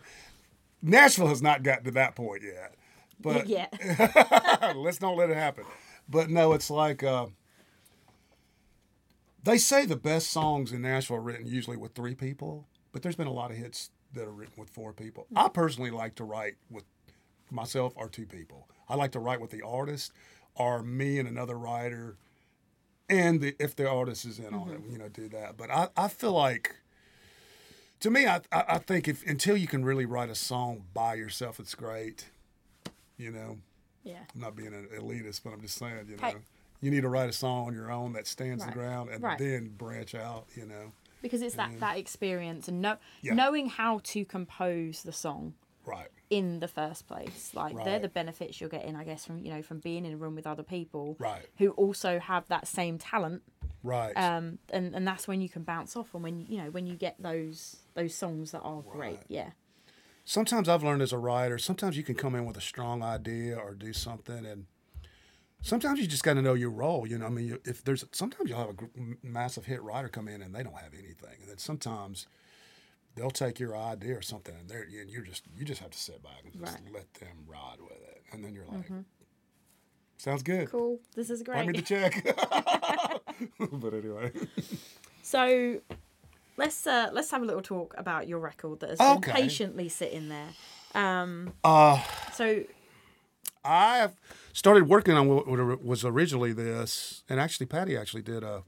Nashville 0.82 1.28
has 1.28 1.42
not 1.42 1.64
gotten 1.64 1.86
to 1.86 1.92
that 1.92 2.16
point 2.16 2.44
yet, 2.44 2.76
but 3.22 3.48
yeah, 3.48 3.68
let's 4.76 5.00
not 5.00 5.16
let 5.16 5.30
it 5.30 5.38
happen. 5.38 5.64
But 6.10 6.30
no, 6.30 6.52
it's 6.52 6.70
like 6.70 7.02
uh, 7.02 7.28
they 9.46 9.58
say 9.58 9.86
the 9.86 9.96
best 9.96 10.32
songs 10.32 10.72
in 10.72 10.82
Nashville 10.82 11.18
are 11.18 11.22
written 11.22 11.46
usually 11.46 11.78
with 11.78 11.94
three 11.94 12.16
people, 12.16 12.68
but 12.92 13.04
there's 13.04 13.16
been 13.16 13.28
a 13.28 13.34
lot 13.34 13.52
of 13.52 13.58
hits 13.58 13.92
that 14.14 14.28
are 14.28 14.32
written 14.32 14.56
with 14.58 14.70
four 14.70 14.92
people. 14.92 15.28
Hmm. 15.30 15.38
I 15.38 15.50
personally 15.50 15.92
like 15.92 16.16
to 16.16 16.24
write 16.24 16.56
with 16.70 16.84
myself 17.52 17.94
or 17.96 18.10
two 18.10 18.26
people. 18.26 18.68
I 18.90 18.96
like 18.96 19.12
to 19.12 19.20
write 19.20 19.40
with 19.40 19.52
the 19.52 19.62
artist 19.62 20.12
or 20.56 20.82
me 20.82 21.20
and 21.20 21.28
another 21.28 21.58
writer, 21.58 22.18
and 23.08 23.40
the, 23.40 23.56
if 23.60 23.76
the 23.76 23.88
artist 23.88 24.26
is 24.26 24.40
in 24.40 24.54
on 24.54 24.70
it, 24.70 24.82
mm-hmm. 24.82 24.92
you 24.92 24.98
know, 24.98 25.10
do 25.10 25.30
that. 25.30 25.58
But 25.58 25.70
I, 25.70 25.90
I 25.96 26.08
feel 26.08 26.34
like. 26.34 26.76
To 28.02 28.12
me, 28.12 28.28
I, 28.28 28.42
I 28.52 28.78
think 28.78 29.08
if 29.08 29.26
until 29.26 29.56
you 29.58 29.68
can 29.68 29.84
really 29.84 30.06
write 30.06 30.30
a 30.30 30.36
song 30.36 30.84
by 30.94 31.16
yourself, 31.16 31.60
it's 31.60 31.74
great. 31.74 32.26
You 33.18 33.32
know, 33.32 33.58
yeah, 34.04 34.20
I'm 34.36 34.42
not 34.42 34.56
being 34.56 34.74
an 34.74 34.90
elitist, 34.96 35.42
but 35.44 35.54
I'm 35.54 35.62
just 35.62 35.78
saying, 35.78 36.08
you 36.10 36.18
know. 36.18 36.34
You 36.86 36.92
need 36.92 37.02
to 37.02 37.10
write 37.10 37.28
a 37.30 37.34
song 37.34 37.66
on 37.68 37.74
your 37.74 37.92
own 37.92 38.14
that 38.14 38.28
stands 38.28 38.64
Right. 38.64 38.72
the 38.72 38.80
ground 38.80 39.10
and 39.10 39.24
Right. 39.24 39.40
then 39.40 39.70
branch 39.70 40.14
out, 40.14 40.46
you 40.56 40.66
know. 40.68 40.92
because 41.22 41.42
it's 41.42 41.56
that 41.56 41.80
that 41.80 41.98
experience 41.98 42.68
and 42.68 42.82
know, 42.84 42.98
Yeah. 43.24 43.34
knowing 43.34 43.68
how 43.70 44.00
to 44.04 44.24
compose 44.26 45.02
the 45.02 45.12
song 45.12 45.56
Right. 45.84 46.10
in 46.30 46.60
the 46.60 46.68
first 46.68 47.08
place. 47.08 47.52
Like 47.56 47.76
they're 47.84 47.98
the 47.98 48.08
benefits 48.10 48.62
you're 48.62 48.70
getting, 48.70 48.96
I 48.96 49.04
guess, 49.04 49.26
from 49.26 49.44
you 49.44 49.52
know 49.52 49.64
from 49.64 49.80
being 49.80 50.06
in 50.06 50.14
a 50.14 50.18
room 50.18 50.36
with 50.36 50.46
other 50.46 50.62
people 50.62 51.16
Right. 51.18 51.48
who 51.58 51.72
also 51.72 52.20
have 52.20 52.48
that 52.50 52.68
same 52.68 53.00
talent. 53.00 53.42
Right. 53.82 54.14
Um, 54.16 54.60
and 54.70 54.94
and 54.96 55.08
that's 55.08 55.28
when 55.28 55.42
you 55.42 55.50
can 55.50 55.64
bounce 55.64 55.96
off, 55.96 56.14
and 56.14 56.22
when 56.24 56.46
you 56.46 56.58
know 56.60 56.70
when 56.70 56.86
you 56.86 56.96
get 56.96 57.16
those 57.20 57.78
those 57.96 58.14
songs 58.14 58.52
that 58.52 58.62
are 58.62 58.84
great. 58.84 59.22
Yeah, 59.28 59.52
sometimes 60.26 60.70
I've 60.70 60.84
learned 60.84 61.02
as 61.02 61.12
a 61.14 61.18
writer, 61.18 61.58
sometimes 61.58 61.98
you 61.98 62.04
can 62.04 62.16
come 62.16 62.36
in 62.36 62.46
with 62.46 62.58
a 62.58 62.62
strong 62.62 63.02
idea 63.02 63.58
or 63.58 63.74
do 63.74 63.94
something 63.94 64.46
and 64.46 64.66
sometimes 65.66 66.00
you 66.00 66.08
just 66.08 66.24
got 66.24 66.36
to 66.36 66.42
know 66.42 66.54
your 66.54 66.70
role, 66.70 67.06
you 67.08 67.18
know. 67.18 67.26
I 67.26 67.30
mean, 67.30 67.48
you- 67.48 67.62
if 67.66 67.84
there's 67.84 68.06
sometimes 68.12 68.50
you'll 68.50 68.60
have 68.60 68.70
a 68.70 68.74
gr- 68.74 68.86
massive 69.24 69.66
hit 69.66 69.82
writer 69.82 70.08
come 70.08 70.28
in 70.28 70.42
and 70.42 70.56
they 70.56 70.64
don't 70.64 70.76
have 70.78 70.94
anything. 70.94 71.36
And 71.42 71.50
then 71.50 71.58
sometimes 71.58 72.28
they'll 73.16 73.32
take 73.32 73.60
your 73.60 73.76
idea 73.78 74.16
or 74.18 74.22
something 74.22 74.56
and 74.60 74.70
they're 74.70 74.84
and 74.84 75.10
you're 75.10 75.24
just 75.24 75.44
you 75.58 75.66
just 75.66 75.82
have 75.82 75.90
to 75.92 75.98
sit 75.98 76.22
back 76.24 76.42
and 76.44 76.54
just 76.54 76.74
Right. 76.74 76.94
let 76.94 77.14
them 77.16 77.38
ride 77.48 77.80
with 77.82 77.92
it. 77.92 78.22
And 78.32 78.44
then 78.44 78.54
you're 78.54 78.66
like 78.66 78.86
Sounds 80.18 80.44
good. 80.44 80.70
cool. 80.70 81.00
This 81.16 81.30
is 81.30 81.44
Write 81.48 81.68
me 81.68 81.74
the 81.74 81.82
great. 81.82 82.14
check. 82.14 82.24
but 83.72 83.94
anyway. 83.94 84.32
So 85.24 85.82
let's 86.58 86.86
uh, 86.88 87.10
let's 87.12 87.32
have 87.32 87.42
a 87.42 87.46
little 87.46 87.62
talk 87.62 87.94
about 87.98 88.28
your 88.28 88.40
record 88.40 88.80
that 88.82 88.90
has 88.92 89.00
been 89.00 89.22
patiently 89.22 89.90
sitting 89.90 90.30
there. 90.30 90.50
Um, 90.94 91.54
Uh, 91.64 92.02
so 92.34 92.64
I 93.66 93.98
have 93.98 94.16
started 94.54 94.88
working 94.88 95.16
on 95.16 95.28
what 95.28 95.84
was 95.84 96.06
originally 96.06 96.54
this, 96.54 97.24
and 97.28 97.40
actually 97.40 97.66
Patty 97.66 97.98
actually 97.98 98.22
did 98.22 98.44
a 98.44 98.64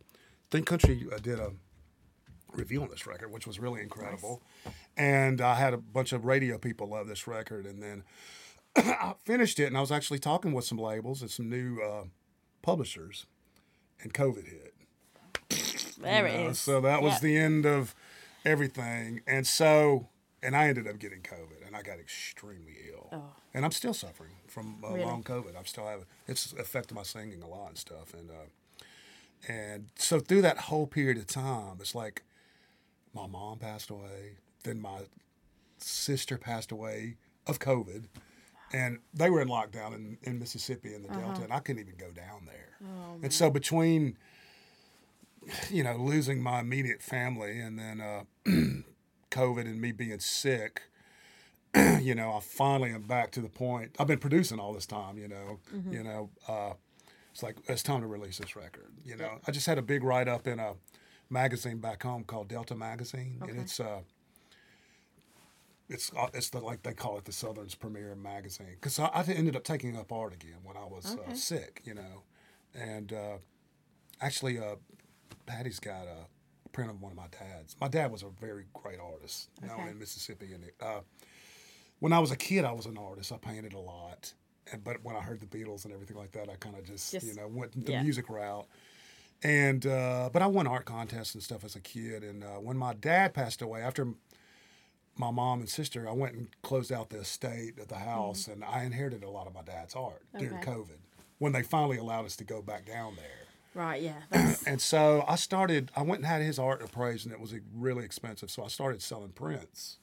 Think 0.49 0.65
Country 0.65 1.05
uh, 1.13 1.17
did 1.19 1.39
a 1.39 1.51
review 2.53 2.81
on 2.81 2.89
this 2.89 3.05
record, 3.05 3.31
which 3.31 3.45
was 3.45 3.59
really 3.59 3.81
incredible. 3.81 4.41
And 4.95 5.41
I 5.41 5.55
had 5.55 5.73
a 5.73 5.77
bunch 5.77 6.11
of 6.13 6.25
radio 6.25 6.57
people 6.57 6.87
love 6.89 7.07
this 7.07 7.27
record, 7.27 7.65
and 7.65 7.81
then 7.83 8.03
I 8.75 9.13
finished 9.25 9.59
it, 9.59 9.65
and 9.65 9.77
I 9.77 9.81
was 9.81 9.91
actually 9.91 10.19
talking 10.19 10.53
with 10.53 10.65
some 10.65 10.77
labels 10.79 11.21
and 11.21 11.29
some 11.29 11.49
new 11.49 11.79
uh, 11.81 12.05
publishers, 12.61 13.25
and 14.01 14.13
COVID 14.13 14.45
hit. 14.47 14.73
there 15.99 16.27
you 16.27 16.37
know, 16.45 16.49
is. 16.49 16.59
So 16.59 16.81
that 16.81 17.01
was 17.01 17.13
Yeah. 17.15 17.19
the 17.19 17.37
end 17.37 17.65
of 17.65 17.93
everything, 18.45 19.21
and 19.27 19.45
so 19.45 20.07
and 20.41 20.55
I 20.55 20.67
ended 20.67 20.87
up 20.87 20.99
getting 20.99 21.21
COVID, 21.21 21.56
and 21.67 21.75
I 21.75 21.81
got 21.81 21.99
extremely 21.99 22.75
ill, 22.91 23.09
Oh. 23.11 23.35
and 23.53 23.63
I'm 23.65 23.71
still 23.71 23.93
suffering 23.93 24.31
from 24.47 24.83
uh, 24.83 24.89
Really? 24.93 25.01
long 25.05 25.23
COVID. 25.23 25.55
I'm 25.57 25.65
still 25.65 25.85
having 25.87 26.05
it's 26.27 26.53
affected 26.53 26.95
my 26.95 27.03
singing 27.03 27.43
a 27.43 27.47
lot 27.47 27.67
and 27.69 27.77
stuff, 27.77 28.13
and 28.13 28.29
uh, 28.31 28.83
and 29.47 29.89
so 29.95 30.19
through 30.19 30.41
that 30.41 30.57
whole 30.57 30.87
period 30.87 31.17
of 31.17 31.27
time, 31.27 31.77
it's 31.79 31.93
like 31.93 32.23
my 33.13 33.27
mom 33.27 33.59
passed 33.59 33.89
away, 33.89 34.37
then 34.63 34.79
my 34.81 35.01
sister 35.77 36.37
passed 36.37 36.71
away 36.71 37.17
of 37.45 37.59
COVID. 37.59 38.05
And 38.73 38.99
they 39.13 39.29
were 39.29 39.39
in 39.41 39.47
lockdown 39.47 39.95
in, 39.95 40.17
in 40.23 40.39
Mississippi 40.39 40.93
in 40.93 41.01
the 41.03 41.07
Uh-huh. 41.09 41.19
Delta, 41.21 41.43
and 41.43 41.53
I 41.53 41.59
couldn't 41.59 41.81
even 41.81 41.95
go 41.97 42.11
down 42.11 42.45
there. 42.45 42.77
Oh, 42.83 43.17
and 43.23 43.31
so 43.31 43.49
between 43.49 44.17
you 45.69 45.83
know, 45.83 45.95
losing 45.95 46.41
my 46.43 46.59
immediate 46.59 47.01
family 47.01 47.59
and 47.61 47.79
then 47.79 48.01
uh, 48.01 48.23
COVID 49.31 49.61
and 49.61 49.79
me 49.79 49.93
being 49.93 50.19
sick, 50.19 50.81
you 52.01 52.15
know, 52.15 52.33
I 52.33 52.39
finally 52.39 52.91
am 52.91 53.03
back 53.03 53.31
to 53.31 53.41
the 53.41 53.49
point. 53.49 53.95
I've 53.99 54.07
been 54.07 54.19
producing 54.19 54.59
all 54.59 54.73
this 54.73 54.85
time, 54.85 55.17
you 55.17 55.27
know, 55.27 55.59
Mm-hmm. 55.75 55.93
you 55.93 56.03
know, 56.03 56.29
uh, 56.47 56.73
it's 57.31 57.43
like 57.43 57.57
it's 57.67 57.83
time 57.83 58.01
to 58.01 58.07
release 58.07 58.37
this 58.39 58.55
record. 58.55 58.91
You 59.05 59.15
know, 59.15 59.39
I 59.47 59.51
just 59.51 59.67
had 59.67 59.77
a 59.77 59.81
big 59.81 60.03
write 60.03 60.27
up 60.27 60.47
in 60.47 60.59
a 60.59 60.73
magazine 61.29 61.77
back 61.79 62.01
home 62.03 62.23
called 62.23 62.47
Delta 62.47 62.73
Magazine, 62.75 63.39
and 63.47 63.59
it's 63.59 63.79
uh, 63.79 63.99
it's 65.89 66.11
uh, 66.17 66.27
it's 66.33 66.49
the 66.49 66.59
like 66.59 66.83
they 66.83 66.93
call 66.93 67.17
it 67.17 67.25
the 67.25 67.31
Southern's 67.31 67.75
premier 67.75 68.15
magazine 68.15 68.73
because 68.73 68.99
I, 68.99 69.05
I 69.13 69.23
ended 69.27 69.55
up 69.55 69.63
taking 69.63 69.95
up 69.95 70.11
art 70.11 70.33
again 70.33 70.57
when 70.63 70.75
I 70.77 70.85
was 70.85 71.15
Okay. 71.19 71.31
uh, 71.31 71.33
sick, 71.33 71.81
you 71.85 71.93
know, 71.93 72.23
and 72.73 73.13
uh, 73.13 73.37
actually 74.19 74.57
uh, 74.59 74.75
Patty's 75.45 75.79
got 75.79 76.07
a 76.07 76.25
print 76.73 76.89
of 76.91 77.01
one 77.01 77.11
of 77.11 77.17
my 77.17 77.27
dad's. 77.27 77.75
My 77.79 77.87
dad 77.87 78.11
was 78.11 78.23
a 78.23 78.29
very 78.41 78.65
great 78.73 78.99
artist, 78.99 79.49
Okay. 79.63 79.89
in 79.89 79.97
Mississippi. 79.99 80.53
And 80.53 80.63
uh, 80.81 80.99
when 81.99 82.13
I 82.13 82.19
was 82.19 82.31
a 82.31 82.35
kid, 82.35 82.65
I 82.65 82.71
was 82.71 82.85
an 82.85 82.97
artist. 82.97 83.31
I 83.31 83.37
painted 83.37 83.73
a 83.73 83.79
lot. 83.79 84.33
And, 84.71 84.83
but 84.83 84.97
when 85.03 85.15
I 85.15 85.21
heard 85.21 85.39
the 85.39 85.45
Beatles 85.45 85.85
and 85.85 85.93
everything 85.93 86.17
like 86.17 86.31
that, 86.33 86.49
I 86.49 86.55
kind 86.55 86.75
of 86.77 86.83
just, 86.85 87.11
Just- 87.11 87.25
you 87.25 87.33
know 87.35 87.47
went 87.47 87.85
the 87.85 87.93
yeah. 87.93 88.03
music 88.03 88.29
route. 88.29 88.67
And 89.43 89.85
uh, 89.85 90.29
but 90.33 90.41
I 90.41 90.47
won 90.47 90.65
art 90.67 90.85
contests 90.85 91.35
and 91.35 91.43
stuff 91.43 91.63
as 91.63 91.75
a 91.75 91.79
kid. 91.79 92.23
And 92.23 92.43
uh, 92.43 92.47
when 92.59 92.75
my 92.77 92.93
dad 92.93 93.33
passed 93.35 93.61
away, 93.61 93.81
after 93.81 94.07
my 95.15 95.29
mom 95.31 95.59
and 95.59 95.69
sister, 95.69 96.07
I 96.09 96.11
went 96.11 96.33
and 96.35 96.47
closed 96.63 96.91
out 96.91 97.09
the 97.11 97.19
estate 97.19 97.77
at 97.79 97.87
the 97.87 97.95
house, 97.95 98.47
and 98.47 98.63
I 98.63 98.83
inherited 98.83 99.23
a 99.23 99.29
lot 99.29 99.47
of 99.47 99.53
my 99.53 99.61
dad's 99.63 99.95
art 99.95 100.23
during 100.37 100.55
Mm-hmm. 100.55 100.69
COVID 100.71 100.97
when 101.39 101.51
they 101.53 101.61
finally 101.63 101.97
allowed 101.97 102.25
us 102.25 102.35
to 102.37 102.43
go 102.43 102.61
back 102.63 102.85
down 102.85 103.15
there. 103.15 103.45
right, 103.75 104.01
yeah, 104.01 104.55
And 104.67 104.81
so 104.81 105.23
I 105.27 105.35
started, 105.35 105.91
I 105.95 106.01
went 106.01 106.19
and 106.21 106.25
had 106.27 106.41
his 106.41 106.57
art 106.59 106.81
appraised, 106.83 107.25
and 107.25 107.33
it 107.33 107.39
was 107.39 107.53
really 107.75 108.03
expensive. 108.05 108.49
So 108.49 108.63
I 108.63 108.67
started 108.69 109.01
selling 109.03 109.29
prints. 109.33 109.97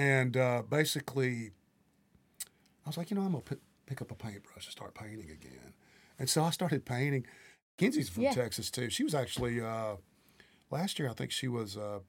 And 0.00 0.34
uh, 0.34 0.62
basically, 0.68 1.50
I 2.86 2.88
was 2.88 2.96
like, 2.96 3.10
you 3.10 3.16
know, 3.16 3.22
I'm 3.22 3.32
going 3.32 3.44
to 3.44 3.58
pick 3.84 4.00
up 4.00 4.10
a 4.10 4.14
paintbrush 4.14 4.64
and 4.64 4.72
start 4.72 4.94
painting 4.94 5.30
again. 5.30 5.74
And 6.18 6.26
so 6.26 6.42
I 6.42 6.48
started 6.50 6.86
painting. 6.86 7.26
Kensie's 7.76 8.08
from 8.08 8.22
Yeah. 8.22 8.32
Texas, 8.32 8.70
too. 8.70 8.88
She 8.88 9.04
was 9.04 9.14
actually, 9.14 9.60
uh, 9.60 9.96
last 10.70 10.98
year, 10.98 11.10
I 11.10 11.12
think 11.12 11.30
she 11.32 11.48
was 11.48 11.76
a 11.76 12.00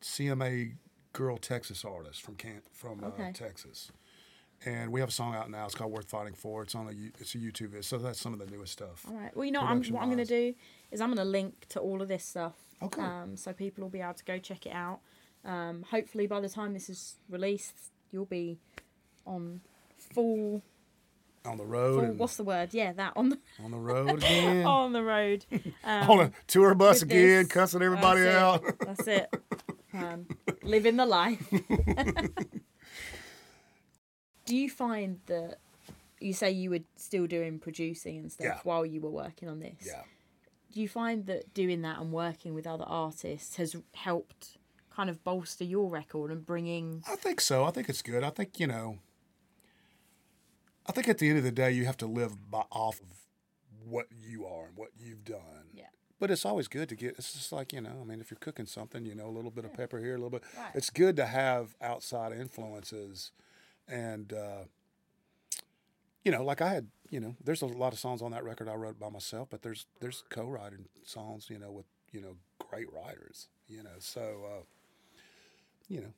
CMA 0.00 0.76
Girl 1.12 1.36
Texas 1.36 1.84
artist 1.84 2.22
from 2.22 2.36
Can- 2.36 2.62
from 2.72 3.04
uh, 3.04 3.08
Okay. 3.08 3.32
Texas. 3.32 3.92
And 4.64 4.90
we 4.90 5.00
have 5.00 5.10
a 5.10 5.12
song 5.12 5.34
out 5.34 5.50
now. 5.50 5.66
It's 5.66 5.74
called 5.74 5.92
"Worth 5.92 6.08
Fighting 6.08 6.32
For." 6.32 6.62
It's 6.62 6.74
on 6.74 6.86
a 6.88 7.20
it's 7.20 7.34
a 7.34 7.38
YouTube 7.38 7.68
video. 7.68 7.82
So 7.82 7.98
that's 7.98 8.18
some 8.18 8.32
of 8.32 8.38
the 8.38 8.46
newest 8.46 8.72
stuff. 8.72 9.04
All 9.06 9.14
right. 9.14 9.36
Well, 9.36 9.44
you 9.44 9.52
know, 9.52 9.60
I'm, 9.60 9.82
what 9.84 10.00
I'm 10.02 10.08
going 10.08 10.24
to 10.24 10.24
do 10.24 10.54
is 10.90 11.02
I'm 11.02 11.08
going 11.08 11.18
to 11.18 11.24
link 11.30 11.66
to 11.70 11.80
all 11.80 12.00
of 12.00 12.08
this 12.08 12.24
stuff. 12.24 12.54
Okay. 12.80 13.02
Um, 13.02 13.36
so 13.36 13.52
people 13.52 13.82
will 13.82 13.90
be 13.90 14.00
able 14.00 14.14
to 14.14 14.24
go 14.24 14.38
check 14.38 14.64
it 14.64 14.72
out. 14.72 15.00
Um, 15.44 15.84
hopefully, 15.90 16.26
by 16.26 16.40
the 16.40 16.48
time 16.48 16.72
this 16.72 16.88
is 16.88 17.16
released, 17.28 17.74
you'll 18.10 18.24
be 18.24 18.58
on 19.26 19.60
full. 19.98 20.62
on 21.44 21.58
the 21.58 21.64
road 21.66 21.96
full 22.00 22.04
and 22.04 22.18
what's 22.18 22.36
the 22.36 22.44
word? 22.44 22.70
Yeah, 22.72 22.92
that 22.94 23.12
on 23.16 23.28
the 23.30 23.38
on 23.64 23.70
the 23.70 23.76
road 23.78 24.10
again. 24.10 24.64
on 24.66 24.92
the 24.92 25.02
road. 25.02 25.44
Um, 25.84 26.10
on 26.10 26.20
a 26.20 26.32
tour 26.46 26.74
bus 26.74 27.02
again, 27.02 27.44
this. 27.44 27.48
cussing 27.48 27.82
everybody 27.82 28.20
That's 28.22 28.36
it. 28.36 28.42
out. 28.42 28.78
That's 28.80 29.06
it. 29.08 29.34
Um, 29.96 30.26
living 30.64 30.96
the 30.96 31.06
life. 31.06 31.48
Do 34.44 34.56
you 34.56 34.68
find 34.68 35.20
that 35.26 35.58
you 36.20 36.32
say 36.32 36.50
you 36.50 36.70
were 36.70 36.80
still 36.96 37.26
doing 37.28 37.58
producing 37.60 38.18
and 38.18 38.32
stuff 38.32 38.44
Yeah. 38.44 38.58
while 38.64 38.84
you 38.84 39.00
were 39.00 39.10
working 39.10 39.48
on 39.48 39.60
this? 39.60 39.76
Yeah. 39.86 40.02
do 40.72 40.80
you 40.80 40.88
find 40.88 41.26
that 41.26 41.54
doing 41.54 41.82
that 41.82 42.00
and 42.00 42.10
working 42.12 42.52
with 42.54 42.66
other 42.66 42.82
artists 42.88 43.54
has 43.56 43.76
helped 43.94 44.56
kind 44.94 45.10
of 45.10 45.22
bolster 45.24 45.64
your 45.64 45.88
record 45.88 46.30
and 46.30 46.44
bringing 46.44 47.02
I 47.08 47.16
think 47.16 47.40
so. 47.40 47.64
I 47.64 47.70
think 47.70 47.88
it's 47.88 48.02
good. 48.02 48.22
I 48.22 48.30
think 48.30 48.60
you 48.60 48.66
know. 48.66 48.98
I 50.86 50.92
think 50.92 51.08
at 51.08 51.18
the 51.18 51.28
end 51.28 51.38
of 51.38 51.44
the 51.44 51.50
day, 51.50 51.70
you 51.72 51.86
have 51.86 51.96
to 51.98 52.06
live 52.06 52.50
by, 52.50 52.64
off 52.70 53.00
of 53.00 53.06
what 53.88 54.06
you 54.20 54.44
are 54.44 54.66
and 54.66 54.76
what 54.76 54.90
you've 54.98 55.24
done. 55.24 55.70
Yeah. 55.72 55.84
But 56.20 56.30
it's 56.30 56.44
always 56.44 56.68
good 56.68 56.90
to 56.90 56.94
get. 56.94 57.16
It's 57.16 57.32
just 57.32 57.52
like 57.52 57.72
you 57.72 57.80
know. 57.80 57.98
I 58.00 58.04
mean, 58.04 58.20
if 58.20 58.30
you're 58.30 58.38
cooking 58.38 58.66
something, 58.66 59.04
you 59.04 59.14
know, 59.14 59.26
a 59.26 59.34
little 59.34 59.50
bit 59.50 59.64
of 59.64 59.74
pepper 59.74 59.98
here, 59.98 60.14
a 60.14 60.18
little 60.18 60.30
bit. 60.30 60.42
Right. 60.56 60.70
It's 60.74 60.90
good 60.90 61.16
to 61.16 61.26
have 61.26 61.74
outside 61.80 62.32
influences, 62.32 63.32
and 63.88 64.32
uh, 64.32 64.64
you 66.24 66.32
know, 66.32 66.42
like 66.42 66.62
I 66.62 66.72
had, 66.72 66.88
you 67.10 67.20
know, 67.20 67.36
there's 67.42 67.62
a 67.62 67.66
lot 67.66 67.92
of 67.92 67.98
songs 67.98 68.22
on 68.22 68.30
that 68.30 68.44
record 68.44 68.68
I 68.68 68.74
wrote 68.74 68.98
by 68.98 69.10
myself, 69.10 69.48
but 69.50 69.62
there's 69.62 69.86
there's 70.00 70.24
co-writing 70.30 70.86
songs, 71.04 71.48
you 71.50 71.58
know, 71.58 71.70
with 71.70 71.86
you 72.12 72.20
know 72.20 72.36
great 72.58 72.90
writers, 72.92 73.48
you 73.68 73.82
know. 73.82 73.98
So, 73.98 74.20
uh, 74.46 74.62
you 75.88 76.00
know, 76.00 76.12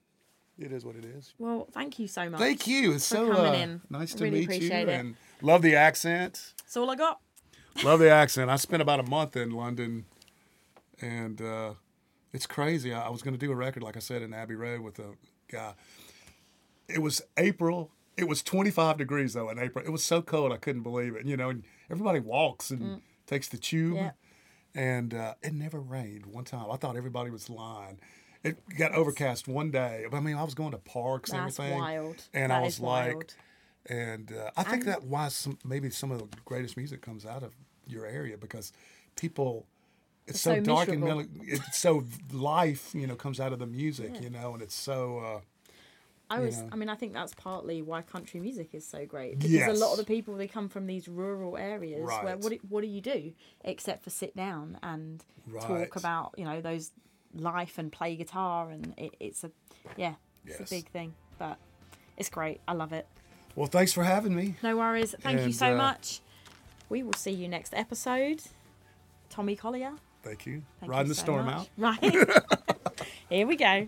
it 0.58 0.72
is 0.72 0.84
what 0.84 0.96
it 0.96 1.04
is. 1.04 1.34
well 1.38 1.66
thank 1.72 1.98
you 1.98 2.08
so 2.08 2.28
much 2.30 2.40
Thank 2.40 2.66
you. 2.66 2.92
It's 2.92 3.04
so 3.04 3.32
uh, 3.32 3.52
in. 3.52 3.80
nice 3.90 4.14
to 4.14 4.24
Really 4.24 4.46
meet 4.46 4.62
you, 4.62 4.70
it. 4.70 4.88
and 4.88 5.16
love 5.42 5.62
the 5.62 5.74
accent. 5.76 6.52
that's 6.58 6.76
all 6.76 6.90
i 6.90 6.94
got 6.96 7.20
love 7.84 7.98
the 8.00 8.10
accent. 8.10 8.48
I 8.50 8.56
spent 8.56 8.80
about 8.80 9.00
a 9.00 9.02
month 9.02 9.36
in 9.36 9.50
London, 9.50 10.06
and 11.02 11.40
uh, 11.42 11.74
it's 12.32 12.46
crazy. 12.46 12.92
I, 12.94 13.06
I 13.06 13.10
was 13.10 13.20
going 13.22 13.34
to 13.34 13.38
do 13.38 13.52
a 13.52 13.54
record, 13.54 13.82
like 13.82 13.96
I 13.96 14.00
said, 14.00 14.22
in 14.22 14.32
Abbey 14.32 14.54
Road 14.54 14.80
with 14.80 14.98
a 14.98 15.12
guy. 15.48 15.74
It 16.88 17.02
was 17.02 17.20
April. 17.36 17.90
It 18.16 18.26
was 18.28 18.42
25 18.42 18.96
degrees 18.96 19.34
though 19.34 19.50
in 19.50 19.58
April. 19.58 19.84
It 19.84 19.90
was 19.90 20.02
so 20.02 20.22
cold 20.22 20.52
I 20.52 20.56
couldn't 20.56 20.82
believe 20.84 21.16
it. 21.16 21.26
You 21.26 21.36
know, 21.36 21.50
and 21.50 21.64
everybody 21.90 22.18
walks 22.20 22.70
and 22.70 23.02
takes 23.26 23.48
the 23.48 23.58
tube, 23.58 23.96
Mm. 23.96 23.96
Yeah. 23.96 24.10
and 24.74 25.12
uh, 25.14 25.34
it 25.42 25.52
never 25.52 25.78
rained 25.80 26.24
one 26.26 26.44
time. 26.44 26.70
I 26.70 26.76
thought 26.76 26.96
everybody 26.96 27.28
was 27.30 27.50
lying. 27.50 27.98
It 28.46 28.78
got 28.78 28.92
overcast 28.94 29.48
one 29.48 29.70
day. 29.70 30.04
I 30.12 30.20
mean, 30.20 30.36
I 30.36 30.44
was 30.44 30.54
going 30.54 30.72
to 30.72 30.78
parks 30.78 31.30
and 31.32 31.40
that's 31.40 31.58
everything, 31.58 31.80
wild 31.80 32.22
and 32.32 32.50
That 32.52 32.60
I 32.60 32.64
was 32.64 32.80
like, 32.80 33.12
wild. 33.12 33.34
and 33.86 34.32
uh, 34.32 34.50
I 34.56 34.62
think 34.64 34.84
that 34.84 35.02
why 35.04 35.28
some 35.28 35.58
maybe 35.64 35.90
some 35.90 36.10
of 36.12 36.18
the 36.20 36.28
greatest 36.44 36.76
music 36.76 37.02
comes 37.02 37.26
out 37.26 37.42
of 37.42 37.52
your 37.88 38.06
area 38.06 38.36
because 38.36 38.72
people 39.16 39.66
it's 40.26 40.40
so, 40.40 40.56
so 40.56 40.60
dark 40.60 40.88
and 40.88 41.00
mel- 41.02 41.24
it's 41.42 41.78
so 41.78 42.04
life 42.32 42.92
you 42.94 43.06
know 43.06 43.14
comes 43.14 43.38
out 43.38 43.52
of 43.52 43.58
the 43.58 43.66
music 43.66 44.20
you 44.20 44.30
know 44.30 44.54
and 44.54 44.62
it's 44.62 44.74
so 44.74 45.18
uh, 45.18 45.40
I 46.28 46.40
was. 46.40 46.56
know. 46.56 46.68
I 46.72 46.76
mean, 46.76 46.88
I 46.88 46.96
think 46.96 47.12
that's 47.12 47.34
partly 47.34 47.82
why 47.82 48.02
country 48.02 48.40
music 48.40 48.70
is 48.72 48.84
so 48.84 49.06
great 49.06 49.38
because 49.38 49.68
a 49.68 49.72
lot 49.72 49.92
of 49.92 49.98
the 49.98 50.04
people 50.04 50.34
they 50.34 50.48
come 50.48 50.68
from 50.68 50.86
these 50.86 51.06
rural 51.08 51.56
areas 51.56 52.08
where 52.22 52.36
what 52.36 52.50
do, 52.50 52.58
what 52.68 52.80
do 52.80 52.88
you 52.88 53.00
do 53.00 53.32
except 53.64 54.02
for 54.02 54.10
sit 54.10 54.36
down 54.36 54.78
and 54.82 55.24
Right. 55.46 55.62
talk 55.62 55.96
about 55.96 56.34
you 56.36 56.44
know 56.44 56.60
those 56.60 56.90
life 57.36 57.78
and 57.78 57.92
play 57.92 58.16
guitar 58.16 58.70
and 58.70 58.94
it, 58.96 59.14
it's 59.20 59.44
a 59.44 59.50
yeah 59.96 60.14
it's 60.46 60.60
Yes. 60.60 60.70
a 60.70 60.74
big 60.74 60.88
thing 60.90 61.14
but 61.38 61.58
it's 62.16 62.30
great. 62.30 62.60
I 62.66 62.72
love 62.72 62.92
it. 62.92 63.06
Well 63.54 63.66
thanks 63.66 63.92
for 63.92 64.04
having 64.04 64.34
me. 64.34 64.56
No 64.62 64.76
worries. 64.76 65.14
Thank 65.20 65.46
you 65.46 65.52
so 65.52 65.74
uh, 65.74 65.76
much. 65.76 66.20
We 66.88 67.02
will 67.02 67.12
see 67.14 67.32
you 67.32 67.48
next 67.48 67.74
episode. 67.74 68.40
Tommy 69.28 69.56
Collier. 69.56 69.92
Thank 70.22 70.46
you. 70.46 70.62
Thank 70.80 70.92
riding 70.92 71.08
you 71.08 71.14
the 71.14 71.20
so 71.20 71.24
storm 71.24 71.46
much. 71.46 71.54
out. 71.56 71.68
Right. 71.76 72.28
Here 73.28 73.46
we 73.46 73.56
go 73.56 73.86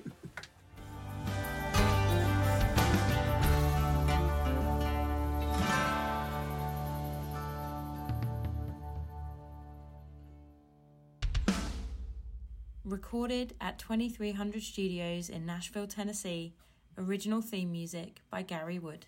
Recorded 13.10 13.54
at 13.58 13.78
2300 13.78 14.62
Studios 14.62 15.30
in 15.30 15.46
Nashville, 15.46 15.86
Tennessee. 15.86 16.52
Original 16.98 17.40
theme 17.40 17.72
music 17.72 18.20
by 18.28 18.42
Gary 18.42 18.78
Wood. 18.78 19.06